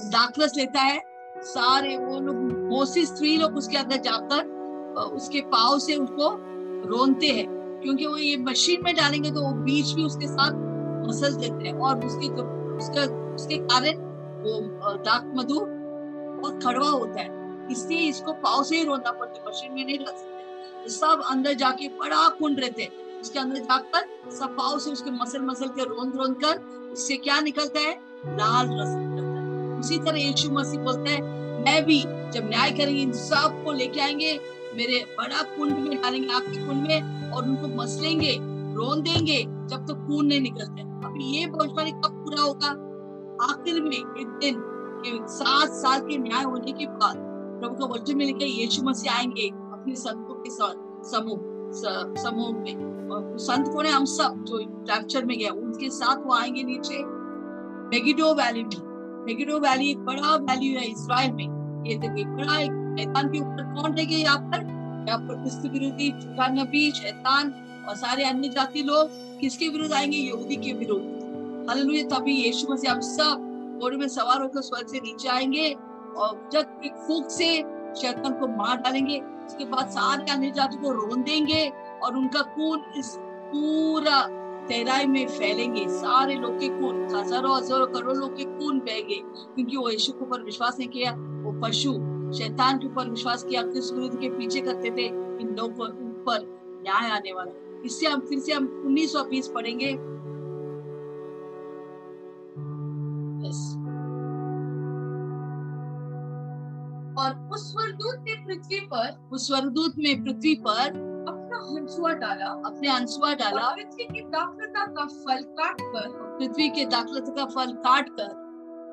दाखरस 0.10 0.54
लेता 0.58 0.82
है। 0.82 1.19
सारे 1.38 1.98
वो 1.98 2.20
लोग, 2.20 2.36
मोसी 2.70 3.06
स्त्री 3.06 3.38
लोग 3.38 3.58
उसके 3.58 3.78
अंदर 3.78 3.98
जाकर 3.98 4.58
उसके 5.14 5.42
पाव 5.42 5.80
से 5.80 5.96
उसको 5.96 6.30
रोनते 6.90 7.28
हैं। 7.28 7.48
क्योंकि 7.84 8.06
वो 8.06 8.18
ये 8.18 8.38
मशीन 8.38 8.84
में 8.84 8.96
डालेंगे 8.96 9.32
तो 9.32 9.42
वो 9.42 9.52
बीज 9.54 9.94
भी 9.94 10.04
उसके 10.04 10.28
साथ 10.28 10.52
मसल 11.08 11.34
देते 11.34 11.68
हैं 11.68 11.74
और 11.74 12.06
उसके 12.06 12.28
जो, 12.28 12.44
उसका, 12.78 13.34
उसके 13.36 13.58
कारण 13.58 13.98
वो 14.42 14.60
दाक 14.98 15.34
मधु 15.36 15.60
बहुत 16.42 16.64
कड़वा 16.66 16.90
होता 16.90 17.22
है। 17.22 17.68
इसलिए 17.72 18.00
इसको 18.00 18.34
पाव 18.34 18.64
से 18.64 18.78
ही 18.78 18.84
रोना 18.84 19.12
पड़ता 19.12 19.40
है 19.40 19.48
मशीन 19.48 19.74
में 19.74 19.86
नहीं 19.86 20.00
रख 20.00 20.08
सकते। 20.08 20.84
तो 20.84 20.90
सब 20.90 21.24
अंदर 21.32 21.54
जाके 21.54 21.88
बड़ा 21.88 22.28
कुंड 22.30 22.60
रहते 22.60 22.84
हैं। 22.84 23.22
उसके 23.22 23.40
अंदर 23.40 23.56
जाकर 23.56 24.32
सब 24.32 24.50
पाव 24.50 24.80
से 24.80 24.92
उसके 24.92 25.12
मसल 25.12 25.42
मसल 25.42 25.68
के 25.68 25.84
रोन 25.84 26.12
रोन 26.12 26.34
कर 26.34 26.58
उससे 26.92 27.18
क्या 27.18 27.40
निकलता 27.40 27.80
है? 27.80 27.96
लाल 28.26 28.68
रस। 28.72 29.09
उसी 29.80 29.98
तरह 29.98 30.18
यीशु 30.18 30.52
मसीह 30.52 30.80
बोलते 30.80 31.10
हैं, 31.10 31.22
मैं 31.66 31.86
भी 31.86 32.02
जब 32.32 32.50
न्याय 32.50 32.72
करेंगे 32.72 33.02
इन 33.02 33.12
सबको 33.12 33.72
लेके 33.72 34.00
आएँगे, 34.00 34.40
मेरे 34.76 35.06
बड़ा 35.18 35.42
कुंड 35.42 35.78
में 35.78 36.02
डालेंगे 36.02 36.34
आपके 36.34 36.68
कुंड 36.68 36.88
में 36.88 37.32
और 37.32 37.44
उनको 37.44 37.68
मसलेंगे, 37.68 38.38
रोन 38.76 39.02
देंगे, 39.02 39.44
जब 39.44 39.86
तक 39.86 40.06
खून 40.08 40.26
नहीं 40.26 40.42
निकलते 40.42 40.82
अभी 40.82 41.40
ये 41.40 41.48
भविष्यवाणी 41.48 41.92
कब 41.92 42.24
पूरा 42.26 42.42
होगा? 42.42 42.68
आखिर 43.52 43.82
में 43.82 43.98
एक 43.98 44.28
दिन 44.42 44.64
सात 45.28 45.70
साल 45.70 46.00
के 46.02 46.18
न्याय 46.18 46.44
होने 46.44 46.72
के 46.72 46.86
बाद 46.86 47.16
प्रभु 47.62 47.76
का 47.76 47.86
वचन 47.86 48.18
में 48.18 48.26
लिखा 48.26 48.46
यीशु 48.46 48.84
मसीह 48.84 49.14
आएँगे 49.14 49.48
अपने 49.50 49.96
संतों 49.96 50.36
के 50.36 50.50
साथ, 50.50 50.76
समूह 51.04 51.60
समूह 52.24 52.52
में। 52.52 53.10
और 53.10 53.38
संत 53.38 53.68
कौन 53.68 53.86
है? 53.86 53.92
हम 53.92 54.06
सब 54.06 54.46
जो 54.48 54.58
कैप्चर 54.64 55.26
में 55.26 55.38
गया 55.40 55.52
उनके 55.52 55.90
साथ 55.90 56.16
वो 56.18 56.34
आएँगे 56.34 56.64
नीचे। 56.64 57.04
मेगिडो 57.90 58.34
वैली 58.34 58.64
में। 58.64 58.89
मेगिडो 59.30 59.58
वैली 59.60 59.90
एक 59.92 60.00
बड़ा 60.00 60.36
वैली 60.36 60.68
है 60.74 60.84
इसराइल 60.84 61.32
में। 61.32 61.84
ये 61.88 61.96
देखिए 61.96 62.24
बड़ा 62.26 62.60
एक 62.60 62.72
मैदान 62.72 63.28
के 63.30 63.40
ऊपर 63.40 63.64
कौन 63.74 63.96
रहेंगे 63.96 64.16
यहाँ 64.16 64.38
पर? 64.38 64.64
यहाँ 65.08 65.20
पर 65.20 65.36
क्रिस्त 65.42 65.66
विरोधी 65.66 66.12
झूठा 66.12 66.48
नबी 66.48 66.92
शैतान 66.92 67.52
और 67.90 67.96
सारे 67.96 68.24
अन्य 68.24 68.50
जाति 68.50 68.84
लोग 68.84 69.10
किसके 69.40 69.68
विरुद्ध 69.68 69.94
आएँगे? 69.94 70.18
यहूदी 70.18 70.56
के 70.56 70.74
विरुद्ध। 70.74 71.68
हालेलुया, 71.70 72.04
तभी 72.10 72.34
यीशु 72.34 72.74
मसीह 72.74 72.92
हम 72.92 73.00
सब 73.00 73.78
घोड़े 73.82 73.98
में 73.98 74.08
सवार 74.08 74.42
होकर 74.42 74.62
स्वर्ग 74.62 74.88
से 74.88 74.98
नीचे 74.98 75.30
आएँगे 75.30 75.76
और 76.18 76.50
जब 76.54 76.82
एक 76.86 76.96
फूक 77.08 77.30
से 77.30 77.56
शैतान 78.02 78.34
को 78.34 78.48
मार 78.48 78.78
डालेंगे, 78.78 79.20
उसके 79.20 79.66
बाद 79.66 79.90
सारे 79.90 80.32
अन्य 80.32 80.52
जाति 80.52 80.78
को 80.78 80.92
रोन 80.92 81.24
देंगे 81.24 81.72
और 82.04 82.18
उनका 82.18 82.42
खून 82.56 82.84
इस 82.98 83.16
पूरा 83.54 84.28
तेराई 84.70 85.06
में 85.06 85.28
फैलेंगे। 85.28 85.88
सारे 85.90 86.36
लोग 86.36 86.60
के 86.60 86.68
खून, 86.70 87.04
हज़ारों 87.16 87.56
हज़ारों 87.58 87.88
करोड़ 87.88 88.18
लोग 88.18 88.36
के 88.38 88.44
खून 88.44 88.80
बहेंगे 88.80 89.16
क्योंकि 89.16 89.78
वो 89.78 89.90
यीशु 89.90 90.12
के 90.12 90.26
ऊपर 90.26 90.44
विश्वास 90.44 90.78
नहीं 90.80 90.90
किया, 90.90 91.12
वो 91.12 91.52
पशु, 91.62 91.94
शैतान 92.38 92.78
के 92.78 92.88
ऊपर 92.88 93.10
विश्वास 93.10 93.44
किया 93.44 93.62
किस 93.64 93.92
विरुद्ध 93.94 94.20
के 94.20 94.30
पीछे 94.30 94.62
करते 94.62 94.92
थे, 94.92 95.08
इन 95.42 95.56
लोगों 95.60 95.88
के 95.88 96.10
ऊपर 96.10 96.46
न्याय 96.84 97.10
आने 97.10 97.34
वाला 97.34 97.52
इससे 97.86 98.08
हम, 98.08 98.20
फिर 98.20 98.40
से 98.40 98.54
हम 98.54 98.68
उन्नीस 98.86 99.14
सौ 99.14 99.24
बीस 99.24 99.48
पढ़ेंगे। 99.48 99.92
और 107.20 107.50
उस 107.54 107.72
स्वरदूत 107.72 108.26
ने 108.28 108.36
पृथ्वी 108.46 108.80
पर, 108.80 109.30
उस 109.32 109.48
स्वरदूत 109.48 109.98
में 109.98 110.24
पृथ्वी 110.24 110.56
पर 110.56 111.09
अपना 111.50 111.80
हंसुआ 111.80 112.14
डाला 112.14 112.46
अपने 112.46 112.90
हंसुआ 112.90 113.34
डाला। 113.34 113.76
पृथ्वी 113.76 114.04
की 114.06 114.22
दाखलता 114.22 114.86
का 114.86 115.06
फल 115.06 115.44
काट 115.44 115.78
कर 115.82 116.38
पृथ्वी 116.40 116.70
के 116.70 116.86
दाखलता 116.86 117.32
का 117.32 117.46
फल 117.46 117.72
काट 117.74 118.10
कर। 118.10 118.30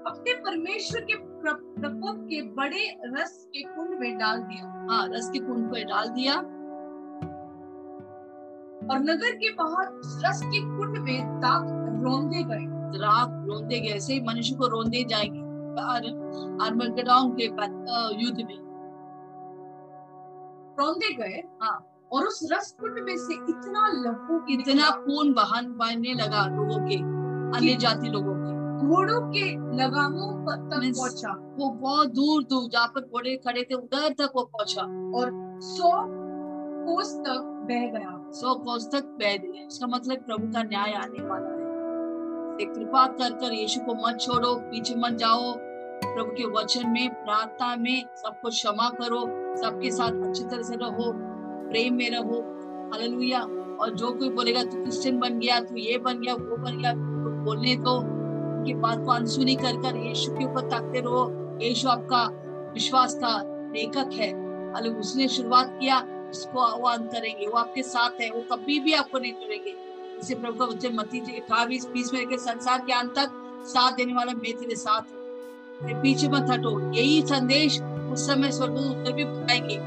अपने 0.07 0.35
परमेश्वर 0.35 1.01
के 1.01 1.15
प्रकोप 1.17 2.17
के 2.25 2.43
बड़े 2.43 3.01
रस 3.05 3.45
के 3.47 3.63
कुंड 3.63 3.99
में 4.01 4.19
डाल 4.19 4.39
दिया। 4.39 4.87
हाँ 4.91 5.09
रस 5.09 5.31
के 5.31 5.39
कुंड 5.39 5.71
में 5.73 5.87
डाल 5.87 6.09
दिया। 6.09 6.35
और 8.93 8.99
नगर 8.99 9.31
के 9.37 9.51
बाहर 9.51 9.87
रस 9.97 10.43
के 10.43 10.61
कुंड 10.61 10.99
में 10.99 11.41
दाग 11.41 11.65
रोंदे 12.05 12.43
गए। 12.43 12.99
राग 12.99 13.49
रोंदे 13.49 13.81
गए 13.81 13.89
ऐसे 13.89 14.15
ही 14.15 14.21
मनुष्य 14.21 14.55
को 14.55 14.67
रोंदे 14.67 15.05
जाएँगे। 15.05 15.41
आर्मगेडोन 16.65 17.37
के 17.41 17.45
युद्ध 18.25 18.39
में। 18.39 18.67
रोंदे 20.81 21.15
गए? 21.15 21.43
हाँ। 21.63 21.93
और 22.13 22.27
उस 22.27 22.49
रस 22.53 22.77
कुंड 22.81 22.99
में 22.99 23.17
से 23.17 23.35
इतना 23.35 23.89
लहू 23.89 24.41
इतना 24.51 24.91
खून 24.91 25.33
बहन 25.33 25.67
बहने 25.67 26.15
लगा 26.15 26.47
लोगों 26.47 26.89
के 26.89 26.97
अन्य 27.59 27.77
जाति 27.77 28.09
लोगों 28.09 28.35
के। 28.35 28.57
घोड़ों 28.87 29.21
के 29.21 29.77
लगामों 29.77 30.45
तक 30.45 30.95
पहुँचा। 30.99 31.33
वो 31.59 31.71
बहुत 31.71 32.09
दूर 32.09 32.43
दूर 32.43 32.71
जहाँ 32.71 32.87
पर 32.87 33.01
घोड़े 33.01 33.37
खड़े 33.37 33.63
थे 33.63 33.75
उधर 33.75 34.09
तक 34.09 34.33
वो 34.37 34.43
पहुँचा। 34.43 34.83
और 35.19 35.31
सौ 35.61 35.91
कोस 36.87 37.15
तक 37.15 37.67
बह 37.71 37.99
गया। 37.99 38.31
सौ 38.31 38.55
कोस 38.55 38.89
तक 38.93 39.05
बह 39.05 39.37
गया। 39.37 39.67
इसका 39.67 39.87
मतलब 39.87 40.17
प्रभु 40.17 40.53
का 40.53 40.63
न्याय 40.63 40.93
आने 40.93 41.29
वाला 41.29 41.49
है। 41.49 41.67
कृपा 42.75 43.07
कर 43.07 43.33
कर 43.33 43.53
यीशु 43.53 43.81
को 43.81 43.95
मत 43.95 44.19
छोड़ो 44.21 44.55
पीछे 44.55 44.95
मत 44.95 45.13
जाओ। 45.13 45.55
प्रभु 46.05 46.31
के 46.31 46.45
वचन 46.45 46.91
में 46.91 47.11
प्रार्थना 47.11 47.77
में 47.77 48.07
सबको 48.17 48.49
क्षमा 48.49 48.89
करो। 48.89 49.21
सबके 49.57 49.91
साथ 49.91 50.29
अच्छी 50.29 50.45
तरह 50.45 50.63
से 50.63 50.77
रहो। 50.77 51.26
प्रेम 51.69 51.95
में 51.95 52.11
रहो। 52.11 52.41
हालेलुया 52.93 53.41
और 53.81 53.95
जो 53.95 54.11
कोई 54.13 54.29
बोलेगा, 54.29 54.65
तू 54.65 54.83
क्रिश्चियन 54.83 55.19
बन 55.19 55.39
गया, 55.39 55.61
तू 55.61 55.77
ये 55.77 55.99
बन 55.99 56.21
गया, 56.21 56.35
वो 56.35 56.57
बन 56.57 56.79
गया 56.79 56.93
तो 56.93 57.45
बोलने 57.45 57.77
तो 57.77 58.03
की 58.65 58.75
बात 58.75 59.05
को 59.05 59.11
अनसुनी 59.11 59.55
कर 59.55 59.77
कर 59.77 59.97
यीशु 59.97 60.33
के 60.33 60.45
ऊपर 60.45 60.61
ताकते 60.61 61.01
रहो। 61.01 61.59
यीशु 61.63 61.89
आपका 61.89 62.31
विश्वास 62.73 63.15
का 63.15 63.43
लेखक 63.47 64.11
है। 64.13 64.47
अल, 64.73 64.89
उसने 64.89 65.29
शुरुआत 65.29 65.79
किया, 65.81 66.01
उसको 66.31 66.61
अंत 66.61 67.13
करेंगे। 67.13 67.47
वो 67.47 67.59
आपके 67.59 67.83
साथ 67.83 68.11
है, 68.21 68.31
वो 68.31 68.57
कभी 68.57 68.81
भी 68.81 68.93
आपको 68.93 69.19
नहीं 69.19 69.33
छोड़ेंगे। 69.33 69.75
इसे 70.21 70.35
प्रभु 70.35 70.59
का 70.59 70.65
वचन 70.65 70.95
मती 70.95 71.21
अठावीस 71.21 71.89
बीस 71.89 72.15
में 72.15 72.27
के 72.27 72.37
संसार 72.37 72.79
के 72.79 72.93
अंत 72.93 73.11
तक 73.11 73.31
साथ 73.65 73.93
देने 73.93 74.13
वाला 74.13 74.33
मैं 74.33 74.57
तेरे 74.57 74.75
साथ 74.75 75.01
हूँ। 75.01 76.03
पीछे 76.03 76.29
मत 76.29 76.47
हटो। 76.51 76.93
यही 76.93 77.23
संदेश 77.23 77.83
उस 77.83 78.27
समय 78.27 78.51
स्वर्ग 78.51 78.73
उत्तर 78.73 79.13
भी 79.13 79.25
बताएँगे। 79.25 79.79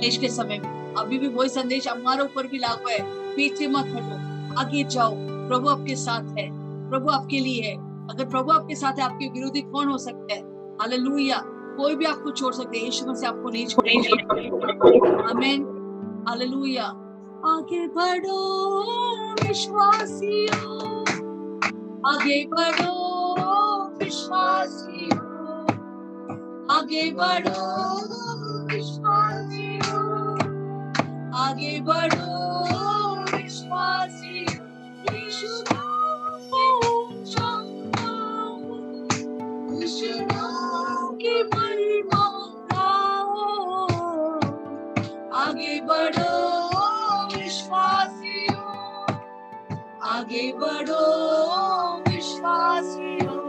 देश 0.00 0.16
के 0.16 0.28
समय 0.28 0.58
में। 0.58 0.87
अभी 0.98 1.18
भी 1.18 1.28
वही 1.28 1.48
संदेश 1.48 1.88
हमारे 1.88 2.22
ऊपर 2.22 2.46
भी 2.46 2.58
लागू 2.58 2.88
है। 2.88 3.02
पीछे 3.36 3.68
मत 3.68 3.86
हटो। 3.86 4.28
आगे 4.60 4.84
जाओ। 4.84 5.12
प्रभु 5.48 5.68
आपके 5.68 5.96
साथ 5.96 6.38
है। 6.38 6.50
प्रभु 6.90 7.10
आपके 7.10 7.40
लिए 7.40 7.62
है। 7.62 7.76
अगर 8.08 8.24
प्रभु 8.24 8.52
आपके 8.52 8.74
साथ 8.74 8.92
है, 8.92 9.00
आपके 9.00 9.28
विरोधी 9.28 9.62
कौन 9.62 9.88
हो 9.88 9.98
सकता 9.98 10.34
है? 10.34 10.40
हालेलुया। 10.74 11.42
कोई 11.46 11.94
भी 11.94 12.04
आपको 12.04 12.30
छोड़ 12.30 12.54
सकते 12.54 12.78
यीशु 12.78 13.06
मसीह 13.06 13.28
आपको 13.28 13.50
नहीं 13.50 13.66
छोड़ेंगे 13.66 14.08
आमीन 15.30 15.74
हालेलुया 16.28 17.04
आगे 17.46 17.88
बढ़ो, 17.88 18.50
विश्वासियों। 19.32 21.00
आगे 22.14 22.46
बढ़ो, 22.46 22.98
विश्वासियों। 23.98 25.18
आगे 26.70 27.10
बढ़ो, 27.10 27.96
विश्वासियों। 28.66 29.67
आगे 31.38 31.80
बढ़ो 31.80 32.28
विश्वासियों 33.32 34.66
यीशु 35.14 35.52
आगे 45.38 45.80
बढ़ो 45.80 46.32
विश्वासियों 47.34 48.64
आगे 50.02 50.52
बढ़ो 50.52 51.04
विश्वासियों 52.08 53.40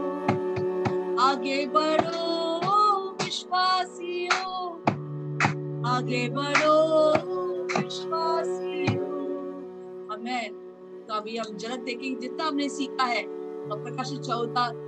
आगे 1.20 1.66
बढ़ो 1.66 2.24
विश्वासियों 3.24 4.54
आगे 5.90 6.28
बढ़ो। 6.28 7.49
तो 11.08 11.14
अभी 11.14 11.36
हम 11.36 11.56
जन्नत 11.56 11.80
देखेंगे, 11.80 12.20
जितना 12.20 12.44
हमने 12.44 12.68
सीखा 12.68 13.04
है 13.04 13.22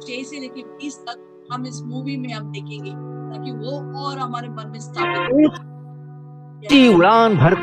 छह 0.01 0.23
से 0.23 0.49
बीस 0.59 0.99
तक 1.09 1.49
हम 1.53 1.67
इस 1.67 1.81
मूवी 1.83 2.17
में 2.17 2.33
हम 2.33 2.53
देखेंगे, 2.53 2.91
ताकि 2.91 3.51
वो 3.53 3.73
और 4.03 4.19
हमारे 4.19 4.49
मन 4.49 4.71
में 4.73 4.81
स्थापित 4.81 5.53
उड़ान 6.89 7.37
भर 7.37 7.55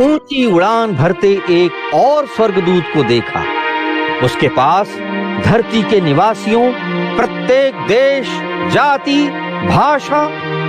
ऊँची 0.00 0.44
उड़ान 0.46 0.94
भरते 0.96 1.28
एक 1.52 1.72
और 1.94 2.26
स्वर्गदूत 2.26 2.84
को 2.94 3.02
देखा। 3.08 3.42
उसके 4.24 4.48
पास 4.48 4.96
धरती 5.44 5.82
के 5.82 6.00
निवासियों 6.00 6.62
प्रत्येक 7.16 7.74
देश 7.88 8.28
जाति 8.72 9.22
भाषा 9.68 10.22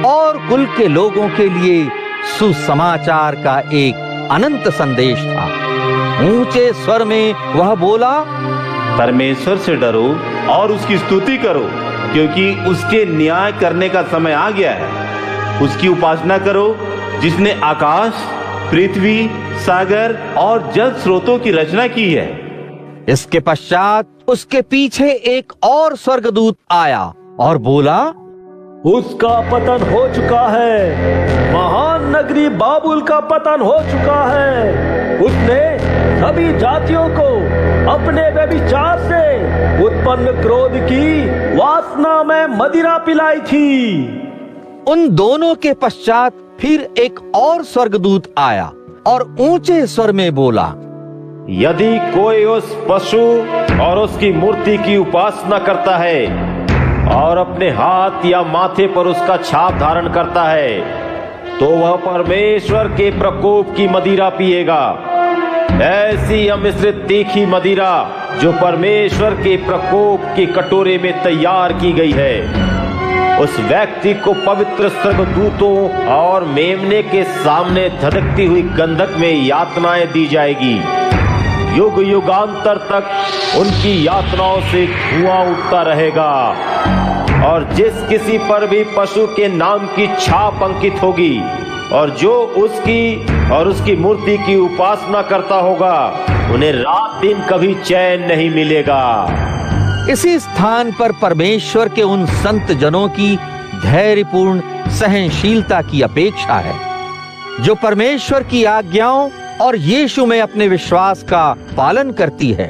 और 0.08 0.38
कुल 0.50 0.66
के 0.68 0.88
लोगों 0.88 1.28
के 1.30 1.48
लिए 1.50 1.88
सुसमाचार 2.40 3.36
का 3.36 3.60
एक 3.74 4.30
अनंत 4.32 4.68
संदेश 4.70 5.20
था। 5.20 5.46
ऊँचे 6.24 6.72
स्वर 6.74 7.04
में 7.04 7.34
वह 7.56 7.74
बोला 7.76 8.12
परमेश्वर 8.98 9.58
से 9.58 9.76
डरो 9.76 10.08
और 10.50 10.72
उसकी 10.72 10.98
स्तुति 10.98 11.38
करो 11.38 11.68
क्योंकि 12.14 12.50
उसके 12.70 13.06
न्याय 13.08 13.52
करने 13.52 13.90
का 13.90 14.02
समय 14.04 14.34
आ 14.34 14.50
गया 14.50 14.72
है। 14.72 15.62
उसकी 15.62 15.88
उपासना 15.88 16.38
करो 16.38 16.68
जिसने 17.22 17.54
आकाश 17.64 18.14
पृथ्वी 18.72 19.30
सागर 19.66 20.18
और 20.38 20.72
जल 20.76 20.92
स्रोतों 20.94 21.38
की 21.40 21.52
रचना 21.52 21.88
की 21.88 22.12
है। 22.14 22.28
इसके 23.10 23.40
पश्चात 23.40 24.08
उसके 24.28 24.62
पीछे 24.62 25.10
एक 25.12 25.54
और 25.64 25.96
स्वर्गदूत 25.96 26.58
आया 26.72 27.14
और 27.40 27.58
बोला 27.58 27.98
उसका 28.86 29.40
पतन 29.52 29.90
हो 29.92 30.08
चुका 30.16 30.48
है। 30.48 31.54
महान 31.54 32.16
नगरी 32.16 32.48
बाबुल 32.50 33.02
का 33.02 33.20
पतन 33.20 33.62
हो 33.62 33.78
चुका 33.92 34.24
है। 34.26 35.20
उसने 35.20 35.62
सभी 36.22 36.60
जातियों 36.60 37.08
को 37.10 37.28
अपने 37.92 38.30
व्यभिचार 38.30 39.00
से 39.00 39.24
उत्पन्न 39.86 40.42
क्रोध 40.42 40.72
की 40.76 41.26
वासना 41.58 42.24
में 42.24 42.48
मदिरा 42.58 42.98
पिलाई 42.98 43.40
थी। 43.42 44.06
उन 44.88 45.10
दोनों 45.10 45.54
के 45.56 45.74
पश्चात 45.74 46.34
फिर 46.60 46.90
एक 46.98 47.20
और 47.36 47.64
स्वर्गदूत 47.64 48.34
आया 48.38 48.72
और 49.08 49.36
ऊँचे 49.40 49.86
स्वर 49.88 50.12
में 50.12 50.36
बोला 50.36 50.74
यदि 51.50 51.98
कोई 52.12 52.44
उस 52.46 52.76
पशु 52.90 53.18
और 53.82 54.00
उसकी 54.00 54.32
मूर्ति 54.34 54.78
की 54.78 54.96
उपासना 54.98 55.58
करता 55.60 55.98
है 55.98 56.26
और 57.14 57.38
अपने 57.38 57.70
हाथ 57.70 58.26
या 58.26 58.42
माथे 58.44 58.88
पर 58.88 59.08
उसका 59.08 59.38
छाप 59.38 59.78
धारण 59.80 60.08
करता 60.14 60.44
है 60.44 61.60
तो 61.60 61.70
वह 61.72 61.96
परमेश्वर 62.06 62.88
के 62.88 63.10
प्रकोप 63.20 63.76
की 63.76 63.88
मदिरा 63.88 64.30
पिएगा। 64.30 64.84
ऐसी 65.84 66.48
अमिश्रित 66.48 66.96
तीखी 67.08 67.46
मदिरा 67.46 67.92
जो 68.42 68.52
परमेश्वर 68.54 69.34
के 69.34 69.56
प्रकोप 69.58 70.24
के 70.36 70.46
कटोरे 70.54 70.98
में 70.98 71.12
तैयार 71.24 71.74
की 71.74 71.92
गई 71.94 72.12
है, 72.12 72.36
उस 73.40 73.60
व्यक्ति 73.60 74.14
को 74.16 74.34
पवित्र 74.46 74.90
स्वर्गदूतों 74.92 75.78
और 76.14 76.44
मेमने 76.50 77.02
के 77.04 77.24
सामने 77.24 77.90
धधकती 78.02 78.46
हुई 78.46 78.62
गंधक 78.78 79.18
में 79.18 79.32
यातनाएँ 79.34 80.06
दी 80.08 80.26
जाएगी। 80.28 80.78
युग 81.76 82.02
युगांतर 82.04 82.78
तक 82.92 83.58
उनकी 83.60 84.06
यातनाओं 84.08 84.62
से 84.62 84.86
धुआँ 84.88 85.40
उठता 85.46 85.82
रहेगा। 85.82 86.32
और 87.46 87.64
जिस 87.74 88.08
किसी 88.10 88.38
पर 88.40 88.66
भी 88.68 88.84
पशु 88.98 89.26
के 89.28 89.48
नाम 89.48 89.86
की 89.88 90.08
छाप 90.18 90.64
अंकित 90.64 91.02
होगी, 91.02 91.40
और 91.94 92.10
जो 92.10 92.34
उसकी 92.58 93.50
और 93.52 93.68
उसकी 93.68 93.96
मूर्ति 93.96 94.38
की 94.38 94.56
उपासना 94.56 95.22
करता 95.22 95.56
होगा, 95.56 95.98
उन्हें 96.54 96.72
रात 96.74 97.22
दिन 97.22 97.42
कभी 97.42 97.74
चैन 97.84 98.24
नहीं 98.28 98.50
मिलेगा। 98.50 99.04
इसी 100.12 100.38
स्थान 100.40 100.92
पर 100.92 101.12
परमेश्वर 101.12 101.90
के 101.90 102.04
उन 102.04 102.26
संत 102.26 102.72
जनों 102.72 103.08
की 103.10 103.36
धैर्यपूर्ण, 103.82 104.62
सहनशीलता 104.90 105.82
की 105.82 106.02
अपेक्षा 106.02 106.56
है, 106.60 106.76
जो 107.62 107.76
परमेश्वर 107.76 108.44
की 108.44 108.64
आज्ञाओं 108.64 109.30
और 109.62 109.76
यीशु 109.76 110.26
में 110.26 110.40
अपने 110.42 110.68
विश्वास 110.68 111.24
का 111.24 111.44
पालन 111.78 112.12
करती 112.12 112.52
है। 112.52 112.68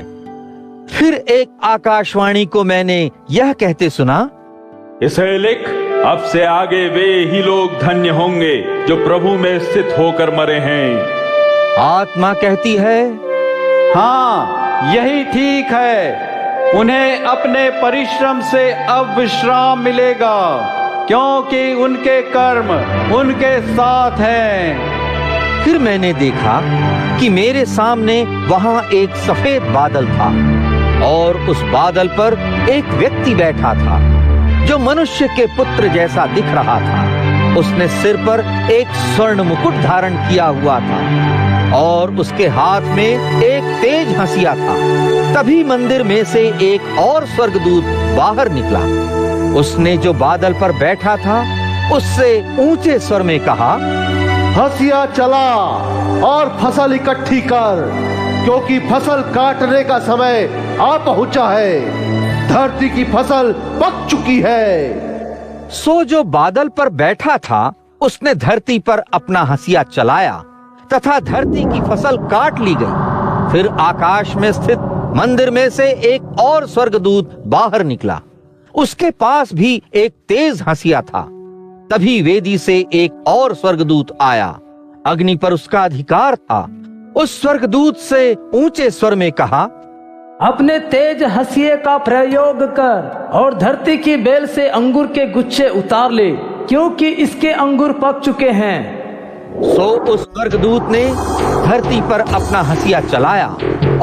फिर 0.87 1.13
एक 1.13 1.49
आकाशवाणी 1.63 2.45
को 2.45 2.63
मैंने 2.63 2.99
यह 3.31 3.53
कहते 3.53 3.89
सुना 3.89 4.17
इसे 5.03 5.37
लिख 5.37 5.67
अब 6.05 6.23
से 6.23 6.43
आगे 6.45 6.87
वे 6.89 7.07
ही 7.31 7.41
लोग 7.41 7.77
धन्य 7.79 8.09
होंगे 8.09 8.55
जो 8.87 8.95
प्रभु 8.97 9.29
में 9.35 9.59
स्थित 9.59 9.95
होकर 9.99 10.35
मरे 10.35 10.57
हैं। 10.59 10.95
आत्मा 11.79 12.33
कहती 12.33 12.75
है 12.75 12.99
हाँ 13.93 14.93
यही 14.95 15.23
ठीक 15.23 15.71
है। 15.71 16.33
उन्हें 16.73 17.23
अपने 17.23 17.69
परिश्रम 17.81 18.41
से 18.41 18.71
अब 18.89 19.15
विश्राम 19.17 19.79
मिलेगा 19.79 20.37
क्योंकि 21.07 21.73
उनके 21.73 22.21
कर्म 22.31 22.71
उनके 23.15 23.59
साथ 23.67 24.19
हैं। 24.19 25.04
फिर 25.65 25.77
मैंने 25.77 26.11
देखा 26.13 26.59
कि 27.19 27.29
मेरे 27.29 27.63
सामने 27.65 28.21
वहाँ 28.47 28.81
एक 28.93 29.15
सफ़ेद 29.17 29.63
बादल 29.73 30.07
था 30.07 30.27
और 31.05 31.37
उस 31.49 31.61
बादल 31.71 32.07
पर 32.19 32.33
एक 32.69 32.89
व्यक्ति 32.93 33.33
बैठा 33.35 33.73
था, 33.73 33.97
जो 34.65 34.77
मनुष्य 34.79 35.27
के 35.27 35.45
पुत्र 35.55 35.87
जैसा 35.87 36.25
दिख 36.25 36.45
रहा 36.45 36.79
था। 36.81 37.57
उसने 37.59 37.87
सिर 37.87 38.17
पर 38.17 38.43
एक 38.71 38.87
स्वर्ण 39.15 39.43
मुकुट 39.43 39.81
धारण 39.83 40.15
किया 40.29 40.45
हुआ 40.59 40.79
था 40.79 41.73
और 41.77 42.15
उसके 42.15 42.47
हाथ 42.47 42.95
में 42.95 43.41
एक 43.43 43.73
तेज 43.81 44.15
हंसिया 44.17 44.55
था। 44.55 44.75
तभी 45.33 45.63
मंदिर 45.63 46.03
में 46.03 46.23
से 46.23 46.47
एक 46.63 46.97
और 46.99 47.25
स्वर्गदूत 47.25 47.83
बाहर 48.17 48.51
निकला। 48.51 48.79
उसने 49.59 49.97
जो 49.97 50.13
बादल 50.13 50.53
पर 50.53 50.71
बैठा 50.79 51.17
था, 51.17 51.41
उससे 51.95 52.29
ऊँचे 52.59 52.99
स्वर 52.99 53.23
में 53.23 53.39
कहा 53.39 53.77
हसिया 54.57 55.05
चला 55.05 55.55
और 56.25 56.49
फ़सल 56.59 56.93
इकट्ठी 56.93 57.39
कर, 57.41 57.81
क्योंकि 58.45 58.79
फ़सल 58.79 59.21
काटने 59.33 59.83
का 59.83 59.97
समय 59.99 60.77
आ 60.81 60.97
पहुँचा 60.97 61.47
है। 61.49 62.47
धरती 62.49 62.89
की 62.89 63.03
फ़सल 63.03 63.51
पक 63.81 64.07
चुकी 64.09 64.39
है। 64.41 65.69
सो 65.69 66.03
जो 66.03 66.23
बादल 66.23 66.67
पर 66.67 66.89
बैठा 66.89 67.37
था, 67.37 67.73
उसने 68.01 68.35
धरती 68.35 68.79
पर 68.79 69.03
अपना 69.13 69.41
हसिया 69.43 69.83
चलाया, 69.83 70.37
तथा 70.93 71.19
धरती 71.19 71.63
की 71.63 71.81
फ़सल 71.81 72.17
काट 72.27 72.59
ली 72.59 72.75
गई। 72.75 73.51
फिर 73.51 73.67
आकाश 73.81 74.35
में 74.35 74.51
स्थित 74.51 74.79
मंदिर 75.15 75.51
में 75.51 75.69
से 75.69 75.91
एक 76.05 76.39
और 76.39 76.67
स्वर्गदूत 76.67 77.43
बाहर 77.47 77.83
निकला। 77.83 78.21
उसके 78.75 79.11
पास 79.11 79.53
भी 79.53 79.81
एक 79.93 80.13
तेज 80.29 80.61
हंसिया 80.61 81.01
था। 81.01 81.27
तभी 81.91 82.21
वेदी 82.21 82.57
से 82.57 82.77
एक 82.93 83.27
और 83.27 83.53
स्वर्गदूत 83.55 84.17
आया। 84.21 84.47
अग्नि 85.05 85.35
पर 85.35 85.53
उसका 85.53 85.83
अधिकार 85.83 86.35
था। 86.35 86.59
उस 87.17 87.41
स्वर्गदूत 87.41 87.97
से 87.97 88.33
ऊँचे 88.53 88.89
स्वर 88.89 89.15
में 89.15 89.31
कहा 89.31 89.61
अपने 90.41 90.79
तेज 90.79 91.23
हंसिए 91.23 91.75
का 91.77 91.97
प्रयोग 91.97 92.63
कर 92.75 93.29
और 93.33 93.57
धरती 93.57 93.97
की 93.97 94.15
बेल 94.17 94.45
से 94.47 94.67
अंगूर 94.69 95.07
के 95.07 95.27
गुच्छे 95.27 95.67
उतार 95.69 96.11
ले 96.11 96.29
क्योंकि 96.69 97.09
इसके 97.09 97.49
अंगूर 97.49 97.91
पक 97.93 98.21
चुके 98.25 98.49
हैं। 98.51 98.79
सो 99.63 99.85
उस 100.13 100.23
स्वर्गदूत 100.23 100.89
ने 100.89 101.05
धरती 101.65 102.01
पर 102.01 102.19
अपना 102.19 102.61
हसिया 102.61 102.99
चलाया 103.01 103.47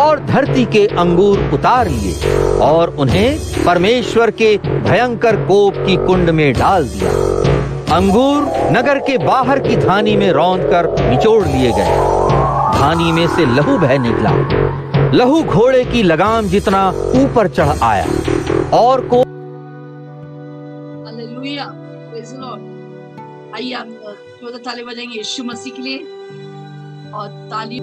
और 0.01 0.25
धरती 0.27 0.65
के 0.65 0.87
अंगूर 0.87 1.51
उतार 1.55 1.89
लिए 1.89 2.37
और 2.59 2.97
उन्हें 2.97 3.39
परमेश्वर 3.67 4.31
के 4.31 4.57
भयंकर 4.59 5.37
कोप 5.47 5.75
की 5.77 5.97
कुंड 5.97 6.31
में 6.31 6.53
डाल 6.53 6.89
दिया। 6.89 7.52
अंगूर 7.93 8.43
नगर 8.71 8.99
के 8.99 9.19
बाहर 9.19 9.59
की 9.59 9.77
धानी 9.77 10.17
में 10.17 10.33
रौंद 10.33 10.63
कर 10.63 11.11
निचोड़ 11.11 11.47
लिए 11.47 11.73
गए। 11.73 11.97
धानी 12.79 13.13
में 13.13 13.29
से 13.29 13.47
लहू 13.47 13.79
बह 13.79 13.99
निकला। 13.99 14.31
लहू 15.13 15.43
घोड़े 15.43 15.85
की 15.85 16.03
लगाम 16.03 16.47
जितना 16.47 16.89
ऊपर 16.91 17.49
चढ़ 17.49 17.79
आया। 17.83 18.07
और 18.73 19.09
को 19.13 19.23
आइए 23.57 23.73
आप 23.73 23.87
जोरदार 23.87 24.61
ताली 24.61 24.85
बजाएँगे 24.85 25.19
यीशु 25.19 25.45
मसीह 25.45 25.73
के 25.73 25.83
लिए। 25.83 25.99
और 27.15 27.29
ताली 27.29 27.81